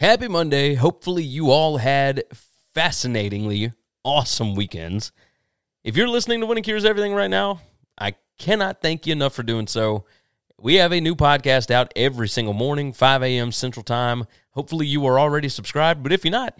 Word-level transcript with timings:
Happy 0.00 0.28
Monday. 0.28 0.76
Hopefully, 0.76 1.22
you 1.22 1.50
all 1.50 1.76
had 1.76 2.24
fascinatingly 2.72 3.70
awesome 4.02 4.54
weekends. 4.54 5.12
If 5.84 5.94
you're 5.94 6.08
listening 6.08 6.40
to 6.40 6.46
Winning 6.46 6.64
Cures 6.64 6.86
Everything 6.86 7.12
right 7.12 7.28
now, 7.28 7.60
I 8.00 8.14
cannot 8.38 8.80
thank 8.80 9.06
you 9.06 9.12
enough 9.12 9.34
for 9.34 9.42
doing 9.42 9.66
so. 9.66 10.06
We 10.58 10.76
have 10.76 10.94
a 10.94 11.02
new 11.02 11.14
podcast 11.14 11.70
out 11.70 11.92
every 11.96 12.30
single 12.30 12.54
morning, 12.54 12.94
5 12.94 13.22
a.m. 13.24 13.52
Central 13.52 13.82
Time. 13.82 14.24
Hopefully, 14.52 14.86
you 14.86 15.04
are 15.04 15.20
already 15.20 15.50
subscribed, 15.50 16.02
but 16.02 16.12
if 16.12 16.24
you're 16.24 16.32
not, 16.32 16.58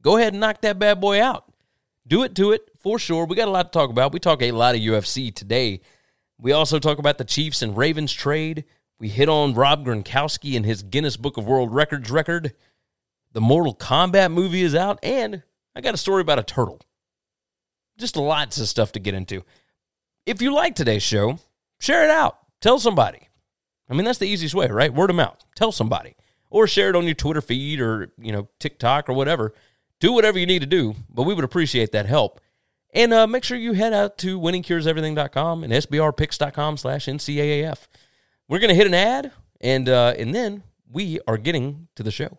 go 0.00 0.16
ahead 0.16 0.34
and 0.34 0.40
knock 0.40 0.60
that 0.60 0.78
bad 0.78 1.00
boy 1.00 1.20
out. 1.20 1.52
Do 2.06 2.22
it 2.22 2.36
to 2.36 2.52
it 2.52 2.70
for 2.78 3.00
sure. 3.00 3.26
We 3.26 3.34
got 3.34 3.48
a 3.48 3.50
lot 3.50 3.72
to 3.72 3.76
talk 3.76 3.90
about. 3.90 4.12
We 4.12 4.20
talk 4.20 4.42
a 4.42 4.52
lot 4.52 4.76
of 4.76 4.80
UFC 4.80 5.34
today. 5.34 5.80
We 6.38 6.52
also 6.52 6.78
talk 6.78 7.00
about 7.00 7.18
the 7.18 7.24
Chiefs 7.24 7.62
and 7.62 7.76
Ravens 7.76 8.12
trade. 8.12 8.64
We 9.00 9.08
hit 9.08 9.28
on 9.28 9.54
Rob 9.54 9.84
Gronkowski 9.84 10.56
and 10.56 10.64
his 10.64 10.84
Guinness 10.84 11.16
Book 11.16 11.36
of 11.36 11.46
World 11.46 11.74
Records 11.74 12.12
record. 12.12 12.54
The 13.36 13.42
Mortal 13.42 13.74
Kombat 13.74 14.32
movie 14.32 14.62
is 14.62 14.74
out, 14.74 14.98
and 15.02 15.42
I 15.74 15.82
got 15.82 15.92
a 15.92 15.98
story 15.98 16.22
about 16.22 16.38
a 16.38 16.42
turtle. 16.42 16.80
Just 17.98 18.16
lots 18.16 18.56
of 18.56 18.66
stuff 18.66 18.92
to 18.92 18.98
get 18.98 19.12
into. 19.12 19.44
If 20.24 20.40
you 20.40 20.54
like 20.54 20.74
today's 20.74 21.02
show, 21.02 21.38
share 21.78 22.02
it 22.02 22.08
out. 22.08 22.38
Tell 22.62 22.78
somebody. 22.78 23.28
I 23.90 23.92
mean, 23.92 24.06
that's 24.06 24.16
the 24.16 24.26
easiest 24.26 24.54
way, 24.54 24.68
right? 24.68 24.90
Word 24.90 25.10
of 25.10 25.16
mouth. 25.16 25.44
Tell 25.54 25.70
somebody. 25.70 26.16
Or 26.48 26.66
share 26.66 26.88
it 26.88 26.96
on 26.96 27.04
your 27.04 27.14
Twitter 27.14 27.42
feed 27.42 27.78
or, 27.78 28.10
you 28.16 28.32
know, 28.32 28.48
TikTok 28.58 29.10
or 29.10 29.12
whatever. 29.12 29.52
Do 30.00 30.14
whatever 30.14 30.38
you 30.38 30.46
need 30.46 30.60
to 30.60 30.66
do, 30.66 30.94
but 31.10 31.24
we 31.24 31.34
would 31.34 31.44
appreciate 31.44 31.92
that 31.92 32.06
help. 32.06 32.40
And 32.94 33.12
uh, 33.12 33.26
make 33.26 33.44
sure 33.44 33.58
you 33.58 33.74
head 33.74 33.92
out 33.92 34.16
to 34.20 34.40
winningcureseverything.com 34.40 35.62
and 35.62 35.74
sbrpicks.com 35.74 36.78
slash 36.78 37.04
NCAAF. 37.04 37.86
We're 38.48 38.60
going 38.60 38.70
to 38.70 38.74
hit 38.74 38.86
an 38.86 38.94
ad, 38.94 39.30
and, 39.60 39.90
uh, 39.90 40.14
and 40.16 40.34
then 40.34 40.62
we 40.90 41.20
are 41.28 41.36
getting 41.36 41.88
to 41.96 42.02
the 42.02 42.10
show. 42.10 42.38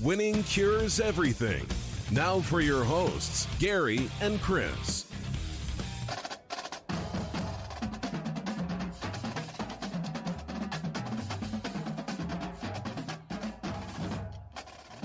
Winning 0.00 0.44
cures 0.44 1.00
everything. 1.00 1.66
Now 2.12 2.38
for 2.38 2.60
your 2.60 2.84
hosts, 2.84 3.48
Gary 3.58 4.08
and 4.20 4.40
Chris. 4.40 5.06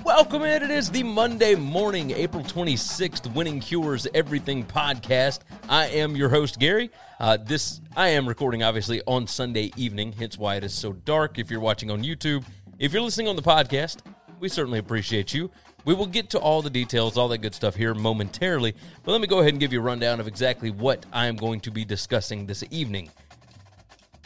Welcome 0.06 0.44
in. 0.44 0.62
It 0.62 0.70
is 0.70 0.92
the 0.92 1.02
Monday 1.02 1.56
morning, 1.56 2.12
April 2.12 2.44
26th, 2.44 3.34
Winning 3.34 3.60
Cures 3.60 4.06
Everything 4.14 4.64
podcast. 4.64 5.40
I 5.68 5.88
am 5.88 6.16
your 6.16 6.30
host, 6.30 6.60
Gary. 6.60 6.92
Uh, 7.20 7.38
this 7.38 7.82
I 7.96 8.10
am 8.10 8.28
recording 8.28 8.62
obviously 8.62 9.02
on 9.08 9.26
Sunday 9.26 9.72
evening, 9.76 10.14
hence 10.14 10.38
why 10.38 10.58
it 10.58 10.64
is 10.64 10.74
so 10.74 10.94
dark. 10.94 11.40
If 11.40 11.50
you're 11.50 11.62
watching 11.62 11.90
on 11.90 12.04
YouTube, 12.04 12.46
if 12.78 12.94
you're 12.94 13.02
listening 13.02 13.28
on 13.28 13.36
the 13.36 13.42
podcast, 13.42 14.02
we 14.44 14.50
certainly 14.50 14.78
appreciate 14.78 15.34
you. 15.34 15.50
We 15.86 15.94
will 15.94 16.06
get 16.06 16.32
to 16.32 16.38
all 16.38 16.62
the 16.62 16.70
details, 16.70 17.18
all 17.18 17.30
that 17.30 17.38
good 17.38 17.56
stuff 17.56 17.76
here 17.76 17.94
momentarily, 17.94 18.76
but 19.06 19.14
let 19.14 19.22
me 19.22 19.28
go 19.28 19.40
ahead 19.40 19.54
and 19.54 19.60
give 19.60 19.72
you 19.72 19.80
a 19.80 19.84
rundown 19.84 20.20
of 20.20 20.28
exactly 20.28 20.70
what 20.70 21.06
I 21.14 21.28
am 21.28 21.38
going 21.38 21.62
to 21.62 21.72
be 21.72 21.86
discussing 21.86 22.46
this 22.46 22.62
evening. 22.70 23.10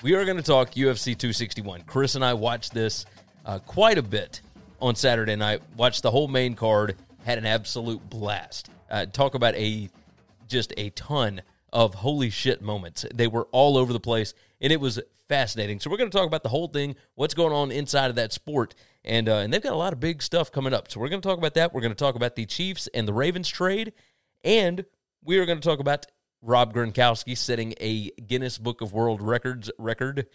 We 0.02 0.16
are 0.16 0.26
going 0.26 0.38
to 0.38 0.44
talk 0.44 0.72
UFC 0.72 1.16
261. 1.16 1.84
Chris 1.84 2.16
and 2.16 2.26
I 2.26 2.34
watched 2.34 2.74
this 2.74 3.06
uh, 3.46 3.60
quite 3.60 4.00
a 4.00 4.02
bit 4.02 4.42
on 4.82 4.96
Saturday 4.96 5.36
night. 5.36 5.62
Watched 5.76 6.02
the 6.02 6.10
whole 6.10 6.28
main 6.28 6.56
card. 6.56 6.96
Had 7.24 7.38
an 7.38 7.46
absolute 7.46 8.10
blast. 8.10 8.72
Uh, 8.90 9.06
talk 9.06 9.36
about 9.36 9.54
a 9.54 9.88
just 10.48 10.74
a 10.78 10.90
ton 10.92 11.44
of 11.72 11.94
holy 11.94 12.32
shit 12.32 12.64
moments. 12.64 13.06
They 13.14 13.28
were 13.28 13.48
all 13.52 13.78
over 13.78 13.94
the 13.94 14.00
place, 14.00 14.34
and 14.62 14.74
it 14.74 14.82
was 14.82 15.00
fascinating. 15.30 15.80
So 15.80 15.90
we're 15.90 15.98
going 15.98 16.10
to 16.10 16.18
talk 16.18 16.28
about 16.28 16.44
the 16.44 16.50
whole 16.50 16.68
thing, 16.68 16.96
what's 17.16 17.34
going 17.34 17.54
on 17.54 17.72
inside 17.72 18.10
of 18.10 18.16
that 18.16 18.34
sport, 18.34 18.76
and 19.04 19.28
uh, 19.30 19.38
and 19.38 19.54
they've 19.54 19.62
got 19.62 19.74
a 19.74 19.78
lot 19.78 19.94
of 19.94 20.00
big 20.00 20.22
stuff 20.22 20.52
coming 20.52 20.74
up. 20.74 20.92
So 20.92 21.00
we're 21.00 21.10
going 21.10 21.22
to 21.22 21.28
talk 21.28 21.38
about 21.38 21.54
that. 21.56 21.74
We're 21.74 21.82
going 21.82 21.94
to 21.94 21.96
talk 21.96 22.16
about 22.16 22.36
the 22.36 22.46
Chiefs 22.46 22.88
and 22.94 23.08
the 23.08 23.14
Ravens 23.14 23.50
trade, 23.50 23.94
and 24.44 24.86
we 25.24 25.38
are 25.38 25.46
going 25.46 25.60
to 25.60 25.68
talk 25.68 25.80
about 25.80 26.06
Rob 26.42 26.74
Gronkowski 26.74 27.38
setting 27.38 27.74
a 27.80 28.12
Guinness 28.12 28.58
Book 28.58 28.82
of 28.82 28.94
World 28.94 29.22
Records 29.22 29.72
record. 29.78 30.28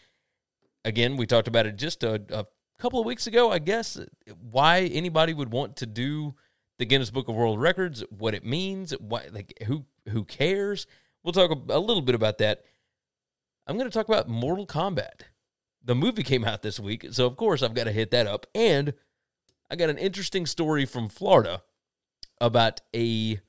Again, 0.85 1.17
we 1.17 1.27
talked 1.27 1.49
about 1.49 1.67
it 1.67 1.77
just 1.77 2.03
a, 2.03 2.21
a 2.31 2.45
couple 2.79 2.99
of 2.99 3.07
weeks 3.07 3.27
ago, 3.27 3.51
I 3.51 3.61
guess, 3.61 3.99
why 4.51 4.81
anybody 4.81 5.33
would 5.33 5.53
want 5.53 5.77
to 5.77 5.87
do 5.87 6.35
the 6.79 6.85
Guinness 6.85 7.11
Book 7.11 7.29
of 7.29 7.37
World 7.37 7.61
Records, 7.61 8.03
what 8.11 8.35
it 8.35 8.45
means, 8.45 8.93
why, 8.99 9.29
like 9.31 9.55
who 9.67 9.85
who 10.09 10.25
cares. 10.25 10.87
We'll 11.23 11.33
talk 11.33 11.53
a, 11.53 11.77
a 11.77 11.79
little 11.79 12.03
bit 12.03 12.17
about 12.17 12.39
that. 12.39 12.65
I'm 13.67 13.77
going 13.77 13.89
to 13.89 13.95
talk 13.95 14.09
about 14.09 14.29
Mortal 14.29 14.67
Kombat. 14.67 15.23
The 15.85 15.95
movie 15.95 16.23
came 16.23 16.45
out 16.45 16.63
this 16.63 16.81
week, 16.81 17.07
so 17.11 17.27
of 17.27 17.37
course 17.37 17.63
I've 17.63 17.75
got 17.75 17.85
to 17.85 17.93
hit 17.93 18.11
that 18.11 18.27
up. 18.27 18.47
And 18.55 18.95
I 19.71 19.77
got 19.77 19.91
an 19.91 19.99
interesting 19.99 20.47
story 20.47 20.85
from 20.85 21.09
Florida 21.09 21.63
about 22.41 22.81
a 22.95 23.41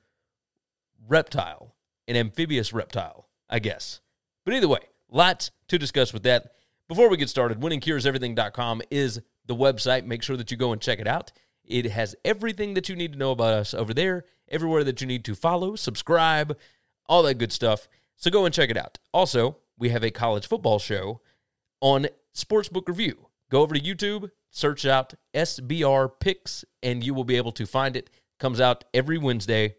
reptile, 1.08 1.74
an 2.08 2.16
amphibious 2.16 2.72
reptile, 2.72 3.28
I 3.48 3.58
guess. 3.58 4.00
But 4.44 4.54
either 4.54 4.68
way, 4.68 4.80
lots 5.10 5.50
to 5.68 5.78
discuss 5.78 6.12
with 6.12 6.22
that. 6.24 6.52
Before 6.88 7.08
we 7.08 7.16
get 7.16 7.28
started, 7.28 7.60
winningcureseverything.com 7.60 8.82
is 8.90 9.20
the 9.46 9.54
website. 9.54 10.04
Make 10.04 10.22
sure 10.22 10.36
that 10.36 10.50
you 10.50 10.56
go 10.56 10.72
and 10.72 10.80
check 10.80 10.98
it 10.98 11.08
out. 11.08 11.32
It 11.64 11.86
has 11.86 12.14
everything 12.24 12.74
that 12.74 12.88
you 12.88 12.96
need 12.96 13.12
to 13.12 13.18
know 13.18 13.32
about 13.32 13.54
us 13.54 13.74
over 13.74 13.94
there, 13.94 14.24
everywhere 14.48 14.84
that 14.84 15.00
you 15.00 15.06
need 15.06 15.24
to 15.24 15.34
follow, 15.34 15.76
subscribe, 15.76 16.56
all 17.06 17.22
that 17.24 17.38
good 17.38 17.52
stuff. 17.52 17.88
So 18.16 18.30
go 18.30 18.44
and 18.44 18.54
check 18.54 18.70
it 18.70 18.76
out. 18.76 18.98
Also, 19.12 19.56
we 19.78 19.90
have 19.90 20.04
a 20.04 20.10
college 20.10 20.46
football 20.46 20.78
show 20.78 21.20
on 21.80 22.06
Sportsbook 22.34 22.88
Review. 22.88 23.28
Go 23.50 23.62
over 23.62 23.74
to 23.74 23.80
YouTube, 23.80 24.30
search 24.50 24.86
out 24.86 25.14
SBR 25.34 26.10
Picks, 26.20 26.64
and 26.82 27.04
you 27.04 27.14
will 27.14 27.24
be 27.24 27.36
able 27.36 27.52
to 27.52 27.66
find 27.66 27.96
it. 27.96 28.10
Comes 28.38 28.60
out 28.60 28.84
every 28.92 29.18
Wednesday. 29.18 29.76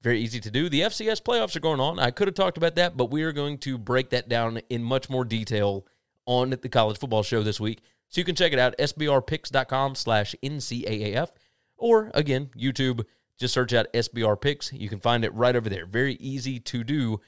Very 0.00 0.20
easy 0.20 0.40
to 0.40 0.50
do. 0.50 0.68
The 0.68 0.82
FCS 0.82 1.22
playoffs 1.22 1.56
are 1.56 1.60
going 1.60 1.80
on. 1.80 1.98
I 1.98 2.10
could 2.10 2.28
have 2.28 2.34
talked 2.34 2.56
about 2.56 2.76
that, 2.76 2.96
but 2.96 3.10
we 3.10 3.22
are 3.24 3.32
going 3.32 3.58
to 3.58 3.76
break 3.76 4.10
that 4.10 4.28
down 4.28 4.58
in 4.70 4.82
much 4.82 5.10
more 5.10 5.24
detail 5.24 5.86
on 6.24 6.50
the 6.50 6.68
college 6.68 6.98
football 6.98 7.22
show 7.22 7.42
this 7.42 7.58
week. 7.58 7.80
So 8.08 8.20
you 8.20 8.24
can 8.24 8.36
check 8.36 8.52
it 8.52 8.58
out, 8.58 8.76
sbrpicks.com 8.78 9.94
slash 9.96 10.34
NCAAF. 10.42 11.30
Or 11.76 12.10
again, 12.14 12.50
YouTube, 12.56 13.04
just 13.38 13.54
search 13.54 13.72
out 13.72 13.92
SBR 13.92 14.40
Picks. 14.40 14.72
You 14.72 14.88
can 14.88 15.00
find 15.00 15.24
it 15.24 15.34
right 15.34 15.56
over 15.56 15.68
there. 15.68 15.86
Very 15.86 16.14
easy 16.14 16.60
to 16.60 16.84
do. 16.84 17.20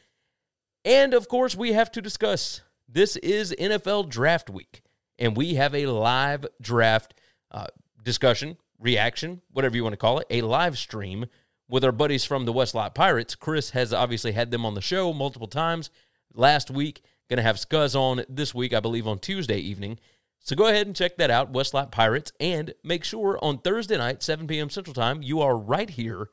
And 0.85 1.15
of 1.15 1.29
course, 1.29 1.55
we 1.55 1.73
have 1.73 1.91
to 1.93 2.03
discuss 2.03 2.63
this 2.89 3.17
is 3.17 3.55
NFL 3.59 4.09
draft 4.09 4.51
week, 4.51 4.83
and 5.19 5.37
we 5.37 5.55
have 5.55 5.75
a 5.75 5.87
live 5.87 6.47
draft 6.61 7.15
uh, 7.51 7.67
discussion, 8.03 8.57
reaction, 8.79 9.43
whatever 9.53 9.77
you 9.77 9.83
want 9.83 9.93
to 9.93 9.99
call 9.99 10.19
it, 10.19 10.27
a 10.31 10.43
live 10.43 10.79
stream 10.79 11.27
with 11.69 11.85
our 11.85 11.93
buddies 11.93 12.25
from 12.25 12.47
the 12.47 12.53
Westlot 12.53 12.95
Pirates. 12.95 13.35
Chris 13.35 13.71
has 13.71 13.93
obviously 13.93 14.33
had 14.33 14.51
them 14.51 14.67
on 14.67 14.75
the 14.75 14.81
show 14.81 15.13
multiple 15.13 15.47
times 15.47 15.91
last 16.35 16.71
week. 16.71 17.03
Going 17.29 17.37
to 17.37 17.43
have 17.45 17.57
Scuzz 17.57 17.95
on 17.95 18.25
this 18.29 18.55
week, 18.55 18.73
I 18.73 18.81
believe, 18.81 19.07
on 19.07 19.21
Tuesday 19.21 19.59
evening. 19.59 19.99
So 20.41 20.57
go 20.57 20.67
ahead 20.67 20.87
and 20.87 20.97
check 20.97 21.17
that 21.19 21.31
out, 21.31 21.53
Westlot 21.53 21.93
Pirates, 21.93 22.33
and 22.41 22.75
make 22.83 23.05
sure 23.05 23.39
on 23.43 23.59
Thursday 23.59 23.99
night, 23.99 24.23
7 24.23 24.47
p.m. 24.47 24.71
Central 24.71 24.95
Time, 24.95 25.23
you 25.23 25.41
are 25.43 25.57
right 25.57 25.91
here 25.91 26.31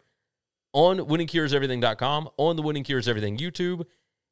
on 0.74 1.00
winningcureseverything.com, 1.00 2.30
on 2.38 2.56
the 2.56 2.62
Winning 2.62 2.84
Cures 2.84 3.08
Everything 3.08 3.38
YouTube, 3.38 3.86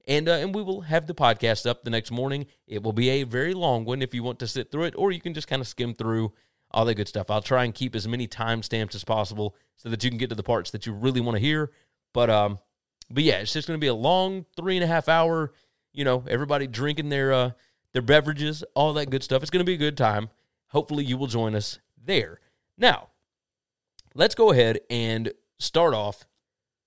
And, 0.07 0.29
uh, 0.29 0.33
and 0.33 0.53
we 0.53 0.61
will 0.61 0.81
have 0.81 1.07
the 1.07 1.15
podcast 1.15 1.67
up 1.67 1.83
the 1.83 1.89
next 1.89 2.11
morning. 2.11 2.45
It 2.67 2.83
will 2.83 2.93
be 2.93 3.09
a 3.09 3.23
very 3.23 3.53
long 3.53 3.85
one 3.85 4.01
if 4.01 4.13
you 4.13 4.23
want 4.23 4.39
to 4.39 4.47
sit 4.47 4.71
through 4.71 4.83
it, 4.83 4.93
or 4.97 5.11
you 5.11 5.19
can 5.19 5.33
just 5.33 5.47
kind 5.47 5.61
of 5.61 5.67
skim 5.67 5.93
through 5.93 6.31
all 6.71 6.85
that 6.85 6.95
good 6.95 7.07
stuff. 7.07 7.31
I'll 7.31 7.41
try 7.41 7.63
and 7.63 7.73
keep 7.73 7.95
as 7.95 8.07
many 8.07 8.27
timestamps 8.27 8.95
as 8.95 9.03
possible 9.03 9.55
so 9.77 9.89
that 9.89 10.03
you 10.03 10.09
can 10.09 10.17
get 10.17 10.29
to 10.29 10.35
the 10.35 10.43
parts 10.43 10.71
that 10.71 10.85
you 10.85 10.93
really 10.93 11.21
want 11.21 11.35
to 11.35 11.41
hear. 11.41 11.71
But 12.13 12.29
um, 12.29 12.59
but 13.09 13.23
yeah, 13.23 13.35
it's 13.35 13.53
just 13.53 13.67
going 13.67 13.79
to 13.79 13.83
be 13.83 13.87
a 13.87 13.93
long 13.93 14.45
three 14.55 14.75
and 14.75 14.83
a 14.83 14.87
half 14.87 15.07
hour. 15.09 15.53
You 15.93 16.03
know, 16.03 16.23
everybody 16.27 16.67
drinking 16.67 17.09
their 17.09 17.33
uh 17.33 17.51
their 17.93 18.01
beverages, 18.01 18.63
all 18.73 18.93
that 18.93 19.09
good 19.09 19.23
stuff. 19.23 19.41
It's 19.41 19.51
going 19.51 19.65
to 19.65 19.69
be 19.69 19.75
a 19.75 19.77
good 19.77 19.97
time. 19.97 20.29
Hopefully, 20.67 21.05
you 21.05 21.17
will 21.17 21.27
join 21.27 21.55
us 21.55 21.79
there. 22.03 22.41
Now, 22.77 23.09
let's 24.13 24.35
go 24.35 24.51
ahead 24.51 24.79
and 24.89 25.31
start 25.57 25.93
off 25.93 26.25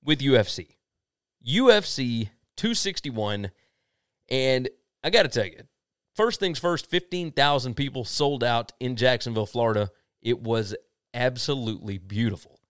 with 0.04 0.20
UFC. 0.20 0.76
UFC 1.46 2.28
261. 2.58 3.50
And 4.28 4.68
I 5.02 5.10
got 5.10 5.22
to 5.22 5.28
tell 5.28 5.46
you, 5.46 5.62
first 6.14 6.40
things 6.40 6.58
first 6.58 6.90
15,000 6.90 7.74
people 7.74 8.04
sold 8.04 8.44
out 8.44 8.72
in 8.78 8.96
Jacksonville, 8.96 9.46
Florida. 9.46 9.90
It 10.20 10.42
was 10.42 10.76
absolutely 11.14 11.96
beautiful. 11.98 12.60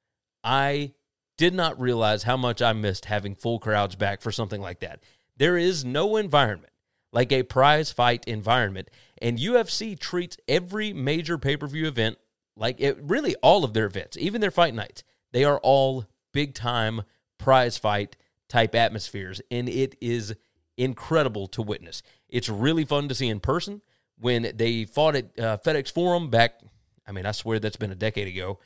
I 0.44 0.93
did 1.37 1.55
not 1.55 1.81
realize 1.81 2.23
how 2.23 2.37
much 2.37 2.62
I 2.62 2.73
missed 2.73 3.06
having 3.06 3.35
full 3.35 3.58
crowds 3.58 3.96
back 3.96 4.23
for 4.23 4.31
something 4.31 4.61
like 4.61 4.81
that. 4.81 5.02
There 5.37 5.56
is 5.56 5.85
no 5.85 6.17
environment 6.17 6.73
like 7.12 7.32
a 7.32 7.43
prize 7.43 7.90
fight 7.90 8.25
environment, 8.26 8.90
and 9.20 9.38
UFC 9.38 9.99
treats 9.99 10.37
every 10.46 10.93
major 10.93 11.38
pay 11.38 11.56
per 11.56 11.67
view 11.67 11.87
event 11.87 12.19
like 12.56 12.81
it, 12.81 12.99
really 13.00 13.35
all 13.37 13.64
of 13.64 13.73
their 13.73 13.87
events, 13.87 14.17
even 14.19 14.40
their 14.40 14.50
fight 14.50 14.75
nights, 14.75 15.05
they 15.32 15.44
are 15.44 15.58
all 15.58 16.06
big 16.32 16.55
time 16.55 17.02
prize 17.38 17.79
fight 17.79 18.17
type 18.49 18.75
atmospheres, 18.75 19.41
and 19.50 19.69
it 19.69 19.97
is 20.00 20.35
incredible 20.77 21.47
to 21.49 21.62
witness. 21.62 22.03
It's 22.29 22.49
really 22.49 22.85
fun 22.85 23.09
to 23.09 23.15
see 23.15 23.29
in 23.29 23.41
person. 23.41 23.83
When 24.21 24.53
they 24.55 24.85
fought 24.85 25.15
at 25.15 25.39
uh, 25.39 25.59
FedEx 25.59 25.93
Forum 25.93 26.29
back, 26.29 26.61
I 27.06 27.12
mean, 27.12 27.25
I 27.25 27.33
swear 27.33 27.59
that's 27.59 27.77
been 27.77 27.93
a 27.93 27.97
decade 27.97 28.29
ago. 28.29 28.59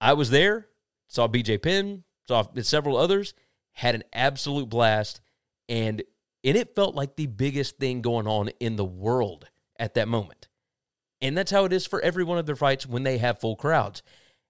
I 0.00 0.12
was 0.12 0.30
there, 0.30 0.68
saw 1.08 1.26
BJ 1.26 1.60
Penn, 1.60 2.04
saw 2.28 2.44
several 2.62 2.96
others, 2.96 3.34
had 3.72 3.94
an 3.94 4.04
absolute 4.12 4.68
blast, 4.68 5.20
and 5.68 6.02
and 6.44 6.56
it 6.56 6.76
felt 6.76 6.94
like 6.94 7.16
the 7.16 7.26
biggest 7.26 7.78
thing 7.78 8.02
going 8.02 8.28
on 8.28 8.50
in 8.60 8.76
the 8.76 8.84
world 8.84 9.48
at 9.78 9.94
that 9.94 10.06
moment. 10.06 10.48
And 11.20 11.36
that's 11.36 11.50
how 11.50 11.64
it 11.64 11.72
is 11.72 11.86
for 11.86 12.00
every 12.00 12.22
one 12.22 12.38
of 12.38 12.46
their 12.46 12.56
fights 12.56 12.86
when 12.86 13.02
they 13.02 13.18
have 13.18 13.40
full 13.40 13.56
crowds. 13.56 14.02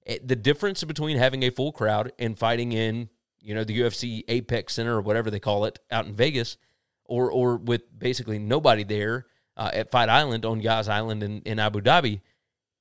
Eh, 0.06 0.18
the 0.22 0.36
difference 0.36 0.84
between 0.84 1.16
having 1.16 1.42
a 1.42 1.50
full 1.50 1.72
crowd 1.72 2.12
and 2.18 2.38
fighting 2.38 2.72
in, 2.72 3.08
you 3.46 3.54
know, 3.54 3.62
the 3.62 3.78
UFC 3.78 4.24
Apex 4.26 4.74
Center 4.74 4.96
or 4.96 5.00
whatever 5.00 5.30
they 5.30 5.38
call 5.38 5.66
it 5.66 5.78
out 5.88 6.06
in 6.06 6.14
Vegas, 6.14 6.56
or 7.04 7.30
or 7.30 7.56
with 7.56 7.82
basically 7.96 8.40
nobody 8.40 8.82
there 8.82 9.26
uh, 9.56 9.70
at 9.72 9.92
Fight 9.92 10.08
Island 10.08 10.44
on 10.44 10.60
Yas 10.60 10.88
Island 10.88 11.22
in, 11.22 11.42
in 11.42 11.60
Abu 11.60 11.80
Dhabi, 11.80 12.22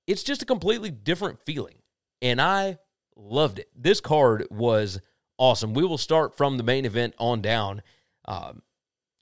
it's 0.08 0.24
just 0.24 0.42
a 0.42 0.46
completely 0.46 0.90
different 0.90 1.40
feeling. 1.40 1.76
And 2.20 2.42
I 2.42 2.80
loved 3.16 3.60
it. 3.60 3.70
This 3.76 4.02
card 4.02 4.48
was 4.50 5.00
awesome. 5.38 5.76
We 5.76 5.86
will 5.86 6.00
start 6.00 6.36
from 6.36 6.58
the 6.58 6.64
main 6.64 6.86
event 6.86 7.14
on 7.20 7.42
down. 7.42 7.84
Um, 8.28 8.64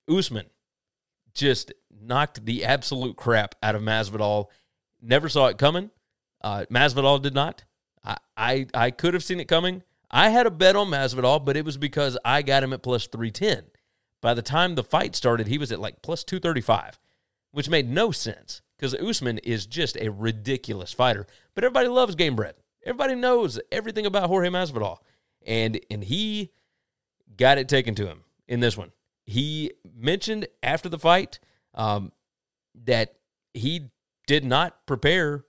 Usman 0.10 0.46
just 1.34 1.74
knocked 2.02 2.46
the 2.46 2.64
absolute 2.64 3.18
crap 3.18 3.56
out 3.62 3.76
of 3.76 3.82
Masvidal. 3.82 4.48
Never 5.02 5.28
saw 5.28 5.48
it 5.48 5.58
coming. 5.58 5.90
Uh, 6.42 6.66
Masvidal 6.72 7.22
did 7.22 7.34
not. 7.34 7.66
I, 8.06 8.18
I, 8.38 8.68
I 8.74 8.92
could 8.92 9.14
have 9.14 9.24
seen 9.26 9.42
it 9.42 9.50
coming. 9.50 9.84
I 10.16 10.30
had 10.30 10.46
a 10.46 10.52
bet 10.52 10.76
on 10.76 10.90
Masvidal, 10.90 11.44
but 11.44 11.58
it 11.58 11.66
was 11.66 11.78
because 11.78 12.20
I 12.24 12.44
got 12.44 12.64
him 12.64 12.72
at 12.72 12.84
plus 12.84 13.08
310. 13.08 13.64
By 14.22 14.36
the 14.36 14.44
time 14.44 14.76
the 14.76 14.84
fight 14.84 15.16
started, 15.16 15.48
he 15.48 15.58
was 15.58 15.72
at 15.72 15.80
like 15.80 16.04
plus 16.04 16.24
235, 16.24 17.00
which 17.52 17.68
made 17.68 17.90
no 17.90 18.12
sense 18.12 18.62
because 18.78 18.94
Usman 18.94 19.40
is 19.40 19.66
just 19.66 19.98
a 19.98 20.12
ridiculous 20.12 20.94
fighter. 20.94 21.26
But 21.56 21.64
everybody 21.64 21.88
loves 21.88 22.16
Gamebred. 22.16 22.54
Everybody 22.86 23.16
knows 23.16 23.60
everything 23.72 24.06
about 24.06 24.30
Jorge 24.30 24.50
Masvidal. 24.50 24.98
And, 25.48 25.80
and 25.90 26.04
he 26.04 26.52
got 27.36 27.58
it 27.58 27.68
taken 27.68 27.96
to 27.96 28.06
him 28.06 28.24
in 28.48 28.60
this 28.60 28.78
one. 28.78 28.92
He 29.26 29.72
mentioned 29.96 30.48
after 30.62 30.90
the 30.90 31.00
fight 31.00 31.40
um, 31.74 32.12
that 32.86 33.16
he 33.56 33.90
did 34.28 34.46
not 34.46 34.86
prepare 34.86 35.46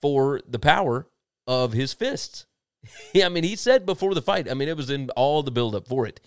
for 0.00 0.40
the 0.46 0.60
power 0.60 1.08
of 1.48 1.72
his 1.72 1.92
fists. 1.92 2.46
I 3.24 3.28
mean, 3.28 3.44
he 3.44 3.56
said 3.56 3.86
before 3.86 4.14
the 4.14 4.22
fight, 4.22 4.50
I 4.50 4.54
mean, 4.54 4.68
it 4.68 4.76
was 4.76 4.90
in 4.90 5.10
all 5.10 5.42
the 5.42 5.50
buildup 5.50 5.88
for 5.88 6.06
it. 6.06 6.20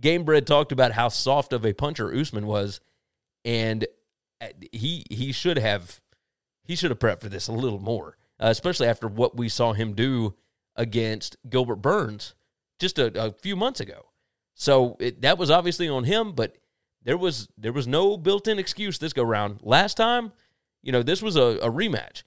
Gamebred 0.00 0.46
talked 0.46 0.72
about 0.72 0.92
how 0.92 1.08
soft 1.08 1.52
of 1.52 1.64
a 1.64 1.72
puncher 1.72 2.12
Usman 2.12 2.46
was, 2.46 2.80
and 3.44 3.86
uh, 4.40 4.48
he 4.72 5.04
he 5.10 5.32
should 5.32 5.58
have 5.58 6.00
he 6.64 6.74
should 6.74 6.90
have 6.90 6.98
prepped 6.98 7.20
for 7.20 7.28
this 7.28 7.48
a 7.48 7.52
little 7.52 7.78
more, 7.78 8.16
uh, 8.40 8.48
especially 8.48 8.88
after 8.88 9.06
what 9.06 9.36
we 9.36 9.48
saw 9.48 9.72
him 9.72 9.94
do 9.94 10.34
against 10.76 11.36
Gilbert 11.48 11.76
Burns 11.76 12.34
just 12.80 12.98
a, 12.98 13.26
a 13.26 13.30
few 13.32 13.54
months 13.54 13.80
ago. 13.80 14.06
So 14.54 14.96
it, 14.98 15.22
that 15.22 15.38
was 15.38 15.50
obviously 15.50 15.88
on 15.88 16.04
him, 16.04 16.32
but 16.32 16.56
there 17.02 17.18
was 17.18 17.48
there 17.56 17.72
was 17.72 17.86
no 17.86 18.16
built-in 18.16 18.58
excuse 18.58 18.98
this 18.98 19.12
go 19.12 19.22
round. 19.22 19.60
Last 19.62 19.96
time, 19.96 20.32
you 20.82 20.92
know, 20.92 21.02
this 21.02 21.22
was 21.22 21.36
a, 21.36 21.58
a 21.62 21.70
rematch. 21.70 22.22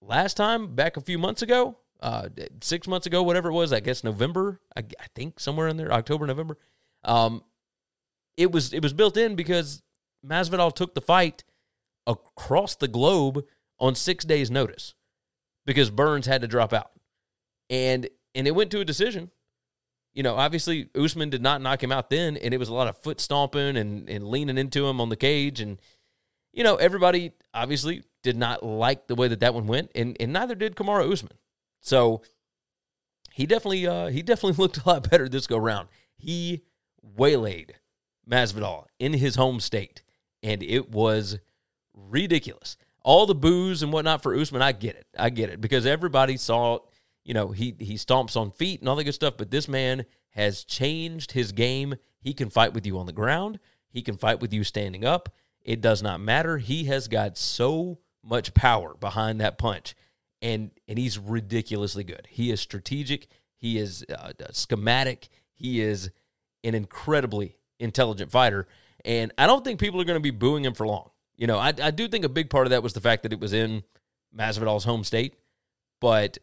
Last 0.00 0.36
time, 0.36 0.74
back 0.74 0.96
a 0.96 1.00
few 1.00 1.18
months 1.18 1.42
ago, 1.42 1.78
uh, 2.02 2.28
six 2.60 2.86
months 2.86 3.06
ago, 3.06 3.22
whatever 3.22 3.48
it 3.48 3.54
was, 3.54 3.72
I 3.72 3.80
guess 3.80 4.04
November, 4.04 4.60
I, 4.76 4.80
I 4.80 5.06
think 5.14 5.40
somewhere 5.40 5.68
in 5.68 5.76
there, 5.76 5.92
October, 5.92 6.26
November. 6.26 6.58
Um, 7.04 7.42
it 8.36 8.52
was 8.52 8.72
it 8.72 8.82
was 8.82 8.92
built 8.92 9.16
in 9.16 9.36
because 9.36 9.82
Masvidal 10.26 10.74
took 10.74 10.94
the 10.94 11.00
fight 11.00 11.44
across 12.06 12.76
the 12.76 12.88
globe 12.88 13.44
on 13.78 13.94
six 13.94 14.24
days' 14.24 14.50
notice 14.50 14.94
because 15.64 15.90
Burns 15.90 16.26
had 16.26 16.42
to 16.42 16.48
drop 16.48 16.72
out, 16.72 16.90
and 17.70 18.08
and 18.34 18.46
it 18.46 18.54
went 18.54 18.70
to 18.72 18.80
a 18.80 18.84
decision 18.84 19.30
you 20.14 20.22
know, 20.22 20.36
obviously 20.36 20.88
Usman 20.94 21.30
did 21.30 21.42
not 21.42 21.62
knock 21.62 21.82
him 21.82 21.92
out 21.92 22.10
then, 22.10 22.36
and 22.36 22.52
it 22.52 22.58
was 22.58 22.68
a 22.68 22.74
lot 22.74 22.88
of 22.88 22.98
foot 22.98 23.20
stomping 23.20 23.76
and, 23.76 24.08
and 24.08 24.28
leaning 24.28 24.58
into 24.58 24.86
him 24.86 25.00
on 25.00 25.08
the 25.08 25.16
cage. 25.16 25.60
And, 25.60 25.80
you 26.52 26.64
know, 26.64 26.76
everybody 26.76 27.32
obviously 27.54 28.02
did 28.22 28.36
not 28.36 28.62
like 28.62 29.06
the 29.06 29.14
way 29.14 29.28
that 29.28 29.40
that 29.40 29.54
one 29.54 29.66
went, 29.66 29.90
and, 29.94 30.16
and 30.20 30.32
neither 30.32 30.54
did 30.54 30.76
Kamaru 30.76 31.10
Usman. 31.10 31.32
So 31.82 32.22
he 33.32 33.44
definitely 33.44 33.86
uh, 33.86 34.06
he 34.06 34.22
definitely 34.22 34.56
looked 34.62 34.78
a 34.78 34.88
lot 34.88 35.10
better 35.10 35.28
this 35.28 35.46
go 35.46 35.58
round. 35.58 35.88
He 36.16 36.62
waylaid 37.02 37.74
Masvidal 38.28 38.86
in 38.98 39.12
his 39.12 39.36
home 39.36 39.60
state, 39.60 40.02
and 40.42 40.62
it 40.62 40.90
was 40.90 41.38
ridiculous. 41.92 42.76
All 43.04 43.26
the 43.26 43.34
boos 43.34 43.82
and 43.82 43.92
whatnot 43.92 44.22
for 44.22 44.34
Usman, 44.34 44.62
I 44.62 44.72
get 44.72 44.94
it. 44.96 45.06
I 45.18 45.28
get 45.28 45.50
it 45.50 45.60
because 45.60 45.84
everybody 45.84 46.36
saw 46.36 46.78
you 47.24 47.34
know, 47.34 47.48
he 47.48 47.74
he 47.78 47.94
stomps 47.94 48.36
on 48.36 48.50
feet 48.50 48.80
and 48.80 48.88
all 48.88 48.96
that 48.96 49.04
good 49.04 49.12
stuff, 49.12 49.34
but 49.36 49.50
this 49.50 49.68
man 49.68 50.04
has 50.30 50.64
changed 50.64 51.32
his 51.32 51.52
game. 51.52 51.94
He 52.20 52.32
can 52.32 52.50
fight 52.50 52.72
with 52.72 52.86
you 52.86 52.98
on 52.98 53.06
the 53.06 53.12
ground. 53.12 53.58
He 53.88 54.02
can 54.02 54.16
fight 54.16 54.40
with 54.40 54.52
you 54.52 54.64
standing 54.64 55.04
up. 55.04 55.28
It 55.60 55.80
does 55.80 56.02
not 56.02 56.20
matter. 56.20 56.58
He 56.58 56.84
has 56.84 57.08
got 57.08 57.38
so 57.38 57.98
much 58.24 58.54
power 58.54 58.94
behind 58.94 59.40
that 59.40 59.58
punch, 59.58 59.94
and 60.42 60.70
and 60.88 60.98
he's 60.98 61.18
ridiculously 61.18 62.04
good. 62.04 62.26
He 62.28 62.50
is 62.50 62.60
strategic. 62.60 63.28
He 63.56 63.78
is 63.78 64.04
uh, 64.14 64.32
schematic. 64.50 65.28
He 65.54 65.80
is 65.80 66.10
an 66.64 66.74
incredibly 66.74 67.56
intelligent 67.78 68.30
fighter, 68.30 68.66
and 69.04 69.32
I 69.38 69.46
don't 69.46 69.64
think 69.64 69.80
people 69.80 70.00
are 70.00 70.04
going 70.04 70.18
to 70.18 70.20
be 70.20 70.30
booing 70.30 70.64
him 70.64 70.74
for 70.74 70.86
long. 70.86 71.10
You 71.36 71.46
know, 71.46 71.58
I 71.58 71.72
I 71.80 71.90
do 71.92 72.08
think 72.08 72.24
a 72.24 72.28
big 72.28 72.50
part 72.50 72.66
of 72.66 72.70
that 72.70 72.82
was 72.82 72.92
the 72.92 73.00
fact 73.00 73.22
that 73.22 73.32
it 73.32 73.40
was 73.40 73.52
in 73.52 73.84
Masvidal's 74.36 74.84
home 74.84 75.04
state, 75.04 75.36
but 76.00 76.38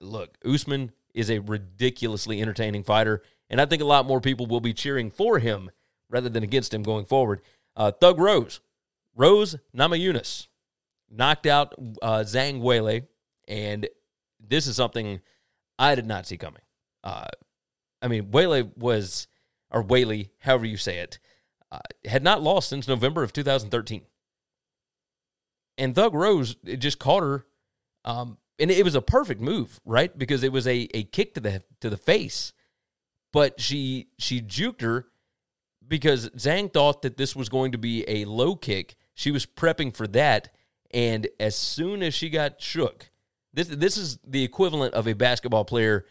look, 0.00 0.36
Usman 0.44 0.90
is 1.14 1.30
a 1.30 1.38
ridiculously 1.38 2.42
entertaining 2.42 2.82
fighter, 2.82 3.22
and 3.48 3.60
I 3.60 3.66
think 3.66 3.80
a 3.80 3.86
lot 3.86 4.06
more 4.06 4.20
people 4.20 4.46
will 4.46 4.60
be 4.60 4.74
cheering 4.74 5.10
for 5.10 5.38
him 5.38 5.70
rather 6.10 6.28
than 6.28 6.42
against 6.42 6.74
him 6.74 6.82
going 6.82 7.04
forward. 7.04 7.40
Uh, 7.76 7.90
Thug 7.90 8.18
Rose, 8.18 8.60
Rose 9.14 9.56
Namajunas, 9.76 10.48
knocked 11.10 11.46
out 11.46 11.74
uh, 12.02 12.20
Zhang 12.20 12.60
Weili, 12.60 13.06
and 13.48 13.88
this 14.40 14.66
is 14.66 14.76
something 14.76 15.20
I 15.78 15.94
did 15.94 16.06
not 16.06 16.26
see 16.26 16.36
coming. 16.36 16.62
Uh, 17.02 17.26
I 18.02 18.08
mean, 18.08 18.30
Whaley 18.30 18.70
was, 18.76 19.26
or 19.70 19.82
Whaley, 19.82 20.30
however 20.38 20.66
you 20.66 20.76
say 20.76 20.98
it, 20.98 21.18
uh, 21.72 21.78
had 22.04 22.22
not 22.22 22.42
lost 22.42 22.68
since 22.68 22.86
November 22.86 23.22
of 23.22 23.32
2013. 23.32 24.02
And 25.76 25.94
Thug 25.94 26.14
Rose 26.14 26.56
it 26.64 26.76
just 26.76 26.98
caught 26.98 27.22
her 27.22 27.46
um, 28.04 28.38
and 28.58 28.70
it 28.70 28.84
was 28.84 28.94
a 28.94 29.02
perfect 29.02 29.40
move, 29.40 29.80
right? 29.84 30.16
Because 30.16 30.42
it 30.44 30.52
was 30.52 30.66
a, 30.66 30.88
a 30.94 31.04
kick 31.04 31.34
to 31.34 31.40
the 31.40 31.62
to 31.80 31.90
the 31.90 31.96
face, 31.96 32.52
but 33.32 33.60
she 33.60 34.08
she 34.18 34.40
juked 34.40 34.82
her 34.82 35.06
because 35.86 36.30
Zhang 36.30 36.72
thought 36.72 37.02
that 37.02 37.16
this 37.16 37.34
was 37.34 37.48
going 37.48 37.72
to 37.72 37.78
be 37.78 38.04
a 38.08 38.24
low 38.24 38.54
kick. 38.54 38.96
She 39.14 39.30
was 39.30 39.46
prepping 39.46 39.94
for 39.94 40.06
that, 40.08 40.50
and 40.92 41.26
as 41.40 41.56
soon 41.56 42.02
as 42.02 42.14
she 42.14 42.30
got 42.30 42.60
shook, 42.60 43.10
this 43.54 43.68
this 43.68 43.96
is 43.96 44.18
the 44.26 44.44
equivalent 44.44 44.94
of 44.94 45.08
a 45.08 45.14
basketball 45.14 45.64
player 45.64 46.04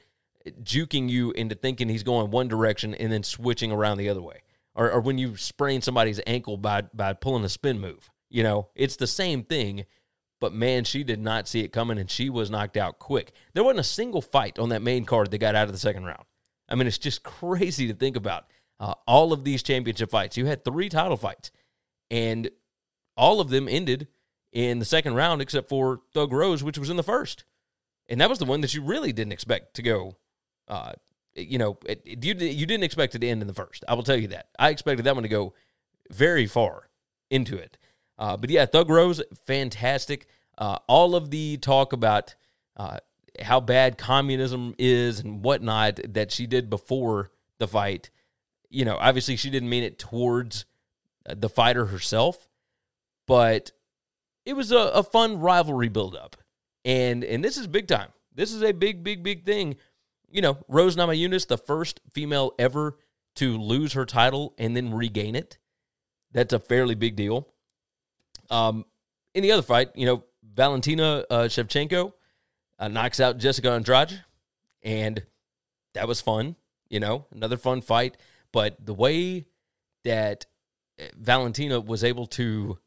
juking 0.63 1.09
you 1.09 1.31
into 1.31 1.55
thinking 1.55 1.89
he's 1.89 2.03
going 2.03 2.31
one 2.31 2.47
direction 2.47 2.93
and 2.95 3.11
then 3.11 3.23
switching 3.23 3.71
around 3.71 3.97
the 3.97 4.09
other 4.09 4.21
way. 4.21 4.41
or, 4.75 4.91
or 4.91 5.01
when 5.01 5.17
you 5.17 5.37
sprain 5.37 5.81
somebody's 5.81 6.19
ankle 6.25 6.57
by 6.57 6.81
by 6.93 7.13
pulling 7.13 7.43
a 7.43 7.49
spin 7.49 7.79
move. 7.79 8.09
You 8.29 8.43
know, 8.43 8.69
it's 8.75 8.95
the 8.95 9.07
same 9.07 9.43
thing. 9.43 9.85
But 10.39 10.53
man, 10.53 10.83
she 10.83 11.05
did 11.05 11.21
not 11.21 11.47
see 11.47 11.61
it 11.61 11.71
coming, 11.71 11.97
and 11.97 12.11
she 12.11 12.29
was 12.29 12.49
knocked 12.49 12.75
out 12.75 12.99
quick. 12.99 13.31
There 13.53 13.63
wasn't 13.63 13.79
a 13.79 13.83
single 13.83 14.21
fight 14.21 14.59
on 14.59 14.69
that 14.69 14.81
main 14.81 15.05
card 15.05 15.31
that 15.31 15.37
got 15.37 15.55
out 15.55 15.67
of 15.67 15.71
the 15.71 15.79
second 15.79 16.03
round. 16.03 16.25
I 16.67 16.75
mean, 16.75 16.85
it's 16.85 16.97
just 16.97 17.23
crazy 17.23 17.87
to 17.87 17.93
think 17.93 18.17
about. 18.17 18.47
Uh, 18.77 18.93
all 19.07 19.31
of 19.31 19.45
these 19.45 19.63
championship 19.63 20.09
fights, 20.09 20.35
you 20.35 20.45
had 20.45 20.65
three 20.65 20.89
title 20.89 21.15
fights, 21.15 21.51
and 22.11 22.49
all 23.15 23.39
of 23.39 23.49
them 23.49 23.69
ended 23.69 24.09
in 24.53 24.79
the 24.79 24.85
second 24.85 25.15
round, 25.15 25.41
except 25.41 25.67
for 25.67 26.01
Thug 26.13 26.31
Rose, 26.31 26.63
which 26.63 26.77
was 26.77 26.89
in 26.89 26.95
the 26.95 27.03
first, 27.03 27.43
and 28.07 28.21
that 28.21 28.29
was 28.29 28.39
the 28.39 28.45
one 28.45 28.61
that 28.61 28.73
you 28.73 28.83
really 28.83 29.11
didn't 29.11 29.33
expect 29.33 29.73
to 29.75 29.81
go. 29.81 30.15
Uh, 30.67 30.93
you 31.35 31.57
know, 31.57 31.77
it, 31.85 32.01
it, 32.05 32.23
you 32.23 32.33
you 32.35 32.65
didn't 32.65 32.83
expect 32.83 33.15
it 33.15 33.19
to 33.19 33.27
end 33.27 33.41
in 33.41 33.47
the 33.47 33.53
first. 33.53 33.83
I 33.87 33.95
will 33.95 34.03
tell 34.03 34.15
you 34.15 34.27
that. 34.29 34.47
I 34.57 34.69
expected 34.69 35.05
that 35.05 35.15
one 35.15 35.23
to 35.23 35.29
go 35.29 35.53
very 36.11 36.45
far 36.45 36.87
into 37.29 37.57
it. 37.57 37.77
Uh, 38.17 38.37
but 38.37 38.49
yeah, 38.51 38.65
Thug 38.65 38.89
Rose, 38.89 39.21
fantastic. 39.45 40.27
Uh, 40.57 40.77
all 40.87 41.15
of 41.15 41.31
the 41.31 41.57
talk 41.57 41.93
about 41.93 42.35
uh, 42.77 42.99
how 43.41 43.59
bad 43.59 43.97
communism 43.97 44.75
is 44.77 45.19
and 45.19 45.43
whatnot 45.43 45.99
that 46.13 46.31
she 46.31 46.45
did 46.45 46.69
before 46.69 47.31
the 47.57 47.67
fight, 47.67 48.11
you 48.69 48.85
know, 48.85 48.97
obviously 48.99 49.35
she 49.35 49.49
didn't 49.49 49.69
mean 49.69 49.83
it 49.83 49.97
towards 49.97 50.65
uh, 51.27 51.33
the 51.35 51.49
fighter 51.49 51.87
herself, 51.87 52.47
but 53.25 53.71
it 54.45 54.53
was 54.53 54.71
a, 54.71 54.77
a 54.77 55.03
fun 55.03 55.39
rivalry 55.39 55.89
buildup. 55.89 56.35
And 56.85 57.23
and 57.23 57.43
this 57.43 57.57
is 57.57 57.67
big 57.67 57.87
time. 57.87 58.09
This 58.35 58.51
is 58.51 58.63
a 58.63 58.71
big, 58.71 59.03
big, 59.03 59.23
big 59.23 59.45
thing. 59.45 59.75
You 60.29 60.41
know, 60.41 60.57
Rose 60.67 60.95
Namajunas, 60.95 61.47
the 61.47 61.57
first 61.57 62.01
female 62.11 62.53
ever 62.57 62.97
to 63.35 63.57
lose 63.57 63.93
her 63.93 64.05
title 64.05 64.53
and 64.57 64.75
then 64.75 64.93
regain 64.93 65.35
it. 65.35 65.57
That's 66.31 66.53
a 66.53 66.59
fairly 66.59 66.95
big 66.95 67.15
deal. 67.15 67.47
Um, 68.49 68.85
in 69.33 69.43
the 69.43 69.51
other 69.51 69.61
fight, 69.61 69.91
you 69.95 70.05
know, 70.05 70.23
Valentina 70.43 71.25
uh, 71.29 71.43
Shevchenko 71.43 72.13
uh, 72.79 72.87
knocks 72.87 73.19
out 73.19 73.37
Jessica 73.37 73.71
Andrade, 73.71 74.23
and 74.81 75.23
that 75.93 76.07
was 76.07 76.21
fun. 76.21 76.55
You 76.89 76.99
know, 76.99 77.25
another 77.31 77.57
fun 77.57 77.81
fight. 77.81 78.17
But 78.51 78.83
the 78.83 78.93
way 78.93 79.45
that 80.03 80.45
Valentina 81.15 81.79
was 81.79 82.03
able 82.03 82.27
to, 82.27 82.77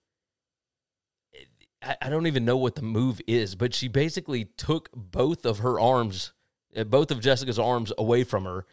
I, 2.01 2.09
don't 2.09 2.27
even 2.27 2.45
know 2.45 2.57
what 2.57 2.75
the 2.75 2.83
move 2.83 3.21
is, 3.27 3.55
but 3.55 3.75
she 3.75 3.89
basically 3.89 4.45
took 4.45 4.91
both 4.95 5.45
of 5.45 5.59
her 5.59 5.79
arms, 5.79 6.33
uh, 6.77 6.85
both 6.85 7.11
of 7.11 7.21
Jessica's 7.21 7.59
arms 7.59 7.93
away 7.99 8.25
from 8.25 8.45
her, 8.45 8.67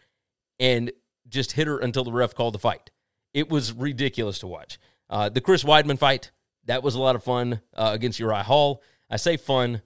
and 0.60 0.92
just 1.28 1.54
hit 1.54 1.68
her 1.68 1.80
until 1.80 2.04
the 2.04 2.12
ref 2.12 2.36
called 2.36 2.54
the 2.54 2.60
fight. 2.60 2.92
It 3.34 3.50
was 3.50 3.74
ridiculous 3.74 4.40
to 4.40 4.48
watch. 4.48 4.80
Uh, 5.10 5.30
the 5.30 5.42
Chris 5.42 5.64
Weidman 5.64 6.00
fight, 6.00 6.32
that 6.66 6.84
was 6.84 6.96
a 6.96 7.02
lot 7.02 7.16
of 7.16 7.24
fun 7.24 7.62
uh, 7.76 7.92
against 7.94 8.20
Uriah 8.20 8.44
Hall. 8.44 8.82
I 9.10 9.18
say 9.18 9.38
fun. 9.38 9.82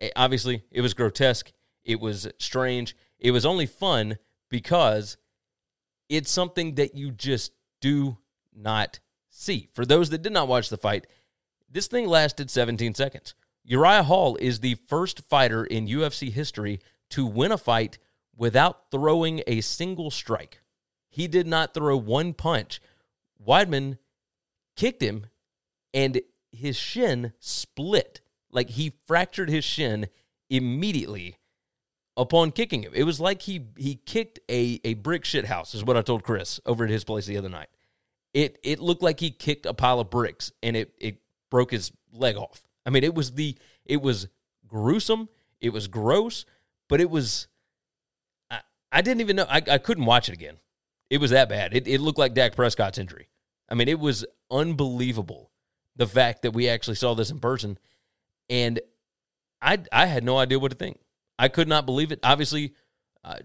Eh, 0.00 0.10
obviously, 0.16 0.64
it 0.70 0.80
was 0.80 0.94
grotesque. 0.94 1.52
It 1.84 2.00
was 2.00 2.28
strange. 2.38 2.96
It 3.18 3.30
was 3.32 3.44
only 3.44 3.66
fun 3.66 4.18
because 4.48 5.16
it's 6.08 6.30
something 6.30 6.76
that 6.76 6.94
you 6.94 7.10
just 7.10 7.52
do 7.80 8.18
not 8.54 9.00
see. 9.30 9.68
For 9.72 9.84
those 9.84 10.10
that 10.10 10.22
did 10.22 10.32
not 10.32 10.48
watch 10.48 10.68
the 10.68 10.76
fight, 10.76 11.06
this 11.72 11.86
thing 11.86 12.06
lasted 12.06 12.50
17 12.50 12.94
seconds. 12.94 13.34
Uriah 13.64 14.02
Hall 14.02 14.36
is 14.36 14.60
the 14.60 14.76
first 14.86 15.22
fighter 15.28 15.64
in 15.64 15.86
UFC 15.86 16.30
history 16.30 16.80
to 17.10 17.26
win 17.26 17.52
a 17.52 17.58
fight 17.58 17.98
without 18.36 18.90
throwing 18.90 19.42
a 19.46 19.60
single 19.60 20.10
strike. 20.10 20.60
He 21.08 21.28
did 21.28 21.46
not 21.46 21.74
throw 21.74 21.96
one 21.96 22.34
punch. 22.34 22.80
Weidman 23.44 23.98
kicked 24.76 25.02
him 25.02 25.26
and 25.92 26.20
his 26.50 26.76
shin 26.76 27.32
split. 27.38 28.20
Like 28.50 28.70
he 28.70 28.92
fractured 29.06 29.48
his 29.48 29.64
shin 29.64 30.08
immediately 30.50 31.36
upon 32.16 32.52
kicking 32.52 32.82
him. 32.82 32.92
It 32.94 33.04
was 33.04 33.20
like 33.20 33.42
he 33.42 33.68
he 33.76 33.94
kicked 33.94 34.40
a 34.50 34.80
a 34.84 34.94
brick 34.94 35.24
shit 35.24 35.46
house, 35.46 35.74
is 35.74 35.84
what 35.84 35.96
I 35.96 36.02
told 36.02 36.24
Chris 36.24 36.60
over 36.66 36.84
at 36.84 36.90
his 36.90 37.04
place 37.04 37.26
the 37.26 37.38
other 37.38 37.48
night. 37.48 37.68
It 38.34 38.58
it 38.62 38.80
looked 38.80 39.02
like 39.02 39.20
he 39.20 39.30
kicked 39.30 39.66
a 39.66 39.74
pile 39.74 40.00
of 40.00 40.10
bricks 40.10 40.52
and 40.62 40.76
it 40.76 40.94
it 40.98 41.18
broke 41.52 41.70
his 41.70 41.92
leg 42.12 42.36
off. 42.36 42.64
I 42.86 42.90
mean, 42.90 43.04
it 43.04 43.14
was 43.14 43.32
the 43.32 43.56
it 43.84 44.00
was 44.00 44.26
gruesome, 44.66 45.28
it 45.60 45.68
was 45.68 45.86
gross, 45.86 46.46
but 46.88 46.98
it 46.98 47.10
was 47.10 47.46
I, 48.50 48.60
I 48.90 49.02
didn't 49.02 49.20
even 49.20 49.36
know 49.36 49.46
I, 49.48 49.62
I 49.70 49.78
couldn't 49.78 50.06
watch 50.06 50.30
it 50.30 50.32
again. 50.32 50.56
It 51.10 51.20
was 51.20 51.30
that 51.30 51.50
bad. 51.50 51.74
It 51.74 51.86
it 51.86 52.00
looked 52.00 52.18
like 52.18 52.32
Dak 52.32 52.56
Prescott's 52.56 52.96
injury. 52.96 53.28
I 53.68 53.74
mean, 53.74 53.88
it 53.88 54.00
was 54.00 54.24
unbelievable 54.50 55.50
the 55.94 56.06
fact 56.06 56.40
that 56.42 56.52
we 56.52 56.70
actually 56.70 56.96
saw 56.96 57.14
this 57.14 57.30
in 57.30 57.38
person. 57.38 57.78
And 58.48 58.80
I 59.60 59.78
I 59.92 60.06
had 60.06 60.24
no 60.24 60.38
idea 60.38 60.58
what 60.58 60.72
to 60.72 60.76
think. 60.76 61.00
I 61.38 61.48
could 61.48 61.68
not 61.68 61.84
believe 61.84 62.12
it. 62.12 62.20
Obviously, 62.22 62.72
uh, 63.24 63.40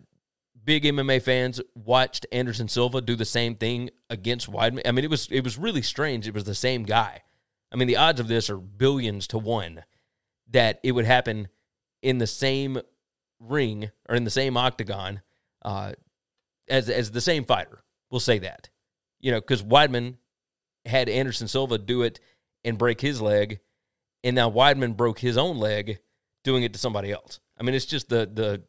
big 0.63 0.85
MMA 0.85 1.21
fans 1.21 1.59
watched 1.75 2.25
Anderson 2.31 2.69
Silva 2.69 3.01
do 3.01 3.17
the 3.17 3.25
same 3.25 3.55
thing 3.55 3.89
against 4.09 4.49
Weidman. 4.49 4.81
I 4.85 4.91
mean, 4.93 5.03
it 5.03 5.11
was 5.11 5.27
it 5.29 5.43
was 5.43 5.57
really 5.57 5.81
strange. 5.81 6.25
It 6.25 6.33
was 6.33 6.45
the 6.45 6.55
same 6.55 6.83
guy. 6.83 7.23
I 7.71 7.75
mean, 7.75 7.87
the 7.87 7.97
odds 7.97 8.19
of 8.19 8.27
this 8.27 8.49
are 8.49 8.57
billions 8.57 9.27
to 9.27 9.37
one 9.37 9.83
that 10.49 10.79
it 10.83 10.93
would 10.93 11.05
happen 11.05 11.49
in 12.01 12.17
the 12.17 12.27
same 12.27 12.79
ring 13.39 13.91
or 14.07 14.15
in 14.15 14.23
the 14.23 14.29
same 14.29 14.57
octagon 14.57 15.21
uh, 15.63 15.93
as 16.69 16.89
as 16.89 17.11
the 17.11 17.21
same 17.21 17.45
fighter. 17.45 17.83
We'll 18.09 18.19
say 18.19 18.39
that, 18.39 18.69
you 19.19 19.31
know, 19.31 19.41
because 19.41 19.63
Weidman 19.63 20.15
had 20.85 21.09
Anderson 21.09 21.47
Silva 21.47 21.77
do 21.77 22.03
it 22.03 22.19
and 22.63 22.77
break 22.77 23.01
his 23.01 23.21
leg, 23.21 23.59
and 24.23 24.35
now 24.35 24.49
Weidman 24.49 24.95
broke 24.95 25.19
his 25.19 25.37
own 25.37 25.57
leg 25.57 25.99
doing 26.43 26.63
it 26.63 26.73
to 26.73 26.79
somebody 26.79 27.11
else. 27.11 27.39
I 27.59 27.63
mean, 27.63 27.75
it's 27.75 27.85
just 27.85 28.09
the 28.09 28.29
the 28.31 28.63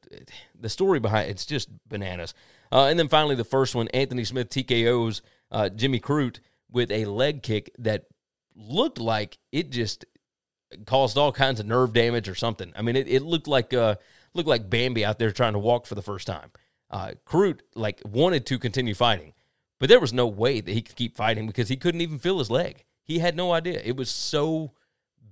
the 0.59 0.69
story 0.69 0.99
behind 0.99 1.31
it's 1.31 1.47
just 1.47 1.69
bananas. 1.89 2.35
Uh, 2.73 2.87
and 2.87 2.99
then 2.99 3.09
finally, 3.09 3.35
the 3.35 3.45
first 3.45 3.75
one, 3.75 3.89
Anthony 3.89 4.25
Smith 4.25 4.51
TKO's 4.51 5.23
uh, 5.51 5.69
Jimmy 5.69 6.01
Crute 6.01 6.41
with 6.71 6.91
a 6.91 7.05
leg 7.07 7.43
kick 7.43 7.71
that 7.79 8.05
looked 8.59 8.99
like 8.99 9.39
it 9.53 9.71
just 9.71 10.05
caused 10.85 11.17
all 11.17 11.33
kinds 11.33 11.61
of 11.61 11.67
nerve 11.67 11.93
damage 11.93 12.29
or 12.29 12.35
something. 12.35 12.73
I 12.77 12.83
mean, 12.83 12.97
it, 12.97 13.09
it 13.09 13.23
looked 13.23 13.49
like 13.49 13.73
uh, 13.73 13.97
looked 14.35 14.49
like 14.49 14.69
Bambi 14.69 15.05
out 15.05 15.19
there 15.19 15.31
trying 15.31 15.55
to 15.55 15.59
walk 15.59 15.87
for 15.87 15.95
the 15.95 16.03
first 16.03 16.27
time. 16.27 16.51
Uh, 16.91 17.13
Crute 17.27 17.61
like 17.75 18.03
wanted 18.05 18.47
to 18.47 18.59
continue 18.59 18.95
fighting, 18.95 19.35
but 19.79 19.89
there 19.89 20.01
was 20.01 20.13
no 20.13 20.27
way 20.27 20.61
that 20.61 20.73
he 20.73 20.83
could 20.83 20.97
keep 20.97 21.17
fighting 21.17 21.47
because 21.47 21.69
he 21.69 21.77
couldn't 21.77 22.01
even 22.01 22.19
feel 22.19 22.39
his 22.39 22.51
leg. 22.51 22.85
He 23.03 23.21
had 23.21 23.37
no 23.37 23.53
idea. 23.53 23.81
It 23.83 23.97
was 23.97 24.11
so 24.11 24.73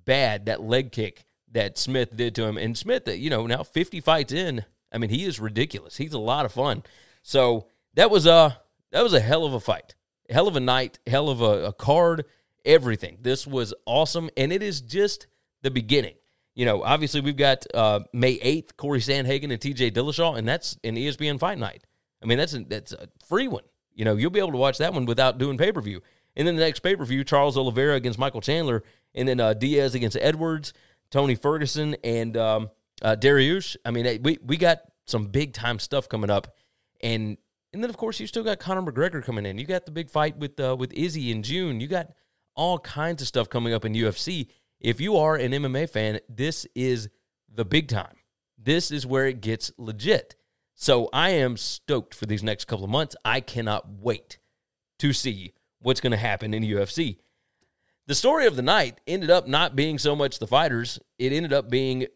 bad 0.04 0.47
that 0.47 0.62
leg 0.62 0.92
kick 0.92 1.26
that 1.52 1.78
Smith 1.78 2.16
did 2.16 2.35
to 2.37 2.45
him. 2.45 2.56
And 2.56 2.76
Smith, 2.76 3.09
you 3.09 3.30
know, 3.30 3.47
now 3.47 3.62
50 3.62 4.00
fights 4.00 4.33
in, 4.33 4.64
I 4.92 4.99
mean, 4.99 5.11
he 5.11 5.25
is 5.25 5.40
ridiculous. 5.40 5.97
He's 5.97 6.12
a 6.12 6.18
lot 6.18 6.47
of 6.47 6.52
fun. 6.52 6.83
So 7.23 7.66
that 7.95 8.11
was 8.11 8.26
a 8.26 8.61
that 8.92 9.02
was 9.02 9.14
a 9.14 9.21
hell 9.21 9.45
of 9.45 9.52
a 9.52 9.61
fight, 9.61 9.95
hell 10.30 10.49
of 10.49 10.56
a 10.56 10.61
night, 10.61 10.99
hell 11.06 11.28
of 11.28 11.40
a, 11.42 11.66
a 11.66 11.73
card, 11.73 12.25
everything. 12.66 13.18
This 13.23 13.46
was 13.46 13.73
awesome, 13.87 14.28
and 14.37 14.52
it 14.52 14.62
is 14.62 14.80
just 14.82 15.26
the 15.62 15.70
beginning. 15.70 16.14
You 16.54 16.64
know, 16.64 16.82
obviously 16.82 17.20
we've 17.20 17.37
got 17.37 17.66
uh, 17.75 18.00
May 18.12 18.38
8th, 18.38 18.76
Corey 18.76 19.00
Sandhagen 19.00 19.52
and 19.52 19.61
TJ 19.61 19.92
Dillashaw, 19.92 20.37
and 20.37 20.49
that's 20.49 20.76
an 20.85 20.96
ESPN 20.96 21.38
Fight 21.38 21.58
Night. 21.58 21.85
I 22.23 22.26
mean, 22.26 22.38
that's 22.38 22.54
a, 22.54 22.61
that's 22.61 22.92
a 22.92 23.08
free 23.26 23.46
one. 23.46 23.64
You 23.94 24.04
know, 24.04 24.16
you'll 24.16 24.30
be 24.30 24.40
able 24.40 24.52
to 24.52 24.58
watch 24.58 24.78
that 24.78 24.92
one 24.92 25.06
without 25.06 25.38
doing 25.38 25.58
pay 25.58 25.73
per 25.73 25.80
view. 25.80 26.02
And 26.35 26.46
then 26.46 26.56
the 26.56 26.62
next 26.62 26.80
pay 26.80 26.96
per 26.96 27.04
view, 27.04 27.25
Charles 27.25 27.56
Oliveira 27.56 27.94
against 27.94 28.18
Michael 28.18 28.40
Chandler, 28.40 28.85
and 29.14 29.26
then 29.26 29.40
uh, 29.40 29.54
Diaz 29.54 29.94
against 29.94 30.16
Edwards, 30.20 30.75
Tony 31.11 31.35
Ferguson, 31.35 31.96
and 32.04 32.37
um, 32.37 32.70
uh, 33.02 33.16
Dariush. 33.18 33.76
I 33.85 33.90
mean, 33.90 34.23
we 34.23 34.38
we 34.44 34.56
got 34.56 34.80
some 35.06 35.26
big 35.26 35.54
time 35.54 35.78
stuff 35.78 36.08
coming 36.08 36.30
up, 36.30 36.54
and 37.00 37.38
and 37.73 37.82
then 37.82 37.90
of 37.90 37.96
course 37.96 38.20
you 38.20 38.26
still 38.26 38.44
got 38.44 38.58
Conor 38.58 38.82
McGregor 38.82 39.25
coming 39.25 39.46
in. 39.46 39.58
You 39.58 39.66
got 39.66 39.87
the 39.87 39.92
big 39.92 40.11
fight 40.11 40.37
with 40.37 40.61
uh, 40.61 40.76
with 40.78 40.92
Izzy 40.92 41.30
in 41.30 41.42
June. 41.42 41.80
You 41.80 41.88
got 41.88 42.08
all 42.56 42.78
kinds 42.78 43.22
of 43.22 43.28
stuff 43.28 43.48
coming 43.48 43.72
up 43.72 43.84
in 43.84 43.92
UFC. 43.94 44.48
If 44.80 45.00
you 45.00 45.16
are 45.16 45.36
an 45.36 45.52
MMA 45.52 45.88
fan, 45.88 46.20
this 46.28 46.66
is 46.75 47.08
the 47.52 47.64
big 47.64 47.88
time. 47.88 48.16
This 48.58 48.90
is 48.90 49.06
where 49.06 49.26
it 49.26 49.40
gets 49.40 49.70
legit. 49.78 50.34
So 50.75 51.08
I 51.12 51.30
am 51.30 51.56
stoked 51.56 52.14
for 52.14 52.26
these 52.26 52.42
next 52.42 52.66
couple 52.66 52.84
of 52.84 52.90
months. 52.90 53.16
I 53.25 53.40
cannot 53.40 53.88
wait 54.00 54.38
to 54.98 55.12
see 55.12 55.54
what's 55.80 56.00
going 56.00 56.10
to 56.10 56.16
happen 56.16 56.52
in 56.52 56.62
UFC. 56.62 57.18
The 58.06 58.14
story 58.14 58.46
of 58.46 58.56
the 58.56 58.62
night 58.62 59.00
ended 59.06 59.30
up 59.30 59.48
not 59.48 59.75
being 59.75 59.98
so 59.98 60.14
much 60.14 60.38
the 60.38 60.46
fighters, 60.46 60.98
it 61.18 61.32
ended 61.32 61.52
up 61.52 61.70
being 61.70 62.06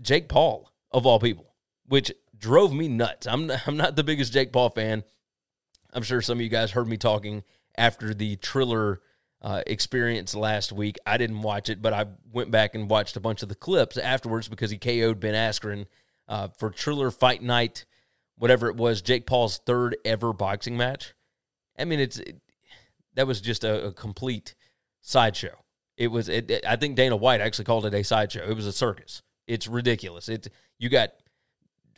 Jake 0.00 0.28
Paul, 0.28 0.70
of 0.90 1.06
all 1.06 1.18
people, 1.18 1.54
which 1.86 2.12
drove 2.36 2.72
me 2.72 2.88
nuts. 2.88 3.26
I'm, 3.26 3.50
I'm 3.66 3.76
not 3.76 3.96
the 3.96 4.04
biggest 4.04 4.32
Jake 4.32 4.52
Paul 4.52 4.70
fan. 4.70 5.04
I'm 5.92 6.02
sure 6.02 6.20
some 6.20 6.38
of 6.38 6.42
you 6.42 6.48
guys 6.48 6.70
heard 6.70 6.88
me 6.88 6.96
talking 6.96 7.44
after 7.76 8.14
the 8.14 8.36
Triller 8.36 9.00
uh, 9.42 9.62
experience 9.66 10.34
last 10.34 10.72
week. 10.72 10.96
I 11.04 11.18
didn't 11.18 11.42
watch 11.42 11.68
it, 11.68 11.82
but 11.82 11.92
I 11.92 12.06
went 12.32 12.50
back 12.50 12.74
and 12.74 12.88
watched 12.88 13.16
a 13.16 13.20
bunch 13.20 13.42
of 13.42 13.48
the 13.48 13.54
clips 13.54 13.96
afterwards 13.98 14.48
because 14.48 14.70
he 14.70 14.78
KO'd 14.78 15.20
Ben 15.20 15.34
Askren 15.34 15.86
uh, 16.28 16.48
for 16.58 16.70
Triller 16.70 17.10
Fight 17.10 17.42
Night, 17.42 17.84
whatever 18.38 18.68
it 18.68 18.76
was, 18.76 19.02
Jake 19.02 19.26
Paul's 19.26 19.58
third 19.66 19.96
ever 20.04 20.32
boxing 20.32 20.76
match. 20.76 21.14
I 21.78 21.84
mean, 21.84 22.00
it's 22.00 22.20
that 23.14 23.26
was 23.26 23.40
just 23.40 23.64
a, 23.64 23.86
a 23.86 23.92
complete 23.92 24.54
sideshow. 25.00 25.56
It 25.96 26.08
was. 26.08 26.28
It, 26.28 26.50
it- 26.50 26.64
I 26.66 26.76
think 26.76 26.96
Dana 26.96 27.16
White 27.16 27.40
actually 27.40 27.64
called 27.64 27.84
it 27.86 27.94
a 27.94 28.02
sideshow. 28.04 28.48
It 28.48 28.54
was 28.54 28.66
a 28.66 28.72
circus. 28.72 29.22
It's 29.46 29.66
ridiculous. 29.66 30.28
It 30.28 30.48
you 30.78 30.88
got 30.88 31.10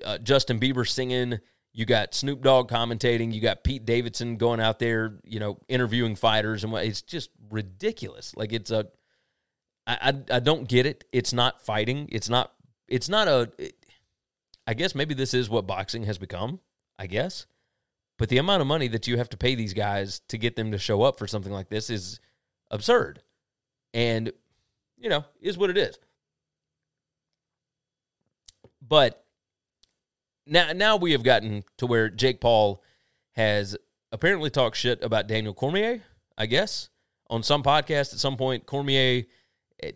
uh, 0.04 0.18
Justin 0.18 0.58
Bieber 0.58 0.88
singing. 0.88 1.38
You 1.76 1.84
got 1.84 2.14
Snoop 2.14 2.40
Dogg 2.40 2.70
commentating. 2.70 3.32
You 3.32 3.40
got 3.40 3.64
Pete 3.64 3.84
Davidson 3.84 4.36
going 4.36 4.60
out 4.60 4.78
there, 4.78 5.18
you 5.24 5.40
know, 5.40 5.58
interviewing 5.68 6.14
fighters, 6.14 6.62
and 6.62 6.72
what 6.72 6.84
it's 6.84 7.02
just 7.02 7.30
ridiculous. 7.50 8.32
Like 8.36 8.52
it's 8.52 8.70
a, 8.70 8.86
I, 9.84 9.98
I, 10.30 10.36
I 10.36 10.38
don't 10.38 10.68
get 10.68 10.86
it. 10.86 11.04
It's 11.12 11.32
not 11.32 11.60
fighting. 11.66 12.08
It's 12.12 12.28
not. 12.28 12.52
It's 12.86 13.08
not 13.08 13.26
a. 13.26 13.50
It, 13.58 13.74
I 14.68 14.74
guess 14.74 14.94
maybe 14.94 15.14
this 15.14 15.34
is 15.34 15.50
what 15.50 15.66
boxing 15.66 16.04
has 16.04 16.16
become. 16.16 16.60
I 16.96 17.08
guess, 17.08 17.46
but 18.18 18.28
the 18.28 18.38
amount 18.38 18.60
of 18.60 18.68
money 18.68 18.86
that 18.86 19.08
you 19.08 19.16
have 19.18 19.30
to 19.30 19.36
pay 19.36 19.56
these 19.56 19.74
guys 19.74 20.20
to 20.28 20.38
get 20.38 20.54
them 20.54 20.70
to 20.70 20.78
show 20.78 21.02
up 21.02 21.18
for 21.18 21.26
something 21.26 21.52
like 21.52 21.70
this 21.70 21.90
is 21.90 22.20
absurd, 22.70 23.20
and 23.92 24.30
you 24.96 25.08
know 25.08 25.24
is 25.40 25.58
what 25.58 25.70
it 25.70 25.76
is. 25.76 25.98
But 28.80 29.23
now 30.46 30.72
now 30.72 30.96
we 30.96 31.12
have 31.12 31.22
gotten 31.22 31.64
to 31.78 31.86
where 31.86 32.08
Jake 32.08 32.40
Paul 32.40 32.82
has 33.32 33.76
apparently 34.12 34.50
talked 34.50 34.76
shit 34.76 35.02
about 35.02 35.26
Daniel 35.26 35.54
Cormier, 35.54 36.02
I 36.38 36.46
guess, 36.46 36.88
on 37.28 37.42
some 37.42 37.62
podcast 37.62 38.12
at 38.12 38.20
some 38.20 38.36
point. 38.36 38.66
Cormier 38.66 39.24
eh, 39.82 39.92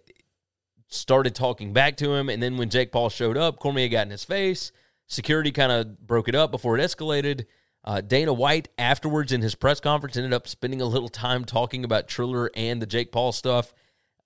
started 0.89 1.35
talking 1.35 1.73
back 1.73 1.97
to 1.99 2.13
him, 2.13 2.29
and 2.29 2.43
then 2.43 2.57
when 2.57 2.71
Jake 2.71 2.93
Paul 2.93 3.11
showed 3.11 3.37
up, 3.37 3.59
Cormier 3.59 3.89
got 3.89 4.07
in 4.07 4.11
his 4.11 4.25
face. 4.25 4.73
Security 5.07 5.53
kind 5.53 5.73
of 5.73 6.07
broke 6.07 6.29
it 6.29 6.35
up 6.35 6.51
before 6.51 6.79
it 6.79 6.83
escalated. 6.83 7.47
Uh, 7.85 8.01
Dana 8.01 8.33
White 8.33 8.69
afterwards 8.77 9.33
in 9.33 9.41
his 9.41 9.55
press 9.55 9.81
conference 9.81 10.17
ended 10.17 10.35
up 10.35 10.47
spending 10.47 10.83
a 10.83 10.85
little 10.85 11.09
time 11.09 11.45
talking 11.45 11.85
about 11.85 12.09
Triller 12.09 12.51
and 12.55 12.83
the 12.83 12.87
Jake 12.87 13.13
Paul 13.13 13.33
stuff. 13.33 13.73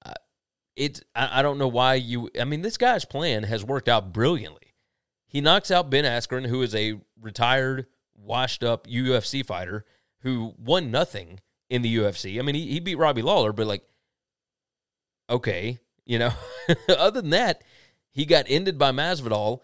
Uh, 0.05 0.14
it 0.75 1.02
I, 1.14 1.41
I 1.41 1.43
don't 1.43 1.59
know 1.59 1.69
why 1.69 1.95
you. 1.95 2.31
I 2.41 2.45
mean, 2.45 2.62
this 2.62 2.76
guy's 2.76 3.05
plan 3.05 3.45
has 3.45 3.64
worked 3.64 3.88
out 3.88 4.12
brilliantly. 4.12 4.62
He 5.33 5.41
knocks 5.41 5.71
out 5.71 5.89
Ben 5.89 6.05
Askren, 6.05 6.47
who 6.47 6.61
is 6.61 6.75
a 6.75 7.01
retired, 7.19 7.87
washed 8.15 8.62
up 8.62 8.87
UFC 8.87 9.45
fighter 9.45 9.87
who 10.21 10.55
won 10.59 10.91
nothing 10.91 11.41
in 11.71 11.81
the 11.81 11.97
UFC. 11.97 12.39
I 12.39 12.43
mean, 12.43 12.55
he, 12.55 12.67
he 12.67 12.81
beat 12.81 12.99
Robbie 12.99 13.23
Lawler, 13.23 13.55
but 13.55 13.67
like, 13.67 13.83
okay, 15.31 15.79
you 16.05 16.19
know, 16.19 16.33
other 16.91 17.23
than 17.23 17.31
that, 17.31 17.65
he 18.11 18.27
got 18.27 18.45
ended 18.47 18.77
by 18.77 18.93
Masvidal 18.93 19.61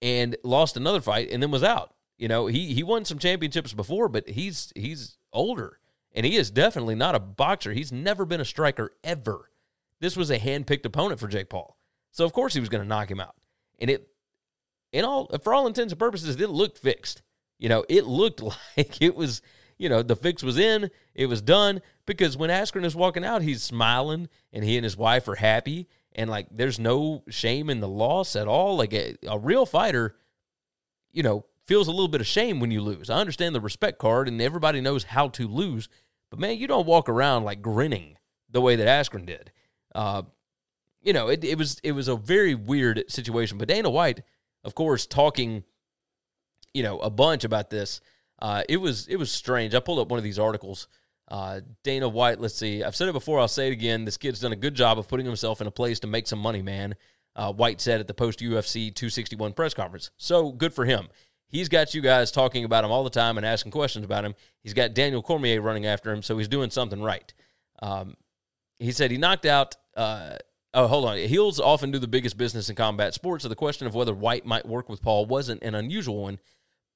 and 0.00 0.36
lost 0.44 0.76
another 0.76 1.00
fight 1.00 1.30
and 1.32 1.42
then 1.42 1.50
was 1.50 1.64
out. 1.64 1.94
You 2.16 2.28
know, 2.28 2.46
he 2.46 2.72
he 2.72 2.84
won 2.84 3.04
some 3.04 3.18
championships 3.18 3.72
before, 3.72 4.08
but 4.08 4.28
he's 4.28 4.72
he's 4.76 5.18
older 5.32 5.80
and 6.14 6.24
he 6.24 6.36
is 6.36 6.52
definitely 6.52 6.94
not 6.94 7.16
a 7.16 7.20
boxer. 7.20 7.72
He's 7.72 7.90
never 7.90 8.24
been 8.24 8.40
a 8.40 8.44
striker 8.44 8.92
ever. 9.02 9.50
This 10.00 10.16
was 10.16 10.30
a 10.30 10.38
hand-picked 10.38 10.86
opponent 10.86 11.18
for 11.18 11.26
Jake 11.26 11.48
Paul. 11.48 11.76
So 12.12 12.24
of 12.24 12.32
course 12.32 12.54
he 12.54 12.60
was 12.60 12.68
going 12.68 12.82
to 12.82 12.88
knock 12.88 13.10
him 13.10 13.18
out. 13.18 13.34
And 13.80 13.90
it 13.90 14.08
in 14.92 15.04
all 15.04 15.28
for 15.42 15.54
all 15.54 15.66
intents 15.66 15.92
and 15.92 15.98
purposes 15.98 16.40
it 16.40 16.50
looked 16.50 16.78
fixed. 16.78 17.22
You 17.58 17.68
know, 17.68 17.84
it 17.88 18.06
looked 18.06 18.42
like 18.76 19.02
it 19.02 19.14
was, 19.14 19.42
you 19.76 19.88
know, 19.88 20.02
the 20.02 20.16
fix 20.16 20.42
was 20.42 20.58
in, 20.58 20.90
it 21.14 21.26
was 21.26 21.42
done 21.42 21.80
because 22.06 22.36
when 22.36 22.50
Askren 22.50 22.84
is 22.84 22.96
walking 22.96 23.24
out, 23.24 23.42
he's 23.42 23.62
smiling 23.62 24.28
and 24.52 24.64
he 24.64 24.76
and 24.76 24.84
his 24.84 24.96
wife 24.96 25.28
are 25.28 25.36
happy 25.36 25.88
and 26.14 26.28
like 26.28 26.48
there's 26.50 26.78
no 26.78 27.22
shame 27.28 27.70
in 27.70 27.80
the 27.80 27.88
loss 27.88 28.36
at 28.36 28.48
all. 28.48 28.76
Like 28.76 28.92
a, 28.92 29.16
a 29.26 29.38
real 29.38 29.66
fighter, 29.66 30.16
you 31.12 31.22
know, 31.22 31.44
feels 31.66 31.86
a 31.86 31.92
little 31.92 32.08
bit 32.08 32.20
of 32.20 32.26
shame 32.26 32.60
when 32.60 32.70
you 32.70 32.80
lose. 32.80 33.10
I 33.10 33.18
understand 33.18 33.54
the 33.54 33.60
respect 33.60 33.98
card 33.98 34.26
and 34.26 34.40
everybody 34.40 34.80
knows 34.80 35.04
how 35.04 35.28
to 35.28 35.46
lose, 35.46 35.88
but 36.30 36.40
man, 36.40 36.56
you 36.56 36.66
don't 36.66 36.86
walk 36.86 37.08
around 37.08 37.44
like 37.44 37.62
grinning 37.62 38.16
the 38.50 38.60
way 38.60 38.76
that 38.76 38.88
Askren 38.88 39.26
did. 39.26 39.52
Uh, 39.94 40.22
you 41.02 41.12
know, 41.12 41.28
it, 41.28 41.44
it 41.44 41.56
was 41.56 41.78
it 41.84 41.92
was 41.92 42.08
a 42.08 42.16
very 42.16 42.54
weird 42.54 43.04
situation. 43.08 43.58
But 43.58 43.68
Dana 43.68 43.90
White, 43.90 44.22
of 44.64 44.74
course, 44.74 45.06
talking, 45.06 45.64
you 46.74 46.82
know, 46.82 46.98
a 46.98 47.10
bunch 47.10 47.44
about 47.44 47.70
this. 47.70 48.00
Uh, 48.40 48.62
it 48.68 48.76
was 48.76 49.06
it 49.08 49.16
was 49.16 49.30
strange. 49.32 49.74
I 49.74 49.80
pulled 49.80 49.98
up 49.98 50.08
one 50.08 50.18
of 50.18 50.24
these 50.24 50.38
articles. 50.38 50.88
Uh, 51.28 51.60
Dana 51.82 52.08
White, 52.08 52.40
let's 52.40 52.54
see. 52.54 52.82
I've 52.82 52.96
said 52.96 53.08
it 53.08 53.12
before. 53.12 53.38
I'll 53.38 53.48
say 53.48 53.68
it 53.68 53.72
again. 53.72 54.04
This 54.04 54.16
kid's 54.16 54.40
done 54.40 54.52
a 54.52 54.56
good 54.56 54.74
job 54.74 54.98
of 54.98 55.08
putting 55.08 55.26
himself 55.26 55.60
in 55.60 55.66
a 55.66 55.70
place 55.70 56.00
to 56.00 56.06
make 56.06 56.26
some 56.26 56.38
money, 56.38 56.62
man. 56.62 56.94
Uh, 57.36 57.52
White 57.52 57.80
said 57.80 58.00
at 58.00 58.06
the 58.06 58.14
post 58.14 58.40
UFC 58.40 58.94
261 58.94 59.52
press 59.52 59.74
conference. 59.74 60.10
So 60.16 60.50
good 60.50 60.72
for 60.72 60.84
him. 60.84 61.08
He's 61.48 61.68
got 61.68 61.94
you 61.94 62.00
guys 62.02 62.30
talking 62.30 62.64
about 62.64 62.84
him 62.84 62.90
all 62.90 63.04
the 63.04 63.10
time 63.10 63.36
and 63.36 63.46
asking 63.46 63.72
questions 63.72 64.04
about 64.04 64.24
him. 64.24 64.34
He's 64.62 64.74
got 64.74 64.94
Daniel 64.94 65.22
Cormier 65.22 65.60
running 65.60 65.86
after 65.86 66.12
him, 66.12 66.22
so 66.22 66.36
he's 66.36 66.48
doing 66.48 66.70
something 66.70 67.02
right. 67.02 67.32
Um, 67.80 68.16
he 68.78 68.92
said 68.92 69.10
he 69.10 69.18
knocked 69.18 69.46
out. 69.46 69.76
Uh, 70.78 70.82
oh, 70.82 70.86
hold 70.86 71.04
on. 71.06 71.18
Heels 71.18 71.58
often 71.58 71.90
do 71.90 71.98
the 71.98 72.06
biggest 72.06 72.36
business 72.36 72.70
in 72.70 72.76
combat 72.76 73.12
sports, 73.12 73.42
so 73.42 73.48
the 73.48 73.56
question 73.56 73.88
of 73.88 73.96
whether 73.96 74.14
White 74.14 74.46
might 74.46 74.64
work 74.64 74.88
with 74.88 75.02
Paul 75.02 75.26
wasn't 75.26 75.60
an 75.64 75.74
unusual 75.74 76.22
one. 76.22 76.38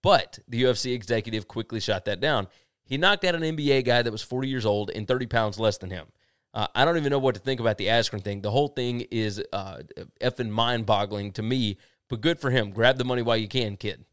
But 0.04 0.38
the 0.46 0.62
UFC 0.62 0.94
executive 0.94 1.48
quickly 1.48 1.80
shot 1.80 2.04
that 2.04 2.20
down. 2.20 2.46
He 2.84 2.96
knocked 2.96 3.24
out 3.24 3.34
an 3.34 3.42
NBA 3.42 3.84
guy 3.84 4.02
that 4.02 4.12
was 4.12 4.22
40 4.22 4.46
years 4.46 4.64
old 4.64 4.90
and 4.90 5.08
30 5.08 5.26
pounds 5.26 5.58
less 5.58 5.78
than 5.78 5.90
him. 5.90 6.06
Uh, 6.54 6.68
I 6.76 6.84
don't 6.84 6.96
even 6.96 7.10
know 7.10 7.18
what 7.18 7.34
to 7.34 7.40
think 7.40 7.58
about 7.58 7.76
the 7.76 7.88
Askren 7.88 8.22
thing. 8.22 8.40
The 8.40 8.52
whole 8.52 8.68
thing 8.68 9.00
is 9.10 9.42
uh, 9.52 9.78
effing 10.20 10.50
mind 10.50 10.86
boggling 10.86 11.32
to 11.32 11.42
me, 11.42 11.78
but 12.08 12.20
good 12.20 12.38
for 12.38 12.50
him. 12.50 12.70
Grab 12.70 12.98
the 12.98 13.04
money 13.04 13.22
while 13.22 13.36
you 13.36 13.48
can, 13.48 13.76
kid. 13.76 14.04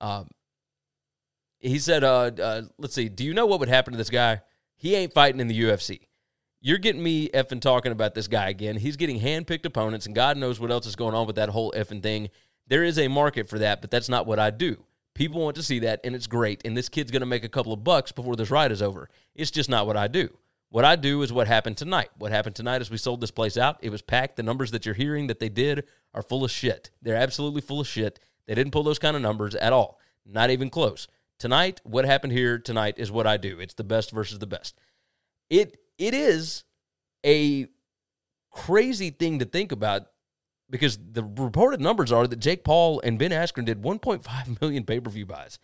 Um, 0.00 0.26
he 1.60 1.78
said, 1.78 2.02
uh, 2.02 2.32
uh, 2.42 2.62
let's 2.78 2.94
see, 2.94 3.08
do 3.08 3.22
you 3.22 3.32
know 3.32 3.46
what 3.46 3.60
would 3.60 3.68
happen 3.68 3.92
to 3.92 3.96
this 3.96 4.10
guy? 4.10 4.40
He 4.74 4.96
ain't 4.96 5.12
fighting 5.12 5.40
in 5.40 5.46
the 5.46 5.62
UFC. 5.62 6.08
You're 6.66 6.78
getting 6.78 7.02
me 7.02 7.28
effing 7.28 7.60
talking 7.60 7.92
about 7.92 8.14
this 8.14 8.26
guy 8.26 8.48
again. 8.48 8.78
He's 8.78 8.96
getting 8.96 9.20
handpicked 9.20 9.66
opponents, 9.66 10.06
and 10.06 10.14
God 10.14 10.38
knows 10.38 10.58
what 10.58 10.70
else 10.70 10.86
is 10.86 10.96
going 10.96 11.14
on 11.14 11.26
with 11.26 11.36
that 11.36 11.50
whole 11.50 11.74
effing 11.76 12.02
thing. 12.02 12.30
There 12.68 12.82
is 12.82 12.98
a 12.98 13.06
market 13.06 13.50
for 13.50 13.58
that, 13.58 13.82
but 13.82 13.90
that's 13.90 14.08
not 14.08 14.26
what 14.26 14.38
I 14.38 14.48
do. 14.48 14.82
People 15.14 15.42
want 15.42 15.56
to 15.56 15.62
see 15.62 15.80
that, 15.80 16.00
and 16.04 16.14
it's 16.14 16.26
great. 16.26 16.62
And 16.64 16.74
this 16.74 16.88
kid's 16.88 17.10
going 17.10 17.20
to 17.20 17.26
make 17.26 17.44
a 17.44 17.50
couple 17.50 17.74
of 17.74 17.84
bucks 17.84 18.12
before 18.12 18.34
this 18.34 18.50
ride 18.50 18.72
is 18.72 18.80
over. 18.80 19.10
It's 19.34 19.50
just 19.50 19.68
not 19.68 19.86
what 19.86 19.98
I 19.98 20.08
do. 20.08 20.34
What 20.70 20.86
I 20.86 20.96
do 20.96 21.20
is 21.20 21.34
what 21.34 21.48
happened 21.48 21.76
tonight. 21.76 22.08
What 22.16 22.32
happened 22.32 22.56
tonight 22.56 22.80
is 22.80 22.90
we 22.90 22.96
sold 22.96 23.20
this 23.20 23.30
place 23.30 23.58
out. 23.58 23.76
It 23.82 23.90
was 23.90 24.00
packed. 24.00 24.36
The 24.36 24.42
numbers 24.42 24.70
that 24.70 24.86
you're 24.86 24.94
hearing 24.94 25.26
that 25.26 25.40
they 25.40 25.50
did 25.50 25.84
are 26.14 26.22
full 26.22 26.44
of 26.44 26.50
shit. 26.50 26.90
They're 27.02 27.14
absolutely 27.14 27.60
full 27.60 27.80
of 27.80 27.86
shit. 27.86 28.20
They 28.46 28.54
didn't 28.54 28.72
pull 28.72 28.84
those 28.84 28.98
kind 28.98 29.16
of 29.16 29.20
numbers 29.20 29.54
at 29.54 29.74
all. 29.74 30.00
Not 30.24 30.48
even 30.48 30.70
close. 30.70 31.08
Tonight, 31.38 31.82
what 31.84 32.06
happened 32.06 32.32
here 32.32 32.58
tonight 32.58 32.94
is 32.96 33.12
what 33.12 33.26
I 33.26 33.36
do. 33.36 33.60
It's 33.60 33.74
the 33.74 33.84
best 33.84 34.12
versus 34.12 34.38
the 34.38 34.46
best. 34.46 34.78
It 35.50 35.76
it 35.98 36.14
is 36.14 36.64
a 37.24 37.66
crazy 38.50 39.10
thing 39.10 39.40
to 39.40 39.44
think 39.44 39.72
about 39.72 40.06
because 40.70 40.98
the 40.98 41.24
reported 41.24 41.80
numbers 41.80 42.12
are 42.12 42.26
that 42.26 42.38
Jake 42.38 42.64
Paul 42.64 43.00
and 43.00 43.18
Ben 43.18 43.30
Askren 43.30 43.64
did 43.64 43.82
1.5 43.82 44.60
million 44.60 44.84
pay 44.84 45.00
per 45.00 45.10
view 45.10 45.26
buys. 45.26 45.58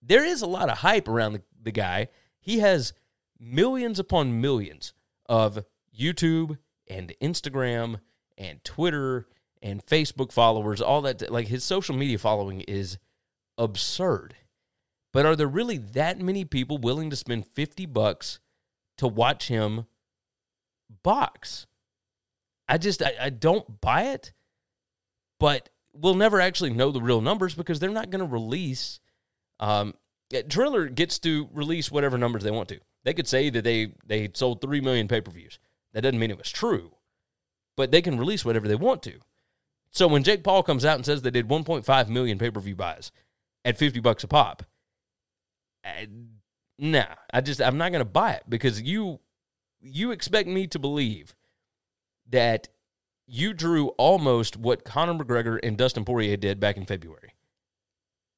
There 0.00 0.24
is 0.24 0.42
a 0.42 0.46
lot 0.46 0.68
of 0.68 0.78
hype 0.78 1.08
around 1.08 1.34
the, 1.34 1.42
the 1.62 1.72
guy. 1.72 2.08
He 2.40 2.58
has 2.58 2.92
millions 3.38 3.98
upon 3.98 4.40
millions 4.40 4.94
of 5.28 5.64
YouTube 5.96 6.58
and 6.88 7.14
Instagram 7.20 8.00
and 8.36 8.62
Twitter 8.64 9.28
and 9.62 9.84
Facebook 9.86 10.32
followers, 10.32 10.80
all 10.80 11.02
that. 11.02 11.30
Like 11.30 11.48
his 11.48 11.62
social 11.62 11.94
media 11.94 12.18
following 12.18 12.62
is 12.62 12.98
absurd. 13.58 14.34
But 15.12 15.26
are 15.26 15.36
there 15.36 15.46
really 15.46 15.76
that 15.76 16.18
many 16.18 16.44
people 16.44 16.78
willing 16.78 17.10
to 17.10 17.16
spend 17.16 17.46
50 17.46 17.86
bucks 17.86 18.40
to 18.98 19.06
watch 19.06 19.48
him 19.48 19.86
box? 21.02 21.66
I 22.68 22.78
just 22.78 23.02
I, 23.02 23.14
I 23.20 23.30
don't 23.30 23.80
buy 23.80 24.04
it. 24.08 24.32
But 25.38 25.70
we'll 25.92 26.14
never 26.14 26.40
actually 26.40 26.70
know 26.70 26.90
the 26.90 27.02
real 27.02 27.20
numbers 27.20 27.54
because 27.54 27.80
they're 27.80 27.90
not 27.90 28.10
going 28.10 28.24
to 28.24 28.30
release. 28.30 29.00
Um, 29.60 29.94
Triller 30.48 30.86
gets 30.88 31.18
to 31.20 31.48
release 31.52 31.90
whatever 31.90 32.16
numbers 32.16 32.42
they 32.42 32.50
want 32.50 32.68
to. 32.68 32.80
They 33.04 33.14
could 33.14 33.28
say 33.28 33.50
that 33.50 33.64
they 33.64 33.92
they 34.06 34.30
sold 34.34 34.60
three 34.60 34.80
million 34.80 35.08
pay 35.08 35.20
per 35.20 35.30
views. 35.30 35.58
That 35.92 36.02
doesn't 36.02 36.18
mean 36.18 36.30
it 36.30 36.38
was 36.38 36.50
true, 36.50 36.92
but 37.76 37.90
they 37.90 38.00
can 38.02 38.18
release 38.18 38.44
whatever 38.44 38.68
they 38.68 38.76
want 38.76 39.02
to. 39.02 39.18
So 39.90 40.08
when 40.08 40.22
Jake 40.22 40.42
Paul 40.42 40.62
comes 40.62 40.84
out 40.84 40.96
and 40.96 41.04
says 41.04 41.20
they 41.20 41.30
did 41.30 41.48
1.5 41.48 42.08
million 42.08 42.38
pay 42.38 42.50
per 42.50 42.60
view 42.60 42.76
buys 42.76 43.12
at 43.64 43.76
50 43.76 44.00
bucks 44.00 44.24
a 44.24 44.28
pop, 44.28 44.62
I, 45.84 46.08
nah, 46.82 47.06
I 47.32 47.40
just 47.40 47.62
I'm 47.62 47.78
not 47.78 47.92
to 47.92 48.04
buy 48.04 48.32
it 48.32 48.42
because 48.48 48.82
you 48.82 49.20
you 49.80 50.10
expect 50.10 50.48
me 50.48 50.66
to 50.66 50.78
believe 50.78 51.34
that 52.28 52.68
you 53.26 53.54
drew 53.54 53.88
almost 53.90 54.56
what 54.56 54.84
Conor 54.84 55.14
McGregor 55.14 55.58
and 55.62 55.78
Dustin 55.78 56.04
Poirier 56.04 56.36
did 56.36 56.60
back 56.60 56.76
in 56.76 56.84
February. 56.84 57.34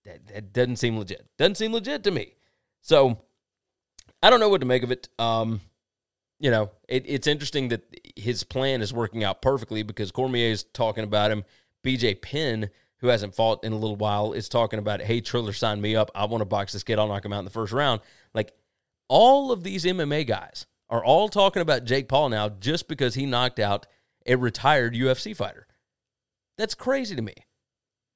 That 0.05 0.27
that 0.29 0.53
doesn't 0.53 0.77
seem 0.77 0.99
legit. 0.99 1.27
Doesn't 1.39 1.57
seem 1.57 1.73
legit 1.73 2.05
to 2.05 2.11
me. 2.11 2.35
So 2.83 3.19
I 4.23 4.31
don't 4.31 4.41
know 4.41 4.51
what 4.51 4.61
to 4.61 4.67
make 4.67 4.83
of 4.83 4.93
it. 4.93 5.09
Um, 5.19 5.61
you 6.39 6.51
know, 6.51 6.71
it, 6.89 7.05
it's 7.07 7.27
interesting 7.27 7.69
that 7.69 7.83
his 8.17 8.45
plan 8.45 8.83
is 8.83 8.93
working 8.93 9.25
out 9.25 9.41
perfectly 9.41 9.83
because 9.83 10.13
Cormier 10.13 10.51
is 10.51 10.65
talking 10.65 11.05
about 11.05 11.31
him. 11.31 11.45
BJ 11.83 12.21
Penn, 12.21 12.71
who 12.99 13.09
hasn't 13.09 13.35
fought 13.35 13.65
in 13.65 13.73
a 13.73 13.79
little 13.79 13.97
while, 13.97 14.33
is 14.33 14.49
talking 14.49 14.79
about, 14.79 15.01
hey, 15.01 15.21
Triller 15.21 15.53
signed 15.53 15.81
me 15.81 15.97
up. 15.97 16.11
I 16.15 16.27
want 16.27 16.43
to 16.43 16.47
box 16.47 16.73
this 16.73 16.83
kid. 16.83 16.99
I'll 16.99 17.09
knock 17.09 17.25
him 17.25 17.33
out 17.33 17.41
in 17.41 17.45
the 17.45 17.51
first 17.51 17.73
round. 17.73 18.01
Like, 18.35 18.53
all 19.09 19.53
of 19.53 19.63
these 19.63 19.85
MMA 19.85 20.27
guys 20.27 20.67
are 20.91 21.05
all 21.05 21.29
talking 21.29 21.63
about 21.63 21.85
Jake 21.85 22.09
Paul 22.09 22.29
now 22.29 22.49
just 22.49 22.89
because 22.89 23.15
he 23.15 23.27
knocked 23.27 23.59
out 23.59 23.87
a 24.27 24.37
retired 24.37 24.95
UFC 24.95 25.37
fighter. 25.37 25.67
That's 26.57 26.75
crazy 26.75 27.17
to 27.17 27.23
me. 27.23 27.35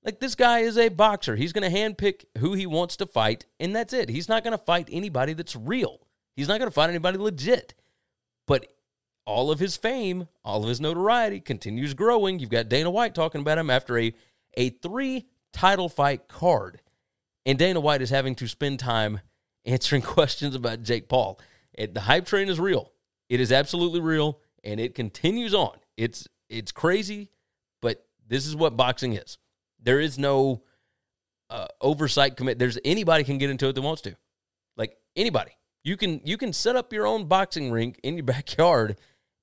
Like 0.05 0.21
this 0.21 0.35
guy 0.35 0.61
is 0.61 0.79
a 0.79 0.89
boxer. 0.89 1.37
He's 1.37 1.53
going 1.53 1.71
to 1.71 1.77
handpick 1.77 2.25
who 2.39 2.55
he 2.55 2.67
wants 2.67 2.97
to 2.97 3.07
fight, 3.07 3.47
and 3.59 3.75
that's 3.75 3.93
it. 3.93 4.09
He's 4.09 4.29
not 4.29 4.45
going 4.45 4.57
to 4.57 4.65
fight 4.65 4.89
anybody 4.91 5.33
that's 5.33 5.57
real. 5.57 6.01
He's 6.37 6.49
not 6.49 6.59
going 6.59 6.71
to 6.71 6.75
fight 6.75 6.89
anybody 6.89 7.19
legit. 7.19 7.75
But 8.47 8.73
all 9.27 9.51
of 9.51 9.59
his 9.59 9.77
fame, 9.77 10.29
all 10.45 10.63
of 10.63 10.69
his 10.69 10.81
notoriety 10.81 11.41
continues 11.41 11.95
growing. 11.95 12.39
You've 12.39 12.49
got 12.49 12.69
Dana 12.69 12.91
White 12.91 13.15
talking 13.15 13.41
about 13.41 13.59
him 13.59 13.71
after 13.71 13.99
a 13.99 14.15
a 14.57 14.71
three 14.71 15.27
title 15.53 15.89
fight 15.89 16.29
card, 16.29 16.81
and 17.45 17.59
Dana 17.59 17.81
White 17.81 18.01
is 18.01 18.11
having 18.11 18.35
to 18.37 18.49
spend 18.49 18.79
time 18.79 19.21
answering 19.65 20.03
questions 20.17 20.55
about 20.55 20.83
Jake 20.83 21.09
Paul. 21.09 21.41
It, 21.75 21.95
the 21.95 22.01
hype 22.01 22.27
train 22.27 22.49
is 22.49 22.59
real. 22.59 22.93
It 23.29 23.41
is 23.41 23.53
absolutely 23.53 24.01
real, 24.01 24.41
and 24.65 24.81
it 24.81 24.95
continues 24.95 25.55
on. 25.55 25.77
It's 25.97 26.27
it's 26.49 26.73
crazy, 26.73 27.31
but 27.83 28.07
this 28.27 28.47
is 28.47 28.57
what 28.57 28.77
boxing 28.77 29.13
is. 29.13 29.39
There 29.81 30.01
is 30.01 30.19
no 30.19 30.63
uh, 31.51 31.67
oversight 31.81 32.37
commit. 32.37 32.59
There's 32.59 32.79
anybody 32.85 33.25
can 33.25 33.39
get 33.39 33.51
into 33.51 33.69
it 33.69 33.75
that 33.75 33.83
wants 33.83 34.03
to, 34.03 34.17
like 34.77 34.97
anybody. 35.15 35.53
You 35.85 35.97
can 35.97 36.21
you 36.25 36.37
can 36.37 36.53
set 36.53 36.77
up 36.77 36.93
your 36.93 37.07
own 37.07 37.27
boxing 37.27 37.71
rink 37.71 38.01
in 38.03 38.17
your 38.17 38.25
backyard 38.25 38.97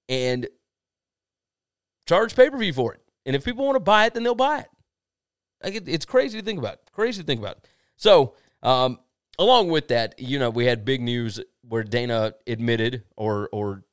and 0.10 0.47
charge 2.08 2.36
pay 2.36 2.49
per 2.49 2.58
view 2.58 2.73
for 2.73 2.93
it. 2.93 3.01
And 3.25 3.36
if 3.36 3.43
people 3.43 3.65
want 3.65 3.75
to 3.75 3.82
buy 3.82 4.06
it, 4.06 4.13
then 4.13 4.23
they'll 4.23 4.36
buy 4.36 4.60
it. 4.60 4.69
Like 5.63 5.75
it, 5.75 5.88
it's 5.88 6.06
crazy 6.06 6.39
to 6.39 6.45
think 6.45 6.60
about. 6.60 6.80
Crazy 6.91 7.21
to 7.21 7.25
think 7.25 7.39
about. 7.39 7.67
So, 7.97 8.36
um, 8.62 8.99
along 9.38 9.69
with 9.69 9.89
that, 9.89 10.19
you 10.19 10.39
know, 10.39 10.50
we 10.50 10.65
had 10.65 10.86
big 10.86 11.02
news 11.02 11.39
where 11.67 11.84
Dana 11.84 12.34
admitted 12.48 13.04
or 13.15 13.50
or 13.52 13.84